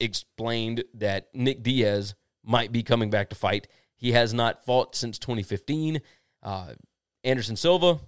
explained 0.00 0.84
that 0.94 1.28
Nick 1.34 1.62
Diaz 1.62 2.14
might 2.44 2.72
be 2.72 2.82
coming 2.82 3.10
back 3.10 3.30
to 3.30 3.36
fight. 3.36 3.68
He 3.96 4.12
has 4.12 4.34
not 4.34 4.64
fought 4.64 4.96
since 4.96 5.18
2015. 5.18 6.00
Uh, 6.42 6.74
Anderson 7.24 7.56
Silva 7.56 8.00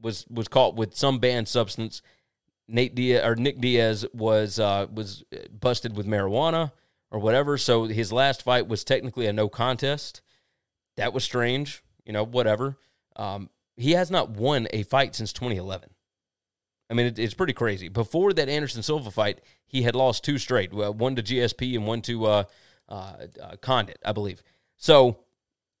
was 0.00 0.24
was 0.30 0.48
caught 0.48 0.76
with 0.76 0.94
some 0.94 1.18
banned 1.18 1.48
substance. 1.48 2.02
Nate 2.68 2.94
Diaz 2.94 3.24
or 3.24 3.34
Nick 3.34 3.60
Diaz 3.60 4.06
was 4.12 4.58
uh, 4.58 4.86
was 4.92 5.24
busted 5.50 5.96
with 5.96 6.06
marijuana 6.06 6.72
or 7.10 7.18
whatever. 7.18 7.58
So 7.58 7.84
his 7.84 8.12
last 8.12 8.42
fight 8.42 8.68
was 8.68 8.84
technically 8.84 9.26
a 9.26 9.32
no 9.32 9.48
contest. 9.48 10.22
That 10.96 11.12
was 11.12 11.24
strange, 11.24 11.82
you 12.04 12.12
know. 12.12 12.24
Whatever. 12.24 12.76
Um, 13.16 13.50
he 13.76 13.92
has 13.92 14.10
not 14.10 14.30
won 14.30 14.68
a 14.72 14.82
fight 14.84 15.14
since 15.14 15.32
2011. 15.32 15.90
I 16.92 16.94
mean, 16.94 17.06
it, 17.06 17.18
it's 17.18 17.34
pretty 17.34 17.54
crazy. 17.54 17.88
Before 17.88 18.32
that 18.34 18.48
Anderson 18.48 18.82
Silva 18.82 19.10
fight, 19.10 19.40
he 19.66 19.82
had 19.82 19.96
lost 19.96 20.22
two 20.22 20.38
straight, 20.38 20.72
one 20.72 21.16
to 21.16 21.22
GSP 21.22 21.74
and 21.74 21.86
one 21.86 22.02
to 22.02 22.26
uh, 22.26 22.44
uh, 22.88 23.14
uh, 23.42 23.56
Condit, 23.62 23.98
I 24.04 24.12
believe. 24.12 24.42
So, 24.76 25.16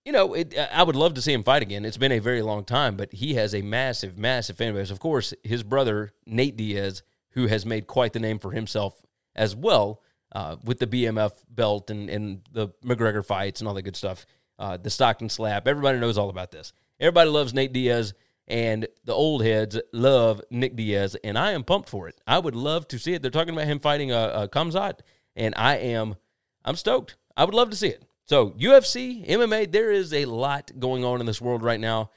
you 0.06 0.12
know, 0.12 0.32
it, 0.32 0.56
I 0.72 0.82
would 0.82 0.96
love 0.96 1.12
to 1.14 1.22
see 1.22 1.34
him 1.34 1.42
fight 1.42 1.60
again. 1.60 1.84
It's 1.84 1.98
been 1.98 2.12
a 2.12 2.18
very 2.18 2.40
long 2.40 2.64
time, 2.64 2.96
but 2.96 3.12
he 3.12 3.34
has 3.34 3.54
a 3.54 3.60
massive, 3.60 4.16
massive 4.16 4.56
fan 4.56 4.72
base. 4.72 4.90
Of 4.90 5.00
course, 5.00 5.34
his 5.44 5.62
brother 5.62 6.12
Nate 6.24 6.56
Diaz, 6.56 7.02
who 7.32 7.46
has 7.46 7.66
made 7.66 7.86
quite 7.86 8.14
the 8.14 8.20
name 8.20 8.38
for 8.38 8.52
himself 8.52 9.00
as 9.36 9.54
well 9.54 10.00
uh, 10.32 10.56
with 10.64 10.78
the 10.78 10.86
BMF 10.86 11.32
belt 11.50 11.90
and, 11.90 12.08
and 12.08 12.40
the 12.50 12.68
McGregor 12.82 13.24
fights 13.24 13.60
and 13.60 13.68
all 13.68 13.74
that 13.74 13.82
good 13.82 13.96
stuff. 13.96 14.24
Uh, 14.58 14.78
the 14.78 14.90
Stockton 14.90 15.28
slap. 15.28 15.68
Everybody 15.68 15.98
knows 15.98 16.16
all 16.16 16.30
about 16.30 16.50
this. 16.50 16.72
Everybody 16.98 17.28
loves 17.28 17.52
Nate 17.52 17.72
Diaz 17.72 18.14
and 18.48 18.86
the 19.04 19.14
old 19.14 19.44
heads 19.44 19.80
love 19.92 20.42
Nick 20.50 20.76
Diaz, 20.76 21.16
and 21.22 21.38
I 21.38 21.52
am 21.52 21.64
pumped 21.64 21.88
for 21.88 22.08
it. 22.08 22.20
I 22.26 22.38
would 22.38 22.56
love 22.56 22.88
to 22.88 22.98
see 22.98 23.14
it. 23.14 23.22
They're 23.22 23.30
talking 23.30 23.54
about 23.54 23.66
him 23.66 23.78
fighting 23.78 24.12
uh, 24.12 24.18
uh, 24.18 24.40
a, 24.40 24.42
a 24.44 24.48
Khamzat, 24.48 25.00
and 25.36 25.54
I 25.56 25.76
am, 25.76 26.16
I'm 26.64 26.76
stoked. 26.76 27.16
I 27.36 27.44
would 27.44 27.54
love 27.54 27.70
to 27.70 27.76
see 27.76 27.88
it. 27.88 28.04
So 28.24 28.50
UFC, 28.50 29.28
MMA, 29.28 29.70
there 29.70 29.90
is 29.90 30.12
a 30.12 30.24
lot 30.26 30.70
going 30.78 31.04
on 31.04 31.20
in 31.20 31.26
this 31.26 31.40
world 31.40 31.62
right 31.62 31.80
now. 31.80 32.10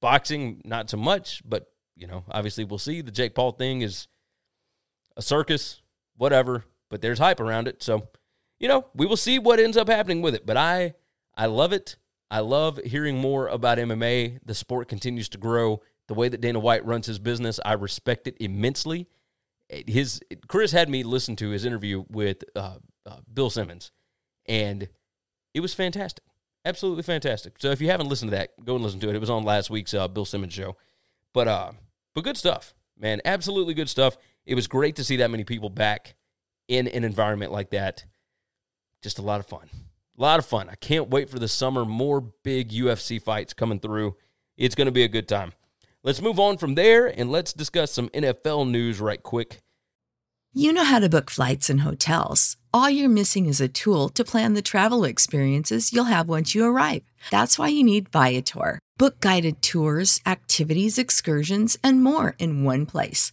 Boxing, 0.00 0.60
not 0.64 0.90
so 0.90 0.96
much, 0.96 1.42
but 1.44 1.70
you 1.96 2.06
know, 2.06 2.24
obviously 2.30 2.64
we'll 2.64 2.78
see. 2.78 3.00
The 3.00 3.10
Jake 3.10 3.34
Paul 3.34 3.52
thing 3.52 3.82
is 3.82 4.08
a 5.16 5.22
circus, 5.22 5.80
whatever, 6.16 6.64
but 6.90 7.00
there's 7.00 7.18
hype 7.18 7.40
around 7.40 7.68
it. 7.68 7.82
So, 7.82 8.08
you 8.60 8.68
know, 8.68 8.86
we 8.94 9.06
will 9.06 9.16
see 9.16 9.38
what 9.38 9.58
ends 9.58 9.76
up 9.76 9.88
happening 9.88 10.22
with 10.22 10.34
it. 10.34 10.46
But 10.46 10.56
I, 10.56 10.94
I 11.34 11.46
love 11.46 11.72
it. 11.72 11.96
I 12.30 12.40
love 12.40 12.78
hearing 12.78 13.18
more 13.18 13.48
about 13.48 13.78
MMA. 13.78 14.40
The 14.44 14.54
sport 14.54 14.88
continues 14.88 15.28
to 15.30 15.38
grow. 15.38 15.82
The 16.08 16.14
way 16.14 16.28
that 16.28 16.40
Dana 16.40 16.60
White 16.60 16.84
runs 16.84 17.06
his 17.06 17.18
business, 17.18 17.60
I 17.64 17.74
respect 17.74 18.26
it 18.26 18.36
immensely. 18.40 19.08
His 19.68 20.20
Chris 20.46 20.70
had 20.70 20.88
me 20.88 21.02
listen 21.02 21.34
to 21.36 21.50
his 21.50 21.64
interview 21.64 22.04
with 22.08 22.44
uh, 22.54 22.76
uh, 23.04 23.16
Bill 23.32 23.50
Simmons, 23.50 23.90
and 24.46 24.88
it 25.54 25.60
was 25.60 25.74
fantastic, 25.74 26.24
absolutely 26.64 27.02
fantastic. 27.02 27.56
So 27.58 27.70
if 27.70 27.80
you 27.80 27.88
haven't 27.88 28.08
listened 28.08 28.30
to 28.30 28.36
that, 28.36 28.64
go 28.64 28.76
and 28.76 28.84
listen 28.84 29.00
to 29.00 29.08
it. 29.08 29.16
It 29.16 29.20
was 29.20 29.30
on 29.30 29.42
last 29.42 29.68
week's 29.68 29.92
uh, 29.92 30.06
Bill 30.06 30.24
Simmons 30.24 30.52
show, 30.52 30.76
but 31.34 31.48
uh, 31.48 31.72
but 32.14 32.22
good 32.22 32.36
stuff, 32.36 32.74
man. 32.96 33.20
Absolutely 33.24 33.74
good 33.74 33.88
stuff. 33.90 34.16
It 34.44 34.54
was 34.54 34.68
great 34.68 34.96
to 34.96 35.04
see 35.04 35.16
that 35.16 35.32
many 35.32 35.42
people 35.42 35.70
back 35.70 36.14
in 36.68 36.86
an 36.86 37.02
environment 37.02 37.50
like 37.50 37.70
that. 37.70 38.04
Just 39.02 39.18
a 39.18 39.22
lot 39.22 39.40
of 39.40 39.46
fun. 39.46 39.68
A 40.18 40.22
lot 40.22 40.38
of 40.38 40.46
fun. 40.46 40.70
I 40.70 40.76
can't 40.76 41.10
wait 41.10 41.28
for 41.28 41.38
the 41.38 41.48
summer. 41.48 41.84
More 41.84 42.20
big 42.20 42.70
UFC 42.70 43.20
fights 43.20 43.52
coming 43.52 43.80
through. 43.80 44.16
It's 44.56 44.74
going 44.74 44.86
to 44.86 44.92
be 44.92 45.02
a 45.02 45.08
good 45.08 45.28
time. 45.28 45.52
Let's 46.02 46.22
move 46.22 46.40
on 46.40 46.56
from 46.56 46.74
there 46.74 47.06
and 47.06 47.30
let's 47.30 47.52
discuss 47.52 47.92
some 47.92 48.08
NFL 48.10 48.70
news 48.70 48.98
right 48.98 49.22
quick. 49.22 49.60
You 50.54 50.72
know 50.72 50.84
how 50.84 51.00
to 51.00 51.10
book 51.10 51.30
flights 51.30 51.68
and 51.68 51.82
hotels. 51.82 52.56
All 52.72 52.88
you're 52.88 53.10
missing 53.10 53.44
is 53.44 53.60
a 53.60 53.68
tool 53.68 54.08
to 54.10 54.24
plan 54.24 54.54
the 54.54 54.62
travel 54.62 55.04
experiences 55.04 55.92
you'll 55.92 56.04
have 56.04 56.30
once 56.30 56.54
you 56.54 56.64
arrive. 56.64 57.02
That's 57.30 57.58
why 57.58 57.68
you 57.68 57.84
need 57.84 58.08
Viator. 58.08 58.78
Book 58.96 59.20
guided 59.20 59.60
tours, 59.60 60.20
activities, 60.24 60.96
excursions, 60.96 61.76
and 61.84 62.02
more 62.02 62.34
in 62.38 62.64
one 62.64 62.86
place 62.86 63.32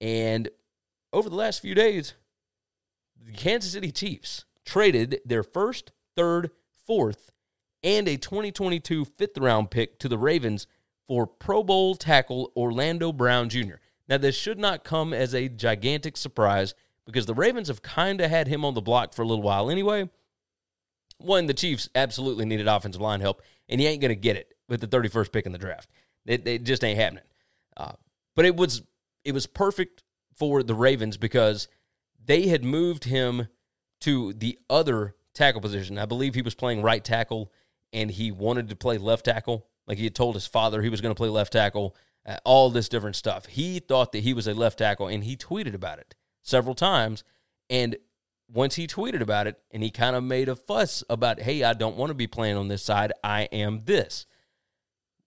And 0.00 0.48
over 1.12 1.28
the 1.28 1.36
last 1.36 1.60
few 1.60 1.74
days, 1.74 2.14
the 3.24 3.32
Kansas 3.32 3.72
City 3.72 3.90
Chiefs 3.90 4.44
traded 4.64 5.20
their 5.24 5.42
first, 5.42 5.92
third, 6.14 6.50
fourth, 6.86 7.30
and 7.82 8.08
a 8.08 8.16
2022 8.16 9.04
fifth 9.04 9.38
round 9.38 9.70
pick 9.70 9.98
to 10.00 10.08
the 10.08 10.18
Ravens 10.18 10.66
for 11.06 11.26
Pro 11.26 11.62
Bowl 11.62 11.94
tackle 11.94 12.52
Orlando 12.56 13.12
Brown 13.12 13.48
Jr. 13.48 13.76
Now, 14.08 14.18
this 14.18 14.36
should 14.36 14.58
not 14.58 14.84
come 14.84 15.12
as 15.12 15.34
a 15.34 15.48
gigantic 15.48 16.16
surprise 16.16 16.74
because 17.06 17.26
the 17.26 17.34
Ravens 17.34 17.68
have 17.68 17.82
kind 17.82 18.20
of 18.20 18.30
had 18.30 18.48
him 18.48 18.64
on 18.64 18.74
the 18.74 18.80
block 18.80 19.14
for 19.14 19.22
a 19.22 19.26
little 19.26 19.42
while 19.42 19.70
anyway. 19.70 20.08
One, 21.18 21.46
the 21.46 21.54
Chiefs 21.54 21.88
absolutely 21.94 22.44
needed 22.44 22.68
offensive 22.68 23.00
line 23.00 23.20
help, 23.20 23.42
and 23.68 23.80
he 23.80 23.86
ain't 23.86 24.02
going 24.02 24.10
to 24.10 24.16
get 24.16 24.36
it 24.36 24.52
with 24.68 24.80
the 24.80 24.88
31st 24.88 25.32
pick 25.32 25.46
in 25.46 25.52
the 25.52 25.58
draft. 25.58 25.88
It, 26.26 26.46
it 26.46 26.64
just 26.64 26.84
ain't 26.84 26.98
happening. 26.98 27.24
Uh, 27.76 27.92
but 28.34 28.44
it 28.44 28.56
was 28.56 28.82
it 29.26 29.34
was 29.34 29.46
perfect 29.46 30.04
for 30.32 30.62
the 30.62 30.74
Ravens 30.74 31.16
because 31.16 31.68
they 32.24 32.46
had 32.46 32.64
moved 32.64 33.04
him 33.04 33.48
to 34.00 34.32
the 34.32 34.58
other 34.70 35.16
tackle 35.34 35.60
position. 35.60 35.98
I 35.98 36.06
believe 36.06 36.34
he 36.34 36.42
was 36.42 36.54
playing 36.54 36.82
right 36.82 37.04
tackle 37.04 37.52
and 37.92 38.10
he 38.10 38.30
wanted 38.30 38.68
to 38.68 38.76
play 38.76 38.98
left 38.98 39.24
tackle. 39.24 39.66
Like 39.86 39.98
he 39.98 40.04
had 40.04 40.14
told 40.14 40.34
his 40.34 40.46
father 40.46 40.80
he 40.80 40.88
was 40.88 41.00
going 41.00 41.14
to 41.14 41.18
play 41.18 41.28
left 41.28 41.52
tackle, 41.52 41.96
uh, 42.24 42.36
all 42.44 42.70
this 42.70 42.88
different 42.88 43.16
stuff. 43.16 43.46
He 43.46 43.80
thought 43.80 44.12
that 44.12 44.22
he 44.22 44.32
was 44.32 44.46
a 44.46 44.54
left 44.54 44.78
tackle 44.78 45.08
and 45.08 45.24
he 45.24 45.36
tweeted 45.36 45.74
about 45.74 45.98
it 45.98 46.14
several 46.42 46.74
times. 46.74 47.24
And 47.68 47.96
once 48.52 48.76
he 48.76 48.86
tweeted 48.86 49.22
about 49.22 49.48
it 49.48 49.58
and 49.72 49.82
he 49.82 49.90
kind 49.90 50.14
of 50.14 50.22
made 50.22 50.48
a 50.48 50.56
fuss 50.56 51.02
about, 51.10 51.40
hey, 51.40 51.64
I 51.64 51.72
don't 51.72 51.96
want 51.96 52.10
to 52.10 52.14
be 52.14 52.28
playing 52.28 52.56
on 52.56 52.68
this 52.68 52.82
side. 52.82 53.12
I 53.24 53.42
am 53.44 53.82
this. 53.84 54.26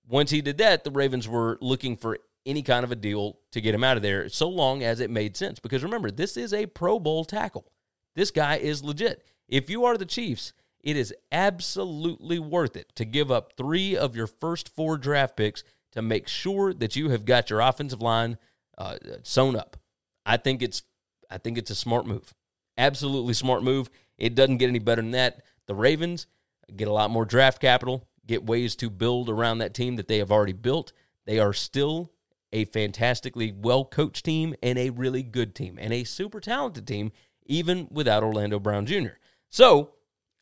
Once 0.07 0.31
he 0.31 0.41
did 0.41 0.57
that, 0.57 0.83
the 0.83 0.91
Ravens 0.91 1.27
were 1.27 1.57
looking 1.61 1.97
for 1.97 2.17
any 2.45 2.61
kind 2.61 2.83
of 2.83 2.91
a 2.91 2.95
deal 2.95 3.39
to 3.51 3.61
get 3.61 3.75
him 3.75 3.83
out 3.83 3.97
of 3.97 4.03
there, 4.03 4.29
so 4.29 4.47
long 4.47 4.83
as 4.83 4.99
it 4.99 5.09
made 5.09 5.35
sense. 5.35 5.59
Because 5.59 5.83
remember, 5.83 6.11
this 6.11 6.37
is 6.37 6.53
a 6.53 6.65
Pro 6.65 6.99
Bowl 6.99 7.25
tackle. 7.25 7.71
This 8.15 8.31
guy 8.31 8.57
is 8.57 8.83
legit. 8.83 9.23
If 9.47 9.69
you 9.69 9.85
are 9.85 9.97
the 9.97 10.05
Chiefs, 10.05 10.53
it 10.81 10.95
is 10.95 11.13
absolutely 11.31 12.39
worth 12.39 12.75
it 12.75 12.91
to 12.95 13.05
give 13.05 13.31
up 13.31 13.53
three 13.57 13.97
of 13.97 14.15
your 14.15 14.27
first 14.27 14.69
four 14.69 14.97
draft 14.97 15.35
picks 15.35 15.63
to 15.91 16.01
make 16.01 16.27
sure 16.27 16.73
that 16.73 16.95
you 16.95 17.09
have 17.09 17.25
got 17.25 17.49
your 17.49 17.59
offensive 17.59 18.01
line 18.01 18.37
uh, 18.77 18.97
sewn 19.23 19.55
up. 19.55 19.77
I 20.25 20.37
think 20.37 20.61
it's 20.61 20.83
I 21.29 21.37
think 21.37 21.57
it's 21.57 21.71
a 21.71 21.75
smart 21.75 22.05
move. 22.05 22.33
Absolutely 22.77 23.33
smart 23.33 23.63
move. 23.63 23.89
It 24.17 24.35
doesn't 24.35 24.57
get 24.57 24.69
any 24.69 24.79
better 24.79 25.01
than 25.01 25.11
that. 25.11 25.43
The 25.67 25.75
Ravens 25.75 26.27
get 26.75 26.87
a 26.87 26.93
lot 26.93 27.11
more 27.11 27.25
draft 27.25 27.61
capital, 27.61 28.07
get 28.25 28.45
ways 28.45 28.75
to 28.77 28.89
build 28.89 29.29
around 29.29 29.59
that 29.59 29.73
team 29.73 29.95
that 29.97 30.07
they 30.07 30.17
have 30.19 30.31
already 30.31 30.53
built. 30.53 30.93
They 31.25 31.39
are 31.39 31.53
still 31.53 32.11
a 32.51 32.65
fantastically 32.65 33.51
well 33.51 33.85
coached 33.85 34.25
team 34.25 34.55
and 34.63 34.77
a 34.77 34.89
really 34.89 35.23
good 35.23 35.55
team 35.55 35.77
and 35.79 35.93
a 35.93 36.03
super 36.03 36.39
talented 36.39 36.87
team, 36.87 37.11
even 37.45 37.87
without 37.91 38.23
Orlando 38.23 38.59
Brown 38.59 38.85
Jr. 38.85 39.17
So 39.49 39.91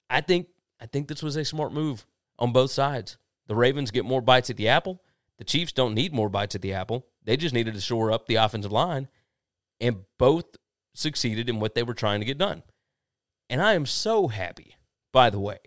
I 0.10 0.22
think 0.22 0.48
I 0.80 0.86
think 0.86 1.08
this 1.08 1.24
was 1.24 1.36
a 1.36 1.46
smart 1.46 1.74
move 1.74 2.06
on 2.40 2.54
both 2.54 2.72
sides. 2.72 3.18
The 3.48 3.56
Ravens 3.56 3.92
get 3.92 4.06
more 4.06 4.22
bites 4.22 4.50
at 4.50 4.58
the 4.58 4.68
apple. 4.68 5.02
The 5.38 5.44
Chiefs 5.44 5.72
don't 5.72 5.94
need 5.94 6.14
more 6.14 6.30
bites 6.30 6.56
at 6.56 6.62
the 6.62 6.74
apple. 6.74 7.06
They 7.24 7.38
just 7.38 7.54
needed 7.54 7.74
to 7.74 7.82
shore 7.82 8.12
up 8.12 8.26
the 8.26 8.36
offensive 8.36 8.72
line, 8.72 9.08
and 9.80 10.04
both 10.18 10.46
succeeded 10.96 11.50
in 11.50 11.60
what 11.60 11.76
they 11.76 11.84
were 11.84 11.94
trying 11.94 12.20
to 12.20 12.26
get 12.26 12.38
done. 12.38 12.64
And 13.50 13.62
I 13.62 13.74
am 13.74 13.86
so 13.86 14.28
happy, 14.28 14.76
by 15.14 15.30
the 15.30 15.40
way, 15.40 15.60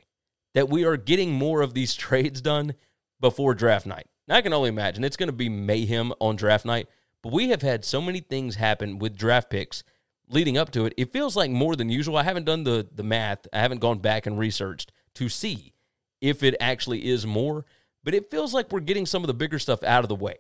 that 0.55 0.69
we 0.69 0.85
are 0.85 0.97
getting 0.97 1.33
more 1.33 1.63
of 1.63 1.75
these 1.75 1.95
trades 1.97 2.41
done 2.41 2.75
before 3.21 3.55
draft 3.55 3.87
night. 3.87 4.07
Now, 4.31 4.37
I 4.37 4.43
can 4.43 4.53
only 4.53 4.69
imagine 4.69 5.03
it's 5.03 5.17
going 5.17 5.27
to 5.27 5.33
be 5.33 5.49
mayhem 5.49 6.13
on 6.21 6.37
draft 6.37 6.65
night, 6.65 6.87
but 7.21 7.33
we 7.33 7.49
have 7.49 7.63
had 7.63 7.85
so 7.85 8.01
many 8.01 8.21
things 8.21 8.55
happen 8.55 9.01
with 9.01 9.17
draft 9.17 9.51
picks 9.51 9.83
leading 10.29 10.57
up 10.57 10.71
to 10.71 10.87
it. 10.87 10.95
It 10.97 11.13
feels 11.13 11.35
like 11.35 11.51
more 11.51 11.75
than 11.75 11.91
usual. 11.91 12.17
I 12.17 12.23
haven't 12.23 12.47
done 12.47 12.63
the, 12.63 12.87
the 12.95 13.03
math, 13.03 13.49
I 13.53 13.59
haven't 13.59 13.81
gone 13.81 13.99
back 13.99 14.27
and 14.27 14.39
researched 14.39 14.93
to 15.15 15.29
see 15.29 15.75
if 16.21 16.45
it 16.45 16.55
actually 16.61 17.09
is 17.09 17.27
more, 17.27 17.65
but 18.05 18.15
it 18.15 18.31
feels 18.31 18.55
like 18.55 18.71
we're 18.71 18.79
getting 18.79 19.05
some 19.05 19.25
of 19.25 19.27
the 19.27 19.35
bigger 19.35 19.59
stuff 19.59 19.83
out 19.83 20.05
of 20.05 20.09
the 20.09 20.15
way. 20.15 20.37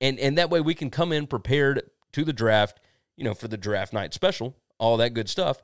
And, 0.00 0.18
and 0.18 0.38
that 0.38 0.48
way 0.48 0.62
we 0.62 0.74
can 0.74 0.88
come 0.88 1.12
in 1.12 1.26
prepared 1.26 1.82
to 2.14 2.24
the 2.24 2.32
draft, 2.32 2.80
you 3.18 3.24
know, 3.24 3.34
for 3.34 3.48
the 3.48 3.58
draft 3.58 3.92
night 3.92 4.14
special, 4.14 4.56
all 4.78 4.96
that 4.96 5.12
good 5.12 5.28
stuff. 5.28 5.62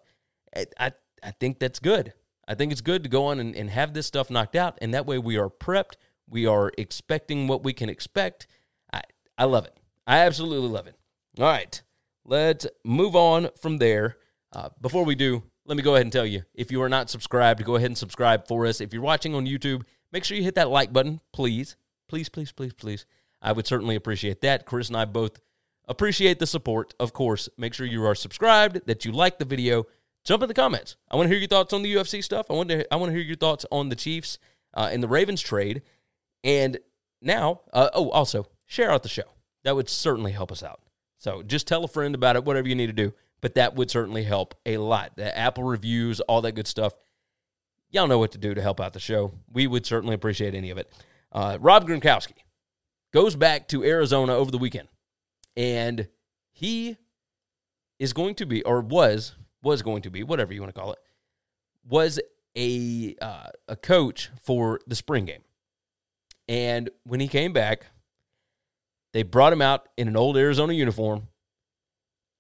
I, 0.54 0.66
I, 0.78 0.92
I 1.22 1.30
think 1.30 1.58
that's 1.58 1.78
good. 1.78 2.12
I 2.46 2.54
think 2.54 2.70
it's 2.70 2.82
good 2.82 3.02
to 3.04 3.08
go 3.08 3.26
on 3.26 3.40
and, 3.40 3.56
and 3.56 3.70
have 3.70 3.94
this 3.94 4.06
stuff 4.06 4.28
knocked 4.28 4.56
out. 4.56 4.76
And 4.82 4.92
that 4.92 5.06
way 5.06 5.16
we 5.16 5.38
are 5.38 5.48
prepped. 5.48 5.94
We 6.30 6.46
are 6.46 6.70
expecting 6.78 7.48
what 7.48 7.64
we 7.64 7.72
can 7.72 7.88
expect. 7.88 8.46
I, 8.92 9.02
I 9.36 9.44
love 9.44 9.66
it. 9.66 9.76
I 10.06 10.18
absolutely 10.18 10.68
love 10.68 10.86
it. 10.86 10.94
All 11.38 11.44
right. 11.44 11.82
Let's 12.24 12.66
move 12.84 13.16
on 13.16 13.48
from 13.60 13.78
there. 13.78 14.16
Uh, 14.52 14.68
before 14.80 15.04
we 15.04 15.14
do, 15.14 15.42
let 15.66 15.76
me 15.76 15.82
go 15.82 15.94
ahead 15.94 16.06
and 16.06 16.12
tell 16.12 16.26
you 16.26 16.42
if 16.54 16.70
you 16.70 16.82
are 16.82 16.88
not 16.88 17.10
subscribed, 17.10 17.64
go 17.64 17.76
ahead 17.76 17.90
and 17.90 17.98
subscribe 17.98 18.46
for 18.46 18.66
us. 18.66 18.80
If 18.80 18.92
you're 18.92 19.02
watching 19.02 19.34
on 19.34 19.46
YouTube, 19.46 19.82
make 20.12 20.24
sure 20.24 20.36
you 20.36 20.42
hit 20.42 20.54
that 20.54 20.70
like 20.70 20.92
button, 20.92 21.20
please. 21.32 21.76
Please, 22.08 22.28
please, 22.28 22.52
please, 22.52 22.72
please. 22.72 23.06
I 23.42 23.52
would 23.52 23.66
certainly 23.66 23.96
appreciate 23.96 24.40
that. 24.42 24.66
Chris 24.66 24.88
and 24.88 24.96
I 24.96 25.04
both 25.04 25.40
appreciate 25.88 26.38
the 26.38 26.46
support, 26.46 26.94
of 27.00 27.12
course. 27.12 27.48
Make 27.56 27.74
sure 27.74 27.86
you 27.86 28.04
are 28.04 28.14
subscribed, 28.14 28.86
that 28.86 29.04
you 29.04 29.12
like 29.12 29.38
the 29.38 29.44
video. 29.44 29.86
Jump 30.24 30.42
in 30.42 30.48
the 30.48 30.54
comments. 30.54 30.96
I 31.10 31.16
want 31.16 31.26
to 31.26 31.30
hear 31.30 31.38
your 31.38 31.48
thoughts 31.48 31.72
on 31.72 31.82
the 31.82 31.94
UFC 31.94 32.22
stuff. 32.22 32.46
I 32.50 32.54
want 32.54 32.68
to 32.68 32.92
I 32.92 32.96
want 32.96 33.10
to 33.10 33.16
hear 33.16 33.24
your 33.24 33.36
thoughts 33.36 33.64
on 33.72 33.88
the 33.88 33.96
Chiefs 33.96 34.38
uh, 34.74 34.88
and 34.92 35.02
the 35.02 35.08
Ravens 35.08 35.40
trade. 35.40 35.82
And 36.42 36.78
now, 37.20 37.60
uh, 37.72 37.90
oh, 37.94 38.10
also 38.10 38.46
share 38.66 38.90
out 38.90 39.02
the 39.02 39.08
show. 39.08 39.24
That 39.64 39.76
would 39.76 39.88
certainly 39.88 40.32
help 40.32 40.50
us 40.50 40.62
out. 40.62 40.80
So 41.18 41.42
just 41.42 41.66
tell 41.66 41.84
a 41.84 41.88
friend 41.88 42.14
about 42.14 42.36
it, 42.36 42.44
whatever 42.44 42.68
you 42.68 42.74
need 42.74 42.86
to 42.86 42.92
do. 42.92 43.12
But 43.40 43.54
that 43.54 43.74
would 43.74 43.90
certainly 43.90 44.24
help 44.24 44.54
a 44.66 44.78
lot. 44.78 45.16
The 45.16 45.36
Apple 45.36 45.64
reviews, 45.64 46.20
all 46.20 46.42
that 46.42 46.52
good 46.52 46.66
stuff. 46.66 46.94
Y'all 47.90 48.06
know 48.06 48.18
what 48.18 48.32
to 48.32 48.38
do 48.38 48.54
to 48.54 48.62
help 48.62 48.80
out 48.80 48.92
the 48.92 49.00
show. 49.00 49.32
We 49.52 49.66
would 49.66 49.84
certainly 49.84 50.14
appreciate 50.14 50.54
any 50.54 50.70
of 50.70 50.78
it. 50.78 50.92
Uh, 51.32 51.58
Rob 51.60 51.86
Gronkowski 51.86 52.34
goes 53.12 53.34
back 53.36 53.68
to 53.68 53.84
Arizona 53.84 54.34
over 54.34 54.50
the 54.50 54.58
weekend, 54.58 54.88
and 55.56 56.08
he 56.52 56.96
is 57.98 58.12
going 58.12 58.34
to 58.36 58.46
be, 58.46 58.62
or 58.62 58.80
was, 58.80 59.34
was 59.62 59.82
going 59.82 60.02
to 60.02 60.10
be, 60.10 60.22
whatever 60.22 60.52
you 60.52 60.60
want 60.60 60.74
to 60.74 60.80
call 60.80 60.92
it, 60.92 60.98
was 61.88 62.20
a 62.56 63.14
uh, 63.20 63.48
a 63.68 63.76
coach 63.76 64.30
for 64.42 64.80
the 64.86 64.94
spring 64.94 65.24
game. 65.24 65.42
And 66.50 66.90
when 67.04 67.20
he 67.20 67.28
came 67.28 67.52
back, 67.52 67.86
they 69.12 69.22
brought 69.22 69.52
him 69.52 69.62
out 69.62 69.88
in 69.96 70.08
an 70.08 70.16
old 70.16 70.36
Arizona 70.36 70.72
uniform, 70.72 71.28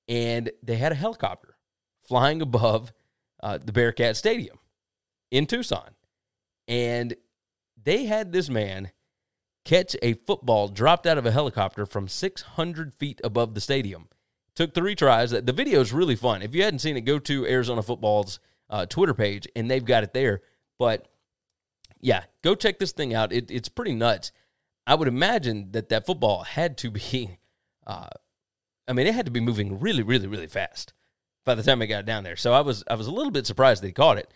and 0.08 0.50
they 0.64 0.74
had 0.74 0.90
a 0.90 0.96
helicopter 0.96 1.54
flying 2.02 2.42
above 2.42 2.92
uh, 3.40 3.58
the 3.58 3.70
Bearcat 3.70 4.16
Stadium 4.16 4.58
in 5.30 5.46
Tucson. 5.46 5.90
And 6.66 7.14
they 7.80 8.06
had 8.06 8.32
this 8.32 8.50
man 8.50 8.90
catch 9.64 9.94
a 10.02 10.14
football 10.14 10.66
dropped 10.66 11.06
out 11.06 11.16
of 11.16 11.24
a 11.24 11.30
helicopter 11.30 11.86
from 11.86 12.08
600 12.08 12.92
feet 12.92 13.20
above 13.22 13.54
the 13.54 13.60
stadium. 13.60 14.08
Took 14.56 14.74
three 14.74 14.96
tries. 14.96 15.30
The 15.30 15.52
video 15.52 15.80
is 15.80 15.92
really 15.92 16.16
fun. 16.16 16.42
If 16.42 16.52
you 16.52 16.64
hadn't 16.64 16.80
seen 16.80 16.96
it, 16.96 17.02
go 17.02 17.20
to 17.20 17.46
Arizona 17.46 17.82
Football's 17.82 18.40
uh, 18.68 18.86
Twitter 18.86 19.14
page, 19.14 19.46
and 19.54 19.70
they've 19.70 19.84
got 19.84 20.02
it 20.02 20.12
there. 20.12 20.42
But 20.80 21.06
yeah, 22.00 22.24
go 22.42 22.54
check 22.54 22.78
this 22.78 22.92
thing 22.92 23.14
out. 23.14 23.32
It, 23.32 23.50
it's 23.50 23.68
pretty 23.68 23.94
nuts. 23.94 24.32
I 24.86 24.94
would 24.94 25.08
imagine 25.08 25.72
that 25.72 25.90
that 25.90 26.06
football 26.06 26.42
had 26.42 26.78
to 26.78 26.90
be, 26.90 27.38
uh, 27.86 28.08
I 28.88 28.92
mean, 28.92 29.06
it 29.06 29.14
had 29.14 29.26
to 29.26 29.32
be 29.32 29.40
moving 29.40 29.78
really, 29.80 30.02
really, 30.02 30.26
really 30.26 30.46
fast 30.46 30.92
by 31.44 31.54
the 31.54 31.62
time 31.62 31.80
it 31.82 31.86
got 31.86 32.04
down 32.04 32.24
there. 32.24 32.36
So 32.36 32.52
I 32.52 32.60
was, 32.60 32.84
I 32.88 32.94
was 32.94 33.06
a 33.06 33.12
little 33.12 33.30
bit 33.30 33.46
surprised 33.46 33.82
he 33.82 33.92
caught 33.92 34.18
it. 34.18 34.32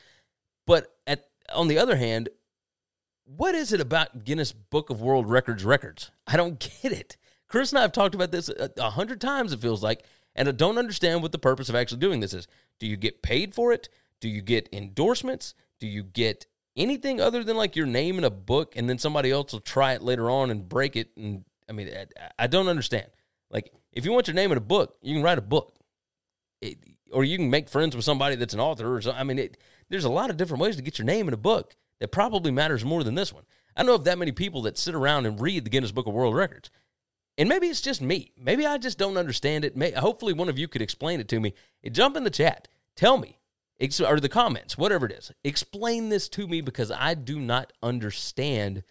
But 0.66 0.94
at 1.06 1.26
on 1.52 1.68
the 1.68 1.78
other 1.78 1.96
hand, 1.96 2.28
what 3.24 3.54
is 3.54 3.72
it 3.72 3.80
about 3.80 4.24
Guinness 4.24 4.52
Book 4.52 4.90
of 4.90 5.00
World 5.00 5.28
Records 5.28 5.64
records? 5.64 6.10
I 6.26 6.36
don't 6.36 6.58
get 6.82 6.92
it. 6.92 7.16
Chris 7.48 7.70
and 7.70 7.78
I 7.78 7.82
have 7.82 7.92
talked 7.92 8.14
about 8.14 8.32
this 8.32 8.48
a, 8.48 8.70
a 8.78 8.90
hundred 8.90 9.20
times. 9.20 9.52
It 9.52 9.60
feels 9.60 9.82
like, 9.82 10.04
and 10.34 10.48
I 10.48 10.52
don't 10.52 10.78
understand 10.78 11.22
what 11.22 11.32
the 11.32 11.38
purpose 11.38 11.68
of 11.68 11.74
actually 11.74 12.00
doing 12.00 12.20
this 12.20 12.34
is. 12.34 12.48
Do 12.80 12.86
you 12.86 12.96
get 12.96 13.22
paid 13.22 13.54
for 13.54 13.72
it? 13.72 13.88
Do 14.20 14.28
you 14.28 14.42
get 14.42 14.68
endorsements? 14.72 15.54
Do 15.78 15.86
you 15.86 16.02
get 16.02 16.46
anything 16.76 17.20
other 17.20 17.44
than 17.44 17.56
like 17.56 17.76
your 17.76 17.86
name 17.86 18.18
in 18.18 18.24
a 18.24 18.30
book 18.30 18.74
and 18.76 18.88
then 18.88 18.98
somebody 18.98 19.30
else 19.30 19.52
will 19.52 19.60
try 19.60 19.92
it 19.92 20.02
later 20.02 20.28
on 20.30 20.50
and 20.50 20.68
break 20.68 20.96
it 20.96 21.10
and 21.16 21.44
i 21.68 21.72
mean 21.72 21.88
i, 21.88 22.06
I 22.38 22.46
don't 22.46 22.68
understand. 22.68 23.06
Like 23.50 23.72
if 23.92 24.04
you 24.04 24.12
want 24.12 24.26
your 24.26 24.34
name 24.34 24.52
in 24.52 24.58
a 24.58 24.62
book 24.62 24.96
you 25.02 25.14
can 25.14 25.22
write 25.22 25.38
a 25.38 25.42
book. 25.42 25.74
It, 26.60 26.78
or 27.12 27.22
you 27.24 27.36
can 27.36 27.50
make 27.50 27.68
friends 27.68 27.94
with 27.94 28.04
somebody 28.04 28.34
that's 28.36 28.54
an 28.54 28.60
author 28.60 28.96
or 28.96 29.00
i 29.14 29.22
mean 29.22 29.38
it, 29.38 29.58
there's 29.88 30.04
a 30.04 30.10
lot 30.10 30.30
of 30.30 30.36
different 30.36 30.62
ways 30.62 30.76
to 30.76 30.82
get 30.82 30.98
your 30.98 31.06
name 31.06 31.28
in 31.28 31.34
a 31.34 31.38
book 31.38 31.76
that 32.00 32.08
probably 32.08 32.50
matters 32.50 32.84
more 32.84 33.04
than 33.04 33.14
this 33.14 33.32
one. 33.32 33.44
I 33.76 33.82
don't 33.82 33.86
know 33.86 33.94
if 33.94 34.04
that 34.04 34.18
many 34.18 34.32
people 34.32 34.62
that 34.62 34.78
sit 34.78 34.94
around 34.94 35.26
and 35.26 35.40
read 35.40 35.64
the 35.64 35.70
guinness 35.70 35.92
book 35.92 36.06
of 36.06 36.14
world 36.14 36.34
records 36.34 36.70
and 37.36 37.48
maybe 37.48 37.66
it's 37.66 37.80
just 37.80 38.00
me. 38.00 38.32
Maybe 38.36 38.66
i 38.66 38.78
just 38.78 38.98
don't 38.98 39.16
understand 39.16 39.64
it. 39.64 39.76
May, 39.76 39.90
hopefully 39.90 40.32
one 40.32 40.48
of 40.48 40.58
you 40.58 40.68
could 40.68 40.82
explain 40.82 41.20
it 41.20 41.28
to 41.28 41.40
me. 41.40 41.54
Jump 41.90 42.16
in 42.16 42.24
the 42.24 42.30
chat. 42.30 42.68
Tell 42.96 43.18
me 43.18 43.33
or 43.80 44.20
the 44.20 44.28
comments, 44.28 44.78
whatever 44.78 45.06
it 45.06 45.12
is. 45.12 45.32
Explain 45.42 46.08
this 46.08 46.28
to 46.30 46.46
me 46.46 46.60
because 46.60 46.90
I 46.90 47.14
do 47.14 47.40
not 47.40 47.72
understand 47.82 48.82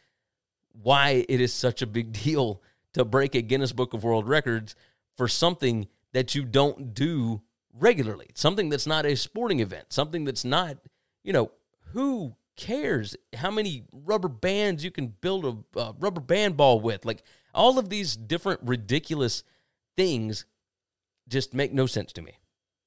why 0.72 1.26
it 1.30 1.40
is 1.40 1.54
such 1.54 1.82
a 1.82 1.88
big 1.88 2.12
deal 2.24 2.62
to 2.94 3.06
break 3.06 3.36
a 3.36 3.42
Guinness 3.42 3.72
Book 3.72 3.94
of 3.94 4.04
World 4.04 4.28
Records 4.28 4.76
for 5.16 5.28
something 5.28 5.88
that 6.12 6.36
you 6.36 6.44
don't 6.44 6.94
do 6.94 7.42
regularly, 7.74 8.30
something 8.36 8.70
that's 8.70 8.86
not 8.86 9.06
a 9.06 9.16
sporting 9.16 9.60
event, 9.60 9.86
something 9.90 10.26
that's 10.26 10.46
not, 10.46 10.78
you 11.24 11.34
know, 11.34 11.52
who 11.94 12.36
cares 12.56 13.16
how 13.36 13.50
many 13.50 13.84
rubber 13.92 14.28
bands 14.28 14.84
you 14.84 14.92
can 14.92 15.08
build 15.08 15.66
a 15.76 15.80
uh, 15.80 15.94
rubber 16.00 16.22
band 16.22 16.56
ball 16.56 16.80
with? 16.80 17.04
Like 17.04 17.24
all 17.54 17.80
of 17.80 17.90
these 17.90 18.16
different 18.16 18.60
ridiculous 18.64 19.44
things 19.98 20.46
just 21.28 21.54
make 21.54 21.74
no 21.74 21.86
sense 21.88 22.14
to 22.14 22.22
me 22.22 22.34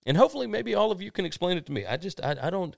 and 0.07 0.16
hopefully 0.16 0.47
maybe 0.47 0.75
all 0.75 0.90
of 0.90 1.03
you 1.03 1.11
can 1.11 1.27
explain 1.27 1.59
it 1.59 1.66
to 1.66 1.73
me 1.73 1.85
i 1.85 1.97
just 1.97 2.21
I, 2.25 2.37
I 2.40 2.51
don't 2.51 2.75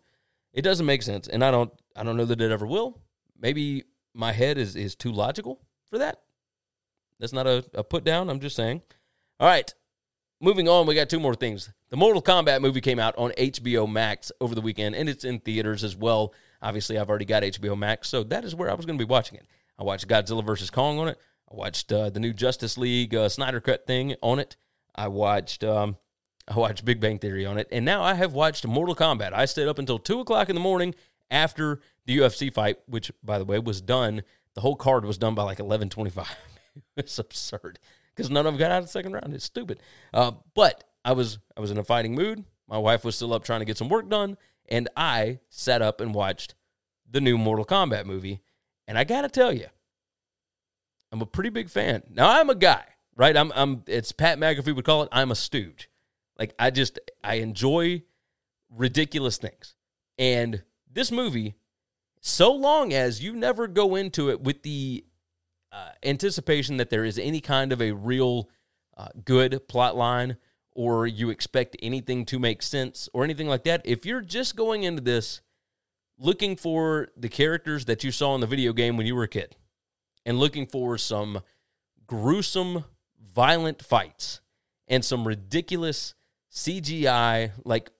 it 0.52 0.62
doesn't 0.62 0.86
make 0.86 1.02
sense 1.02 1.28
and 1.28 1.44
i 1.44 1.50
don't 1.50 1.72
i 1.94 2.02
don't 2.02 2.16
know 2.16 2.24
that 2.24 2.40
it 2.40 2.50
ever 2.50 2.66
will 2.66 3.00
maybe 3.38 3.84
my 4.14 4.32
head 4.32 4.58
is 4.58 4.74
is 4.74 4.96
too 4.96 5.12
logical 5.12 5.60
for 5.88 5.98
that 5.98 6.22
that's 7.20 7.32
not 7.32 7.46
a, 7.46 7.64
a 7.74 7.84
put 7.84 8.02
down 8.02 8.28
i'm 8.28 8.40
just 8.40 8.56
saying 8.56 8.82
all 9.38 9.48
right 9.48 9.72
moving 10.40 10.68
on, 10.68 10.86
we 10.86 10.94
got 10.94 11.08
two 11.08 11.20
more 11.20 11.34
things. 11.34 11.70
The 11.90 11.96
Mortal 11.96 12.22
Kombat 12.22 12.60
movie 12.60 12.80
came 12.80 12.98
out 12.98 13.16
on 13.16 13.30
HBO 13.32 13.90
Max 13.90 14.30
over 14.40 14.54
the 14.54 14.60
weekend, 14.60 14.94
and 14.94 15.08
it's 15.08 15.24
in 15.24 15.40
theaters 15.40 15.84
as 15.84 15.96
well. 15.96 16.34
Obviously, 16.62 16.98
I've 16.98 17.08
already 17.08 17.24
got 17.24 17.42
HBO 17.42 17.76
Max, 17.76 18.08
so 18.08 18.22
that 18.24 18.44
is 18.44 18.54
where 18.54 18.70
I 18.70 18.74
was 18.74 18.86
going 18.86 18.98
to 18.98 19.04
be 19.04 19.08
watching 19.08 19.38
it. 19.38 19.46
I 19.78 19.84
watched 19.84 20.08
Godzilla 20.08 20.44
vs. 20.44 20.70
Kong 20.70 20.98
on 20.98 21.08
it. 21.08 21.18
I 21.50 21.54
watched 21.54 21.92
uh, 21.92 22.10
the 22.10 22.20
new 22.20 22.32
Justice 22.32 22.76
League 22.76 23.14
uh, 23.14 23.28
Snyder 23.28 23.60
Cut 23.60 23.86
thing 23.86 24.16
on 24.22 24.38
it. 24.38 24.56
I 24.94 25.08
watched 25.08 25.64
um, 25.64 25.96
I 26.48 26.58
watched 26.58 26.84
Big 26.84 26.98
Bang 26.98 27.18
Theory 27.18 27.44
on 27.44 27.58
it, 27.58 27.68
and 27.70 27.84
now 27.84 28.02
I 28.02 28.14
have 28.14 28.32
watched 28.32 28.66
Mortal 28.66 28.94
Kombat. 28.94 29.32
I 29.34 29.44
stayed 29.44 29.68
up 29.68 29.78
until 29.78 29.98
two 29.98 30.20
o'clock 30.20 30.48
in 30.48 30.54
the 30.54 30.60
morning 30.60 30.94
after 31.30 31.80
the 32.06 32.18
UFC 32.18 32.52
fight, 32.52 32.78
which 32.86 33.12
by 33.22 33.38
the 33.38 33.44
way 33.44 33.58
was 33.58 33.80
done. 33.80 34.22
The 34.54 34.62
whole 34.62 34.76
card 34.76 35.04
was 35.04 35.18
done 35.18 35.34
by 35.34 35.42
like 35.42 35.60
eleven 35.60 35.88
twenty 35.88 36.10
five. 36.10 36.34
it's 36.96 37.18
absurd 37.18 37.78
because 38.14 38.30
none 38.30 38.46
of 38.46 38.52
them 38.52 38.58
got 38.58 38.70
out 38.70 38.78
of 38.78 38.84
the 38.86 38.90
second 38.90 39.12
round. 39.12 39.34
It's 39.34 39.44
stupid. 39.44 39.80
Uh, 40.12 40.32
but 40.54 40.84
I 41.04 41.12
was 41.12 41.38
I 41.56 41.60
was 41.60 41.70
in 41.70 41.78
a 41.78 41.84
fighting 41.84 42.14
mood. 42.14 42.44
My 42.66 42.78
wife 42.78 43.04
was 43.04 43.14
still 43.14 43.34
up 43.34 43.44
trying 43.44 43.60
to 43.60 43.66
get 43.66 43.78
some 43.78 43.88
work 43.88 44.08
done, 44.08 44.36
and 44.68 44.88
I 44.96 45.40
sat 45.50 45.82
up 45.82 46.00
and 46.00 46.14
watched 46.14 46.54
the 47.10 47.20
new 47.20 47.36
Mortal 47.36 47.64
Kombat 47.64 48.06
movie. 48.06 48.40
And 48.86 48.98
I 48.98 49.04
gotta 49.04 49.28
tell 49.28 49.52
you, 49.52 49.66
I'm 51.12 51.20
a 51.20 51.26
pretty 51.26 51.50
big 51.50 51.68
fan. 51.68 52.02
Now 52.10 52.40
I'm 52.40 52.48
a 52.48 52.54
guy, 52.54 52.84
right? 53.16 53.36
I'm 53.36 53.52
I'm 53.54 53.82
it's 53.86 54.12
Pat 54.12 54.38
McAfee 54.38 54.74
would 54.74 54.86
call 54.86 55.02
it. 55.02 55.10
I'm 55.12 55.30
a 55.30 55.36
stooge. 55.36 55.90
Like 56.38 56.54
I 56.58 56.70
just 56.70 56.98
I 57.22 57.36
enjoy 57.36 58.02
ridiculous 58.70 59.38
things. 59.38 59.74
And 60.18 60.62
this 60.90 61.10
movie, 61.10 61.54
so 62.20 62.52
long 62.52 62.92
as 62.92 63.22
you 63.22 63.34
never 63.34 63.66
go 63.66 63.94
into 63.94 64.30
it 64.30 64.40
with 64.40 64.62
the 64.62 65.04
uh, 65.72 65.90
anticipation 66.02 66.78
that 66.78 66.90
there 66.90 67.04
is 67.04 67.18
any 67.18 67.40
kind 67.40 67.72
of 67.72 67.82
a 67.82 67.92
real 67.92 68.48
uh, 68.96 69.08
good 69.24 69.68
plot 69.68 69.96
line 69.96 70.36
or 70.72 71.06
you 71.06 71.30
expect 71.30 71.76
anything 71.82 72.24
to 72.24 72.38
make 72.38 72.62
sense 72.62 73.08
or 73.12 73.24
anything 73.24 73.48
like 73.48 73.64
that, 73.64 73.82
if 73.84 74.06
you're 74.06 74.20
just 74.20 74.54
going 74.54 74.84
into 74.84 75.02
this 75.02 75.40
looking 76.18 76.56
for 76.56 77.08
the 77.16 77.28
characters 77.28 77.84
that 77.86 78.04
you 78.04 78.12
saw 78.12 78.34
in 78.34 78.40
the 78.40 78.46
video 78.46 78.72
game 78.72 78.96
when 78.96 79.06
you 79.06 79.14
were 79.14 79.24
a 79.24 79.28
kid 79.28 79.56
and 80.24 80.38
looking 80.38 80.66
for 80.66 80.98
some 80.98 81.40
gruesome, 82.06 82.84
violent 83.20 83.84
fights 83.84 84.40
and 84.86 85.04
some 85.04 85.26
ridiculous 85.26 86.14
CGI, 86.52 87.52
like 87.64 87.90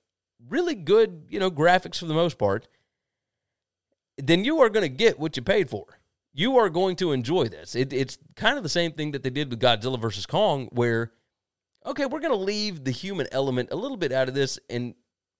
really 0.49 0.75
good, 0.75 1.27
you 1.29 1.39
know, 1.39 1.51
graphics 1.51 1.99
for 1.99 2.07
the 2.07 2.15
most 2.15 2.39
part, 2.39 2.69
then 4.17 4.45
you 4.45 4.61
are 4.61 4.69
going 4.69 4.83
to 4.83 4.89
get 4.89 5.19
what 5.19 5.37
you 5.37 5.43
paid 5.43 5.71
for. 5.71 5.85
You 6.33 6.57
are 6.59 6.69
going 6.69 6.97
to 6.97 7.13
enjoy 7.13 7.49
this. 7.49 7.75
It, 7.75 7.93
it's 7.93 8.19
kind 8.37 8.57
of 8.57 8.63
the 8.63 8.69
same 8.69 8.93
thing 8.93 9.13
that 9.13 9.23
they 9.23 9.31
did 9.31 9.51
with 9.51 9.61
Godzilla 9.61 10.01
versus 10.01 10.27
Kong, 10.27 10.69
where, 10.73 11.13
okay, 11.87 12.07
we're 12.07 12.21
going 12.21 12.33
to 12.33 12.37
leave 12.37 12.85
the 12.85 12.91
human 12.91 13.27
element 13.33 13.71
a 13.73 13.77
little 13.77 13.97
bit 13.97 14.13
out 14.13 14.29
of 14.29 14.35
this. 14.35 14.59
And 14.71 14.95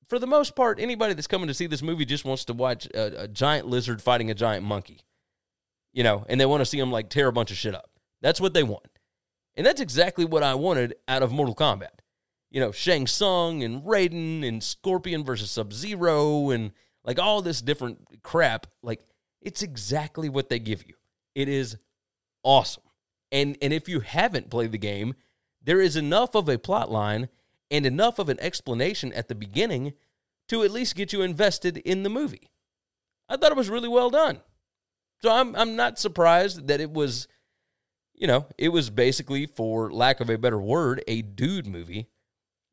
for 0.09 0.19
the 0.19 0.27
most 0.27 0.57
part, 0.57 0.81
anybody 0.81 1.15
that's 1.15 1.27
coming 1.27 1.49
to 1.49 1.55
see 1.55 1.67
this 1.67 1.83
movie 1.83 2.05
just 2.05 2.25
wants 2.25 2.45
to 2.47 2.53
watch 2.53 2.87
a, 2.87 3.25
a 3.25 3.29
giant 3.29 3.69
lizard 3.69 4.03
fighting 4.03 4.31
a 4.31 4.35
giant 4.35 4.65
monkey, 4.65 5.01
you 5.93 6.03
know, 6.03 6.25
and 6.29 6.41
they 6.41 6.47
want 6.47 6.61
to 6.63 6.67
see 6.67 6.81
them 6.81 6.91
like 6.91 7.11
tear 7.11 7.29
a 7.29 7.33
bunch 7.33 7.51
of 7.51 7.57
shit 7.57 7.75
up. 7.75 7.91
That's 8.21 8.41
what 8.41 8.55
they 8.55 8.63
want. 8.63 8.87
And 9.57 9.67
that's 9.67 9.81
exactly 9.81 10.25
what 10.25 10.43
I 10.43 10.55
wanted 10.55 10.95
out 11.07 11.23
of 11.23 11.33
Mortal 11.33 11.55
Kombat 11.55 12.01
you 12.51 12.61
know, 12.61 12.73
Shang 12.73 13.07
Tsung 13.07 13.63
and 13.63 13.83
Raiden 13.83 14.47
and 14.47 14.63
Scorpion 14.63 15.25
versus 15.25 15.51
Sub 15.51 15.73
Zero 15.73 16.51
and 16.51 16.73
like 17.05 17.19
all 17.19 17.43
this 17.43 17.61
different 17.61 18.23
crap. 18.23 18.67
Like, 18.83 19.03
it's 19.41 19.63
exactly 19.63 20.29
what 20.29 20.49
they 20.49 20.59
give 20.59 20.87
you. 20.87 20.95
It 21.35 21.49
is 21.49 21.77
awesome. 22.43 22.83
And 23.31 23.57
and 23.61 23.73
if 23.73 23.89
you 23.89 24.01
haven't 24.01 24.51
played 24.51 24.73
the 24.73 24.79
game, 24.79 25.15
there 25.63 25.81
is 25.81 25.97
enough 25.97 26.35
of 26.35 26.49
a 26.49 26.59
plot 26.59 26.91
line 26.91 27.29
and 27.71 27.85
enough 27.85 28.19
of 28.19 28.29
an 28.29 28.41
explanation 28.41 29.13
at 29.13 29.29
the 29.29 29.35
beginning 29.35 29.93
to 30.49 30.63
at 30.63 30.71
least 30.71 30.97
get 30.97 31.13
you 31.13 31.21
invested 31.21 31.77
in 31.79 32.03
the 32.03 32.09
movie. 32.09 32.51
I 33.29 33.37
thought 33.37 33.53
it 33.53 33.59
was 33.59 33.69
really 33.69 33.89
well 33.89 34.09
done. 34.09 34.41
So 35.21 35.31
I'm 35.31 35.55
I'm 35.55 35.77
not 35.77 35.99
surprised 35.99 36.69
that 36.69 36.81
it 36.81 36.91
was 36.91 37.29
you 38.15 38.27
know, 38.27 38.47
it 38.57 38.71
was 38.71 38.91
basically 38.91 39.47
for 39.47 39.93
lack 39.93 40.21
of 40.21 40.29
a 40.29 40.39
better 40.39 40.59
word, 40.59 41.05
a 41.07 41.23
dude 41.23 41.69
movie 41.69 42.09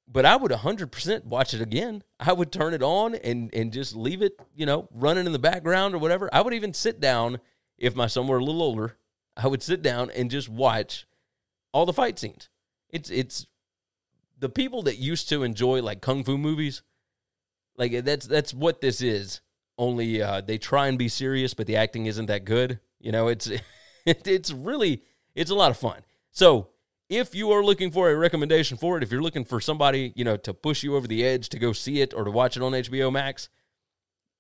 but 0.07 0.25
I 0.25 0.35
would 0.35 0.51
100% 0.51 1.25
watch 1.25 1.53
it 1.53 1.61
again. 1.61 2.03
I 2.19 2.33
would 2.33 2.51
turn 2.51 2.73
it 2.73 2.83
on 2.83 3.15
and 3.15 3.53
and 3.53 3.73
just 3.73 3.95
leave 3.95 4.21
it, 4.21 4.39
you 4.55 4.65
know, 4.65 4.87
running 4.93 5.25
in 5.25 5.31
the 5.31 5.39
background 5.39 5.95
or 5.95 5.97
whatever. 5.97 6.29
I 6.33 6.41
would 6.41 6.53
even 6.53 6.73
sit 6.73 6.99
down 6.99 7.39
if 7.77 7.95
my 7.95 8.07
son 8.07 8.27
were 8.27 8.37
a 8.37 8.43
little 8.43 8.61
older. 8.61 8.97
I 9.35 9.47
would 9.47 9.63
sit 9.63 9.81
down 9.81 10.09
and 10.11 10.31
just 10.31 10.47
watch 10.47 11.07
all 11.73 11.85
the 11.85 11.93
fight 11.93 12.19
scenes. 12.19 12.49
It's 12.89 13.09
it's 13.09 13.47
the 14.39 14.49
people 14.49 14.83
that 14.83 14.97
used 14.97 15.29
to 15.29 15.43
enjoy 15.43 15.81
like 15.81 16.01
kung 16.01 16.23
fu 16.23 16.37
movies. 16.37 16.83
Like 17.77 18.05
that's 18.05 18.27
that's 18.27 18.53
what 18.53 18.81
this 18.81 19.01
is. 19.01 19.41
Only 19.77 20.21
uh, 20.21 20.39
they 20.39 20.57
try 20.57 20.87
and 20.87 20.97
be 20.97 21.09
serious, 21.09 21.53
but 21.53 21.67
the 21.67 21.75
acting 21.75 22.05
isn't 22.05 22.27
that 22.27 22.45
good. 22.45 22.79
You 22.99 23.11
know, 23.11 23.27
it's 23.27 23.47
it, 23.47 23.61
it's 24.05 24.51
really 24.51 25.03
it's 25.33 25.51
a 25.51 25.55
lot 25.55 25.71
of 25.71 25.77
fun. 25.77 26.01
So 26.31 26.69
if 27.09 27.35
you 27.35 27.51
are 27.51 27.63
looking 27.63 27.91
for 27.91 28.09
a 28.09 28.15
recommendation 28.15 28.77
for 28.77 28.97
it, 28.97 29.03
if 29.03 29.11
you're 29.11 29.21
looking 29.21 29.45
for 29.45 29.61
somebody, 29.61 30.11
you 30.15 30.23
know, 30.23 30.37
to 30.37 30.53
push 30.53 30.83
you 30.83 30.95
over 30.95 31.07
the 31.07 31.25
edge 31.25 31.49
to 31.49 31.59
go 31.59 31.71
see 31.71 32.01
it 32.01 32.13
or 32.13 32.23
to 32.23 32.31
watch 32.31 32.57
it 32.57 32.63
on 32.63 32.71
HBO 32.71 33.11
Max, 33.11 33.49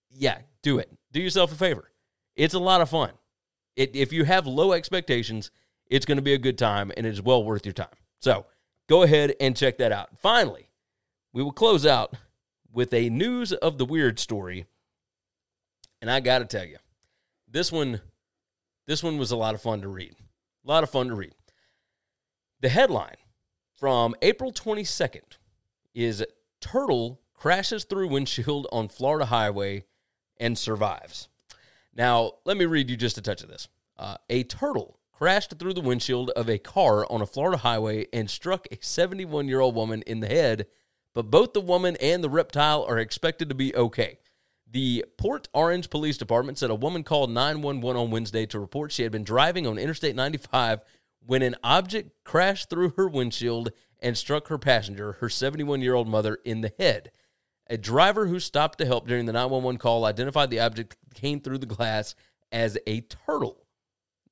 yeah, 0.09 0.39
do 0.61 0.79
it. 0.79 0.89
Do 1.11 1.21
yourself 1.21 1.51
a 1.51 1.55
favor. 1.55 1.91
It's 2.35 2.53
a 2.53 2.59
lot 2.59 2.81
of 2.81 2.89
fun. 2.89 3.11
It, 3.75 3.95
if 3.95 4.11
you 4.11 4.23
have 4.23 4.47
low 4.47 4.73
expectations, 4.73 5.51
it's 5.87 6.05
going 6.05 6.17
to 6.17 6.23
be 6.23 6.33
a 6.33 6.39
good 6.39 6.57
time 6.57 6.91
and 6.95 7.05
it 7.05 7.13
is 7.13 7.21
well 7.21 7.43
worth 7.43 7.65
your 7.65 7.73
time. 7.73 7.87
So 8.19 8.45
go 8.87 9.03
ahead 9.03 9.35
and 9.39 9.55
check 9.55 9.77
that 9.77 9.91
out. 9.91 10.17
Finally, 10.17 10.69
we 11.33 11.43
will 11.43 11.51
close 11.51 11.85
out 11.85 12.15
with 12.71 12.93
a 12.93 13.09
news 13.09 13.53
of 13.53 13.77
the 13.77 13.85
weird 13.85 14.19
story. 14.19 14.65
And 16.01 16.09
I 16.09 16.19
got 16.19 16.39
to 16.39 16.45
tell 16.45 16.65
you, 16.65 16.77
this 17.47 17.71
one, 17.71 18.01
this 18.87 19.03
one 19.03 19.17
was 19.17 19.31
a 19.31 19.37
lot 19.37 19.55
of 19.55 19.61
fun 19.61 19.81
to 19.81 19.87
read. 19.87 20.15
A 20.65 20.67
lot 20.67 20.83
of 20.83 20.89
fun 20.89 21.07
to 21.07 21.15
read. 21.15 21.33
The 22.65 22.69
headline 22.69 23.17
from 23.75 24.15
April 24.23 24.51
22nd 24.51 25.37
is 25.93 26.25
Turtle 26.59 27.21
crashes 27.35 27.83
through 27.83 28.07
windshield 28.07 28.65
on 28.71 28.87
Florida 28.87 29.25
highway 29.25 29.83
and 30.39 30.57
survives. 30.57 31.29
Now, 31.93 32.31
let 32.43 32.57
me 32.57 32.65
read 32.65 32.89
you 32.89 32.97
just 32.97 33.19
a 33.19 33.21
touch 33.21 33.43
of 33.43 33.49
this. 33.49 33.67
Uh, 33.99 34.17
a 34.31 34.41
turtle 34.45 34.97
crashed 35.13 35.59
through 35.59 35.75
the 35.75 35.81
windshield 35.81 36.31
of 36.31 36.49
a 36.49 36.57
car 36.57 37.05
on 37.07 37.21
a 37.21 37.27
Florida 37.27 37.57
highway 37.57 38.07
and 38.11 38.27
struck 38.31 38.65
a 38.71 38.79
71 38.81 39.47
year 39.47 39.59
old 39.59 39.75
woman 39.75 40.01
in 40.07 40.21
the 40.21 40.27
head, 40.27 40.65
but 41.13 41.29
both 41.29 41.53
the 41.53 41.61
woman 41.61 41.95
and 42.01 42.23
the 42.23 42.31
reptile 42.31 42.83
are 42.89 42.97
expected 42.97 43.47
to 43.49 43.53
be 43.53 43.75
okay. 43.75 44.17
The 44.71 45.05
Port 45.17 45.49
Orange 45.53 45.91
Police 45.91 46.17
Department 46.17 46.57
said 46.57 46.71
a 46.71 46.75
woman 46.75 47.03
called 47.03 47.29
911 47.29 48.01
on 48.01 48.09
Wednesday 48.09 48.47
to 48.47 48.59
report 48.59 48.91
she 48.91 49.03
had 49.03 49.11
been 49.11 49.23
driving 49.23 49.67
on 49.67 49.77
Interstate 49.77 50.15
95 50.15 50.81
when 51.25 51.41
an 51.41 51.55
object 51.63 52.11
crashed 52.23 52.69
through 52.69 52.91
her 52.91 53.07
windshield 53.07 53.71
and 53.99 54.17
struck 54.17 54.47
her 54.47 54.57
passenger, 54.57 55.13
her 55.13 55.29
71 55.29 55.81
year 55.81 55.95
old 55.95 56.07
mother, 56.07 56.39
in 56.45 56.61
the 56.61 56.73
head. 56.77 57.11
A 57.67 57.77
driver 57.77 58.27
who 58.27 58.39
stopped 58.39 58.77
to 58.77 58.85
help 58.85 59.07
during 59.07 59.25
the 59.25 59.33
911 59.33 59.79
call 59.79 60.05
identified 60.05 60.51
the 60.51 60.59
object 60.59 60.95
that 61.09 61.19
came 61.19 61.39
through 61.39 61.57
the 61.57 61.65
glass 61.65 62.13
as 62.51 62.77
a 62.85 63.01
turtle. 63.01 63.65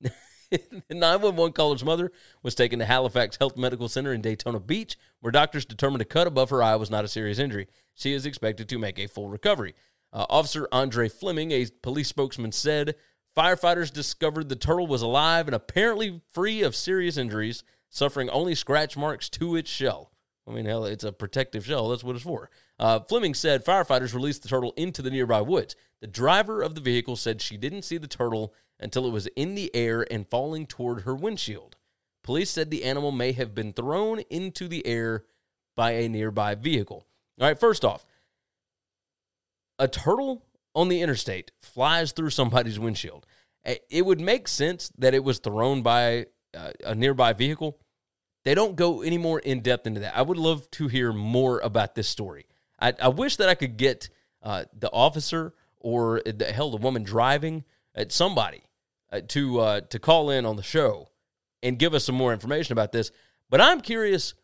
the 0.00 0.94
911 0.94 1.52
caller's 1.52 1.84
mother 1.84 2.12
was 2.44 2.54
taken 2.54 2.78
to 2.78 2.84
Halifax 2.84 3.36
Health 3.36 3.56
Medical 3.56 3.88
Center 3.88 4.12
in 4.12 4.20
Daytona 4.20 4.60
Beach, 4.60 4.96
where 5.20 5.32
doctors 5.32 5.64
determined 5.64 6.02
a 6.02 6.06
cut 6.06 6.28
above 6.28 6.50
her 6.50 6.62
eye 6.62 6.76
was 6.76 6.90
not 6.90 7.04
a 7.04 7.08
serious 7.08 7.40
injury. 7.40 7.66
She 7.94 8.12
is 8.12 8.26
expected 8.26 8.68
to 8.68 8.78
make 8.78 8.98
a 9.00 9.08
full 9.08 9.28
recovery. 9.28 9.74
Uh, 10.12 10.26
Officer 10.30 10.68
Andre 10.70 11.08
Fleming, 11.08 11.50
a 11.50 11.66
police 11.82 12.08
spokesman, 12.08 12.52
said 12.52 12.94
Firefighters 13.36 13.92
discovered 13.92 14.48
the 14.48 14.56
turtle 14.56 14.86
was 14.86 15.02
alive 15.02 15.48
and 15.48 15.54
apparently 15.54 16.20
free 16.32 16.62
of 16.62 16.76
serious 16.76 17.16
injuries, 17.16 17.64
suffering 17.90 18.30
only 18.30 18.54
scratch 18.54 18.96
marks 18.96 19.28
to 19.30 19.56
its 19.56 19.70
shell. 19.70 20.12
I 20.46 20.52
mean, 20.52 20.66
hell, 20.66 20.84
it's 20.84 21.04
a 21.04 21.12
protective 21.12 21.64
shell. 21.64 21.88
That's 21.88 22.04
what 22.04 22.16
it's 22.16 22.24
for. 22.24 22.50
Uh, 22.78 23.00
Fleming 23.00 23.34
said 23.34 23.64
firefighters 23.64 24.14
released 24.14 24.42
the 24.42 24.48
turtle 24.48 24.74
into 24.76 25.02
the 25.02 25.10
nearby 25.10 25.40
woods. 25.40 25.74
The 26.00 26.06
driver 26.06 26.62
of 26.62 26.74
the 26.74 26.80
vehicle 26.80 27.16
said 27.16 27.40
she 27.40 27.56
didn't 27.56 27.82
see 27.82 27.96
the 27.96 28.06
turtle 28.06 28.52
until 28.78 29.06
it 29.06 29.12
was 29.12 29.26
in 29.28 29.54
the 29.54 29.74
air 29.74 30.06
and 30.10 30.28
falling 30.28 30.66
toward 30.66 31.02
her 31.02 31.14
windshield. 31.14 31.76
Police 32.22 32.50
said 32.50 32.70
the 32.70 32.84
animal 32.84 33.12
may 33.12 33.32
have 33.32 33.54
been 33.54 33.72
thrown 33.72 34.20
into 34.30 34.68
the 34.68 34.86
air 34.86 35.24
by 35.74 35.92
a 35.92 36.08
nearby 36.08 36.54
vehicle. 36.54 37.06
All 37.40 37.46
right, 37.46 37.58
first 37.58 37.84
off, 37.84 38.06
a 39.78 39.88
turtle 39.88 40.44
on 40.74 40.88
the 40.88 41.00
interstate 41.00 41.50
flies 41.62 42.12
through 42.12 42.30
somebody's 42.30 42.78
windshield. 42.78 43.26
It 43.64 44.04
would 44.04 44.20
make 44.20 44.46
sense 44.48 44.90
that 44.98 45.14
it 45.14 45.24
was 45.24 45.38
thrown 45.38 45.82
by 45.82 46.26
a 46.84 46.94
nearby 46.94 47.32
vehicle. 47.32 47.78
They 48.44 48.54
don't 48.54 48.76
go 48.76 49.00
any 49.00 49.16
more 49.16 49.38
in 49.38 49.60
depth 49.60 49.86
into 49.86 50.00
that. 50.00 50.16
I 50.16 50.22
would 50.22 50.36
love 50.36 50.70
to 50.72 50.88
hear 50.88 51.12
more 51.12 51.60
about 51.60 51.94
this 51.94 52.08
story. 52.08 52.46
I, 52.78 52.92
I 53.00 53.08
wish 53.08 53.36
that 53.36 53.48
I 53.48 53.54
could 53.54 53.78
get 53.78 54.10
uh, 54.42 54.64
the 54.78 54.90
officer 54.90 55.54
or 55.80 56.20
the 56.26 56.44
hell 56.46 56.70
the 56.70 56.76
woman 56.76 57.02
driving 57.02 57.64
at 57.94 58.12
somebody 58.12 58.64
uh, 59.10 59.20
to 59.28 59.60
uh, 59.60 59.80
to 59.82 59.98
call 59.98 60.30
in 60.30 60.44
on 60.44 60.56
the 60.56 60.62
show 60.62 61.08
and 61.62 61.78
give 61.78 61.94
us 61.94 62.04
some 62.04 62.14
more 62.14 62.32
information 62.32 62.72
about 62.72 62.92
this. 62.92 63.10
But 63.48 63.60
I'm 63.60 63.80
curious 63.80 64.34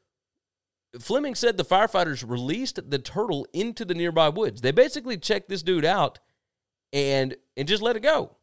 Fleming 0.99 1.35
said 1.35 1.57
the 1.57 1.65
firefighters 1.65 2.29
released 2.29 2.91
the 2.91 2.99
turtle 2.99 3.47
into 3.53 3.85
the 3.85 3.95
nearby 3.95 4.29
woods. 4.29 4.61
They 4.61 4.73
basically 4.73 5.17
checked 5.17 5.49
this 5.49 5.63
dude 5.63 5.85
out 5.85 6.19
and 6.93 7.37
and 7.57 7.69
just 7.69 7.83
let 7.83 7.97
it 7.97 8.01
go. 8.01 8.37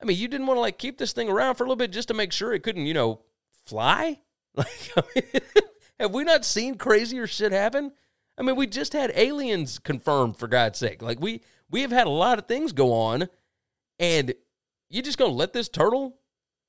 I 0.00 0.04
mean, 0.04 0.18
you 0.18 0.28
didn't 0.28 0.46
want 0.46 0.56
to 0.56 0.62
like 0.62 0.78
keep 0.78 0.98
this 0.98 1.12
thing 1.12 1.28
around 1.28 1.54
for 1.54 1.64
a 1.64 1.66
little 1.66 1.76
bit 1.76 1.92
just 1.92 2.08
to 2.08 2.14
make 2.14 2.32
sure 2.32 2.52
it 2.52 2.62
couldn't, 2.62 2.86
you 2.86 2.94
know, 2.94 3.20
fly? 3.64 4.20
Like, 4.54 4.92
I 4.94 5.02
mean, 5.14 5.42
have 5.98 6.12
we 6.12 6.24
not 6.24 6.44
seen 6.44 6.74
crazier 6.74 7.26
shit 7.26 7.52
happen? 7.52 7.92
I 8.36 8.42
mean, 8.42 8.54
we 8.54 8.66
just 8.66 8.92
had 8.92 9.10
aliens 9.14 9.78
confirmed 9.78 10.36
for 10.36 10.46
God's 10.46 10.78
sake. 10.78 11.00
Like 11.00 11.20
we 11.20 11.40
we 11.70 11.80
have 11.80 11.90
had 11.90 12.06
a 12.06 12.10
lot 12.10 12.38
of 12.38 12.46
things 12.46 12.74
go 12.74 12.92
on, 12.92 13.30
and 13.98 14.34
you 14.90 15.00
just 15.00 15.16
gonna 15.16 15.32
let 15.32 15.54
this 15.54 15.70
turtle 15.70 16.18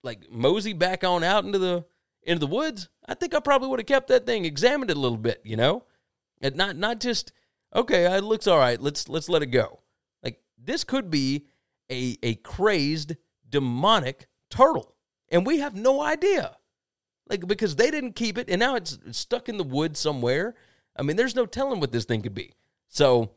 like 0.02 0.32
mosey 0.32 0.72
back 0.72 1.04
on 1.04 1.26
out 1.26 1.44
into 1.44 1.60
the 1.60 1.84
into 2.26 2.40
the 2.40 2.48
woods? 2.48 2.90
I 3.08 3.14
think 3.14 3.34
I 3.34 3.40
probably 3.40 3.68
would 3.70 3.80
have 3.80 3.88
kept 3.88 4.08
that 4.08 4.26
thing, 4.26 4.46
examined 4.46 4.92
it 4.92 4.98
a 4.98 5.00
little 5.00 5.18
bit, 5.18 5.42
you 5.44 5.56
know, 5.56 5.86
and 6.42 6.56
not 6.56 6.76
not 6.76 7.00
just 7.00 7.32
okay, 7.76 8.06
uh, 8.06 8.18
it 8.18 8.24
looks 8.24 8.48
all 8.48 8.60
right. 8.60 8.80
Let's 8.80 9.10
let's 9.10 9.30
let 9.30 9.42
it 9.42 9.48
go. 9.48 9.82
Like 10.24 10.42
this 10.58 10.84
could 10.84 11.10
be 11.10 11.48
a 11.92 12.18
a 12.24 12.36
crazed 12.36 13.16
demonic 13.50 14.28
turtle, 14.50 14.96
and 15.30 15.46
we 15.46 15.60
have 15.60 15.76
no 15.76 16.02
idea. 16.02 16.58
Like 17.30 17.48
because 17.48 17.76
they 17.76 17.90
didn't 17.90 18.16
keep 18.16 18.38
it, 18.38 18.50
and 18.50 18.60
now 18.60 18.76
it's 18.76 18.98
stuck 19.12 19.50
in 19.50 19.58
the 19.58 19.64
woods 19.64 20.00
somewhere. 20.00 20.56
I 20.96 21.04
mean, 21.04 21.16
there's 21.16 21.36
no 21.36 21.46
telling 21.46 21.80
what 21.80 21.92
this 21.92 22.06
thing 22.06 22.22
could 22.22 22.36
be. 22.36 22.54
So, 22.88 23.32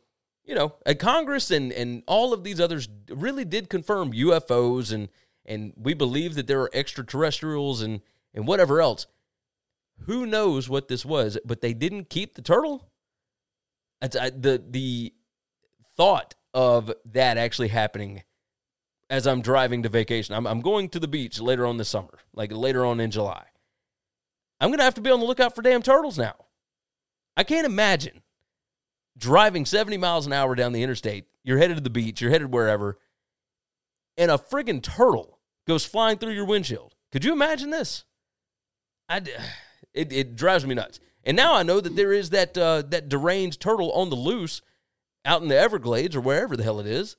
you 0.44 0.54
know, 0.54 0.74
uh, 0.84 0.94
Congress 0.98 1.50
and 1.50 1.72
and 1.72 2.02
all 2.06 2.32
of 2.32 2.44
these 2.44 2.60
others 2.60 2.88
really 3.08 3.44
did 3.44 3.70
confirm 3.70 4.12
UFOs, 4.12 4.92
and 4.92 5.08
and 5.44 5.72
we 5.76 5.94
believe 5.94 6.34
that 6.34 6.46
there 6.46 6.60
are 6.60 6.70
extraterrestrials 6.74 7.82
and 7.82 8.00
and 8.36 8.46
whatever 8.46 8.80
else. 8.80 9.06
Who 10.02 10.26
knows 10.26 10.68
what 10.68 10.88
this 10.88 11.04
was? 11.04 11.38
But 11.44 11.62
they 11.62 11.72
didn't 11.72 12.10
keep 12.10 12.34
the 12.34 12.42
turtle. 12.42 12.90
I, 14.02 14.30
the 14.30 14.62
the 14.68 15.14
thought 15.96 16.34
of 16.52 16.92
that 17.12 17.38
actually 17.38 17.68
happening 17.68 18.22
as 19.08 19.26
I'm 19.26 19.40
driving 19.40 19.82
to 19.82 19.88
vacation. 19.88 20.34
I'm, 20.34 20.46
I'm 20.46 20.60
going 20.60 20.90
to 20.90 21.00
the 21.00 21.08
beach 21.08 21.40
later 21.40 21.66
on 21.66 21.78
this 21.78 21.88
summer, 21.88 22.18
like 22.34 22.52
later 22.52 22.84
on 22.84 23.00
in 23.00 23.10
July. 23.10 23.44
I'm 24.60 24.72
to 24.72 24.82
have 24.82 24.94
to 24.94 25.00
be 25.00 25.10
on 25.10 25.20
the 25.20 25.26
lookout 25.26 25.54
for 25.54 25.62
damn 25.62 25.82
turtles 25.82 26.18
now. 26.18 26.34
I 27.36 27.44
can't 27.44 27.66
imagine 27.66 28.22
driving 29.16 29.64
70 29.64 29.96
miles 29.98 30.26
an 30.26 30.32
hour 30.32 30.54
down 30.54 30.72
the 30.72 30.82
interstate. 30.82 31.26
You're 31.42 31.58
headed 31.58 31.76
to 31.76 31.82
the 31.82 31.90
beach, 31.90 32.20
you're 32.20 32.30
headed 32.30 32.52
wherever, 32.52 32.98
and 34.16 34.30
a 34.30 34.38
friggin' 34.38 34.82
turtle 34.82 35.38
goes 35.66 35.84
flying 35.84 36.18
through 36.18 36.32
your 36.32 36.46
windshield. 36.46 36.94
Could 37.12 37.24
you 37.24 37.32
imagine 37.32 37.70
this? 37.70 38.04
I, 39.08 39.22
it, 39.94 40.12
it 40.12 40.36
drives 40.36 40.66
me 40.66 40.74
nuts. 40.74 41.00
And 41.24 41.36
now 41.36 41.54
I 41.54 41.62
know 41.62 41.80
that 41.80 41.96
there 41.96 42.12
is 42.12 42.30
that 42.30 42.56
uh, 42.56 42.82
that 42.88 43.08
deranged 43.08 43.60
turtle 43.60 43.90
on 43.92 44.10
the 44.10 44.16
loose 44.16 44.62
out 45.24 45.42
in 45.42 45.48
the 45.48 45.58
Everglades 45.58 46.14
or 46.14 46.20
wherever 46.20 46.56
the 46.56 46.62
hell 46.62 46.78
it 46.78 46.86
is, 46.86 47.16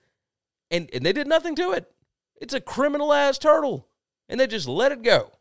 and 0.72 0.90
and 0.94 1.06
they 1.06 1.12
did 1.12 1.28
nothing 1.28 1.56
to 1.56 1.72
it. 1.72 1.92
It's 2.40 2.54
a 2.54 2.62
criminal 2.62 3.12
ass 3.12 3.38
turtle, 3.38 3.88
and 4.30 4.40
they 4.40 4.48
just 4.48 4.68
let 4.68 4.94
it 4.94 5.02
go. 5.02 5.32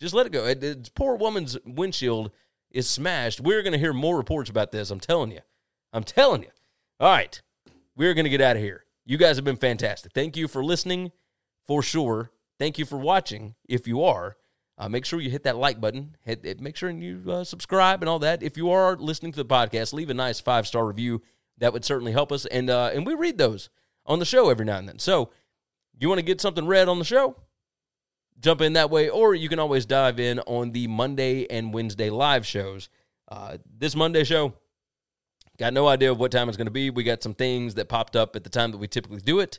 Just 0.00 0.14
let 0.14 0.26
it 0.26 0.32
go. 0.32 0.46
It, 0.46 0.64
it's 0.64 0.88
poor 0.88 1.14
woman's 1.14 1.56
windshield 1.64 2.32
is 2.72 2.88
smashed. 2.88 3.40
We're 3.40 3.62
going 3.62 3.72
to 3.72 3.78
hear 3.78 3.92
more 3.92 4.16
reports 4.16 4.50
about 4.50 4.72
this. 4.72 4.90
I'm 4.90 4.98
telling 4.98 5.30
you. 5.30 5.40
I'm 5.92 6.02
telling 6.02 6.42
you. 6.42 6.48
All 6.98 7.08
right. 7.08 7.40
We're 7.94 8.14
going 8.14 8.24
to 8.24 8.30
get 8.30 8.40
out 8.40 8.56
of 8.56 8.62
here. 8.62 8.84
You 9.04 9.16
guys 9.16 9.36
have 9.36 9.44
been 9.44 9.56
fantastic. 9.56 10.12
Thank 10.12 10.36
you 10.36 10.48
for 10.48 10.64
listening 10.64 11.12
for 11.66 11.82
sure. 11.82 12.30
Thank 12.58 12.78
you 12.78 12.84
for 12.84 12.96
watching 12.96 13.54
if 13.68 13.86
you 13.86 14.02
are. 14.02 14.36
Uh, 14.78 14.88
make 14.88 15.04
sure 15.04 15.20
you 15.20 15.30
hit 15.30 15.44
that 15.44 15.56
like 15.56 15.80
button. 15.80 16.16
Hit, 16.24 16.44
hit 16.44 16.60
make 16.60 16.76
sure 16.76 16.88
and 16.88 17.02
you 17.02 17.22
uh, 17.28 17.44
subscribe 17.44 18.02
and 18.02 18.08
all 18.08 18.18
that. 18.20 18.42
If 18.42 18.56
you 18.56 18.70
are 18.70 18.96
listening 18.96 19.32
to 19.32 19.42
the 19.42 19.44
podcast, 19.44 19.92
leave 19.92 20.10
a 20.10 20.14
nice 20.14 20.40
five 20.40 20.66
star 20.66 20.86
review. 20.86 21.22
That 21.58 21.72
would 21.72 21.84
certainly 21.84 22.12
help 22.12 22.32
us. 22.32 22.46
And 22.46 22.70
uh, 22.70 22.90
and 22.94 23.06
we 23.06 23.14
read 23.14 23.38
those 23.38 23.70
on 24.06 24.18
the 24.18 24.24
show 24.24 24.50
every 24.50 24.64
now 24.64 24.78
and 24.78 24.88
then. 24.88 24.98
So 24.98 25.30
you 25.98 26.08
want 26.08 26.18
to 26.18 26.24
get 26.24 26.40
something 26.40 26.66
read 26.66 26.88
on 26.88 26.98
the 26.98 27.04
show? 27.04 27.36
jump 28.42 28.60
in 28.60 28.74
that 28.74 28.90
way, 28.90 29.08
or 29.08 29.34
you 29.34 29.48
can 29.48 29.58
always 29.58 29.86
dive 29.86 30.20
in 30.20 30.40
on 30.40 30.72
the 30.72 30.86
Monday 30.88 31.46
and 31.48 31.72
Wednesday 31.72 32.10
live 32.10 32.46
shows. 32.46 32.88
Uh, 33.28 33.56
this 33.78 33.94
Monday 33.94 34.24
show, 34.24 34.52
got 35.58 35.72
no 35.72 35.86
idea 35.86 36.10
of 36.10 36.18
what 36.18 36.32
time 36.32 36.48
it's 36.48 36.56
going 36.56 36.66
to 36.66 36.72
be. 36.72 36.90
We 36.90 37.04
got 37.04 37.22
some 37.22 37.34
things 37.34 37.74
that 37.76 37.88
popped 37.88 38.16
up 38.16 38.36
at 38.36 38.44
the 38.44 38.50
time 38.50 38.72
that 38.72 38.78
we 38.78 38.88
typically 38.88 39.20
do 39.20 39.40
it, 39.40 39.58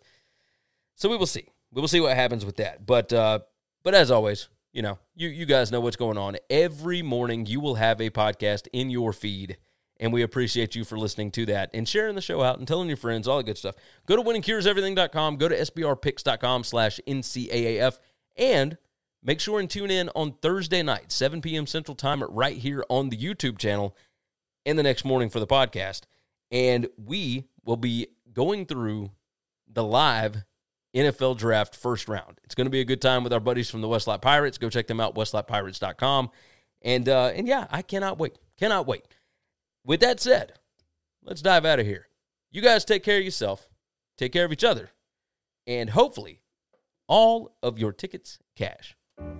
so 0.95 1.09
we 1.09 1.17
will 1.17 1.25
see. 1.25 1.47
We 1.71 1.81
will 1.81 1.87
see 1.87 2.01
what 2.01 2.15
happens 2.15 2.45
with 2.45 2.57
that. 2.57 2.85
But 2.85 3.11
uh, 3.11 3.39
but 3.83 3.95
as 3.95 4.11
always, 4.11 4.49
you 4.73 4.81
know, 4.81 4.97
you 5.15 5.29
you 5.29 5.45
guys 5.45 5.71
know 5.71 5.79
what's 5.79 5.95
going 5.95 6.17
on. 6.17 6.35
Every 6.49 7.01
morning, 7.01 7.45
you 7.45 7.59
will 7.59 7.75
have 7.75 8.01
a 8.01 8.09
podcast 8.09 8.67
in 8.73 8.89
your 8.89 9.13
feed. 9.13 9.57
And 9.99 10.11
we 10.11 10.23
appreciate 10.23 10.75
you 10.75 10.83
for 10.83 10.97
listening 10.97 11.31
to 11.31 11.45
that 11.45 11.69
and 11.73 11.87
sharing 11.87 12.15
the 12.15 12.21
show 12.21 12.41
out 12.41 12.57
and 12.57 12.67
telling 12.67 12.87
your 12.87 12.97
friends, 12.97 13.27
all 13.27 13.37
the 13.37 13.43
good 13.43 13.57
stuff. 13.57 13.75
Go 14.07 14.15
to 14.15 14.23
winningcureseverything.com. 14.23 15.37
Go 15.37 15.47
to 15.47 15.55
sbrpicks.com 15.55 16.63
slash 16.63 16.99
NCAAF 17.07 17.99
and 18.35 18.77
make 19.23 19.39
sure 19.39 19.59
and 19.59 19.69
tune 19.69 19.91
in 19.91 20.09
on 20.15 20.33
Thursday 20.41 20.81
night, 20.81 21.11
7 21.11 21.41
p.m. 21.41 21.67
Central 21.67 21.95
Time, 21.95 22.23
right 22.23 22.57
here 22.57 22.83
on 22.89 23.09
the 23.09 23.17
YouTube 23.17 23.59
channel, 23.59 23.95
and 24.65 24.77
the 24.77 24.83
next 24.83 25.05
morning 25.05 25.29
for 25.29 25.39
the 25.39 25.47
podcast. 25.47 26.01
And 26.51 26.87
we 26.97 27.45
will 27.63 27.77
be 27.77 28.07
going 28.33 28.65
through 28.65 29.11
the 29.71 29.83
live 29.83 30.43
NFL 30.95 31.37
draft 31.37 31.75
first 31.75 32.07
round. 32.07 32.39
It's 32.43 32.55
going 32.55 32.65
to 32.65 32.71
be 32.71 32.81
a 32.81 32.85
good 32.85 33.01
time 33.01 33.23
with 33.23 33.33
our 33.33 33.39
buddies 33.39 33.69
from 33.69 33.81
the 33.81 33.87
Westlake 33.87 34.21
Pirates. 34.21 34.57
Go 34.57 34.69
check 34.69 34.87
them 34.87 34.99
out, 34.99 35.15
westlakepirates.com. 35.15 36.29
And 36.81 37.09
uh, 37.09 37.31
and 37.35 37.47
yeah, 37.47 37.67
I 37.71 37.81
cannot 37.81 38.19
wait. 38.19 38.37
Cannot 38.59 38.85
wait. 38.85 39.03
With 39.85 40.01
that 40.01 40.19
said, 40.19 40.53
let's 41.23 41.41
dive 41.41 41.65
out 41.65 41.79
of 41.79 41.85
here. 41.85 42.07
You 42.51 42.61
guys 42.61 42.85
take 42.85 43.03
care 43.03 43.17
of 43.17 43.23
yourself, 43.23 43.67
take 44.17 44.31
care 44.31 44.45
of 44.45 44.51
each 44.51 44.63
other, 44.63 44.91
and 45.65 45.89
hopefully 45.89 46.41
all 47.07 47.55
of 47.63 47.79
your 47.79 47.91
tickets 47.91 48.37
cash. 48.55 48.95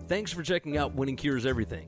Thanks 0.08 0.32
for 0.32 0.42
checking 0.44 0.78
out 0.78 0.96
Winning 0.96 1.16
Cures 1.16 1.46
Everything. 1.46 1.88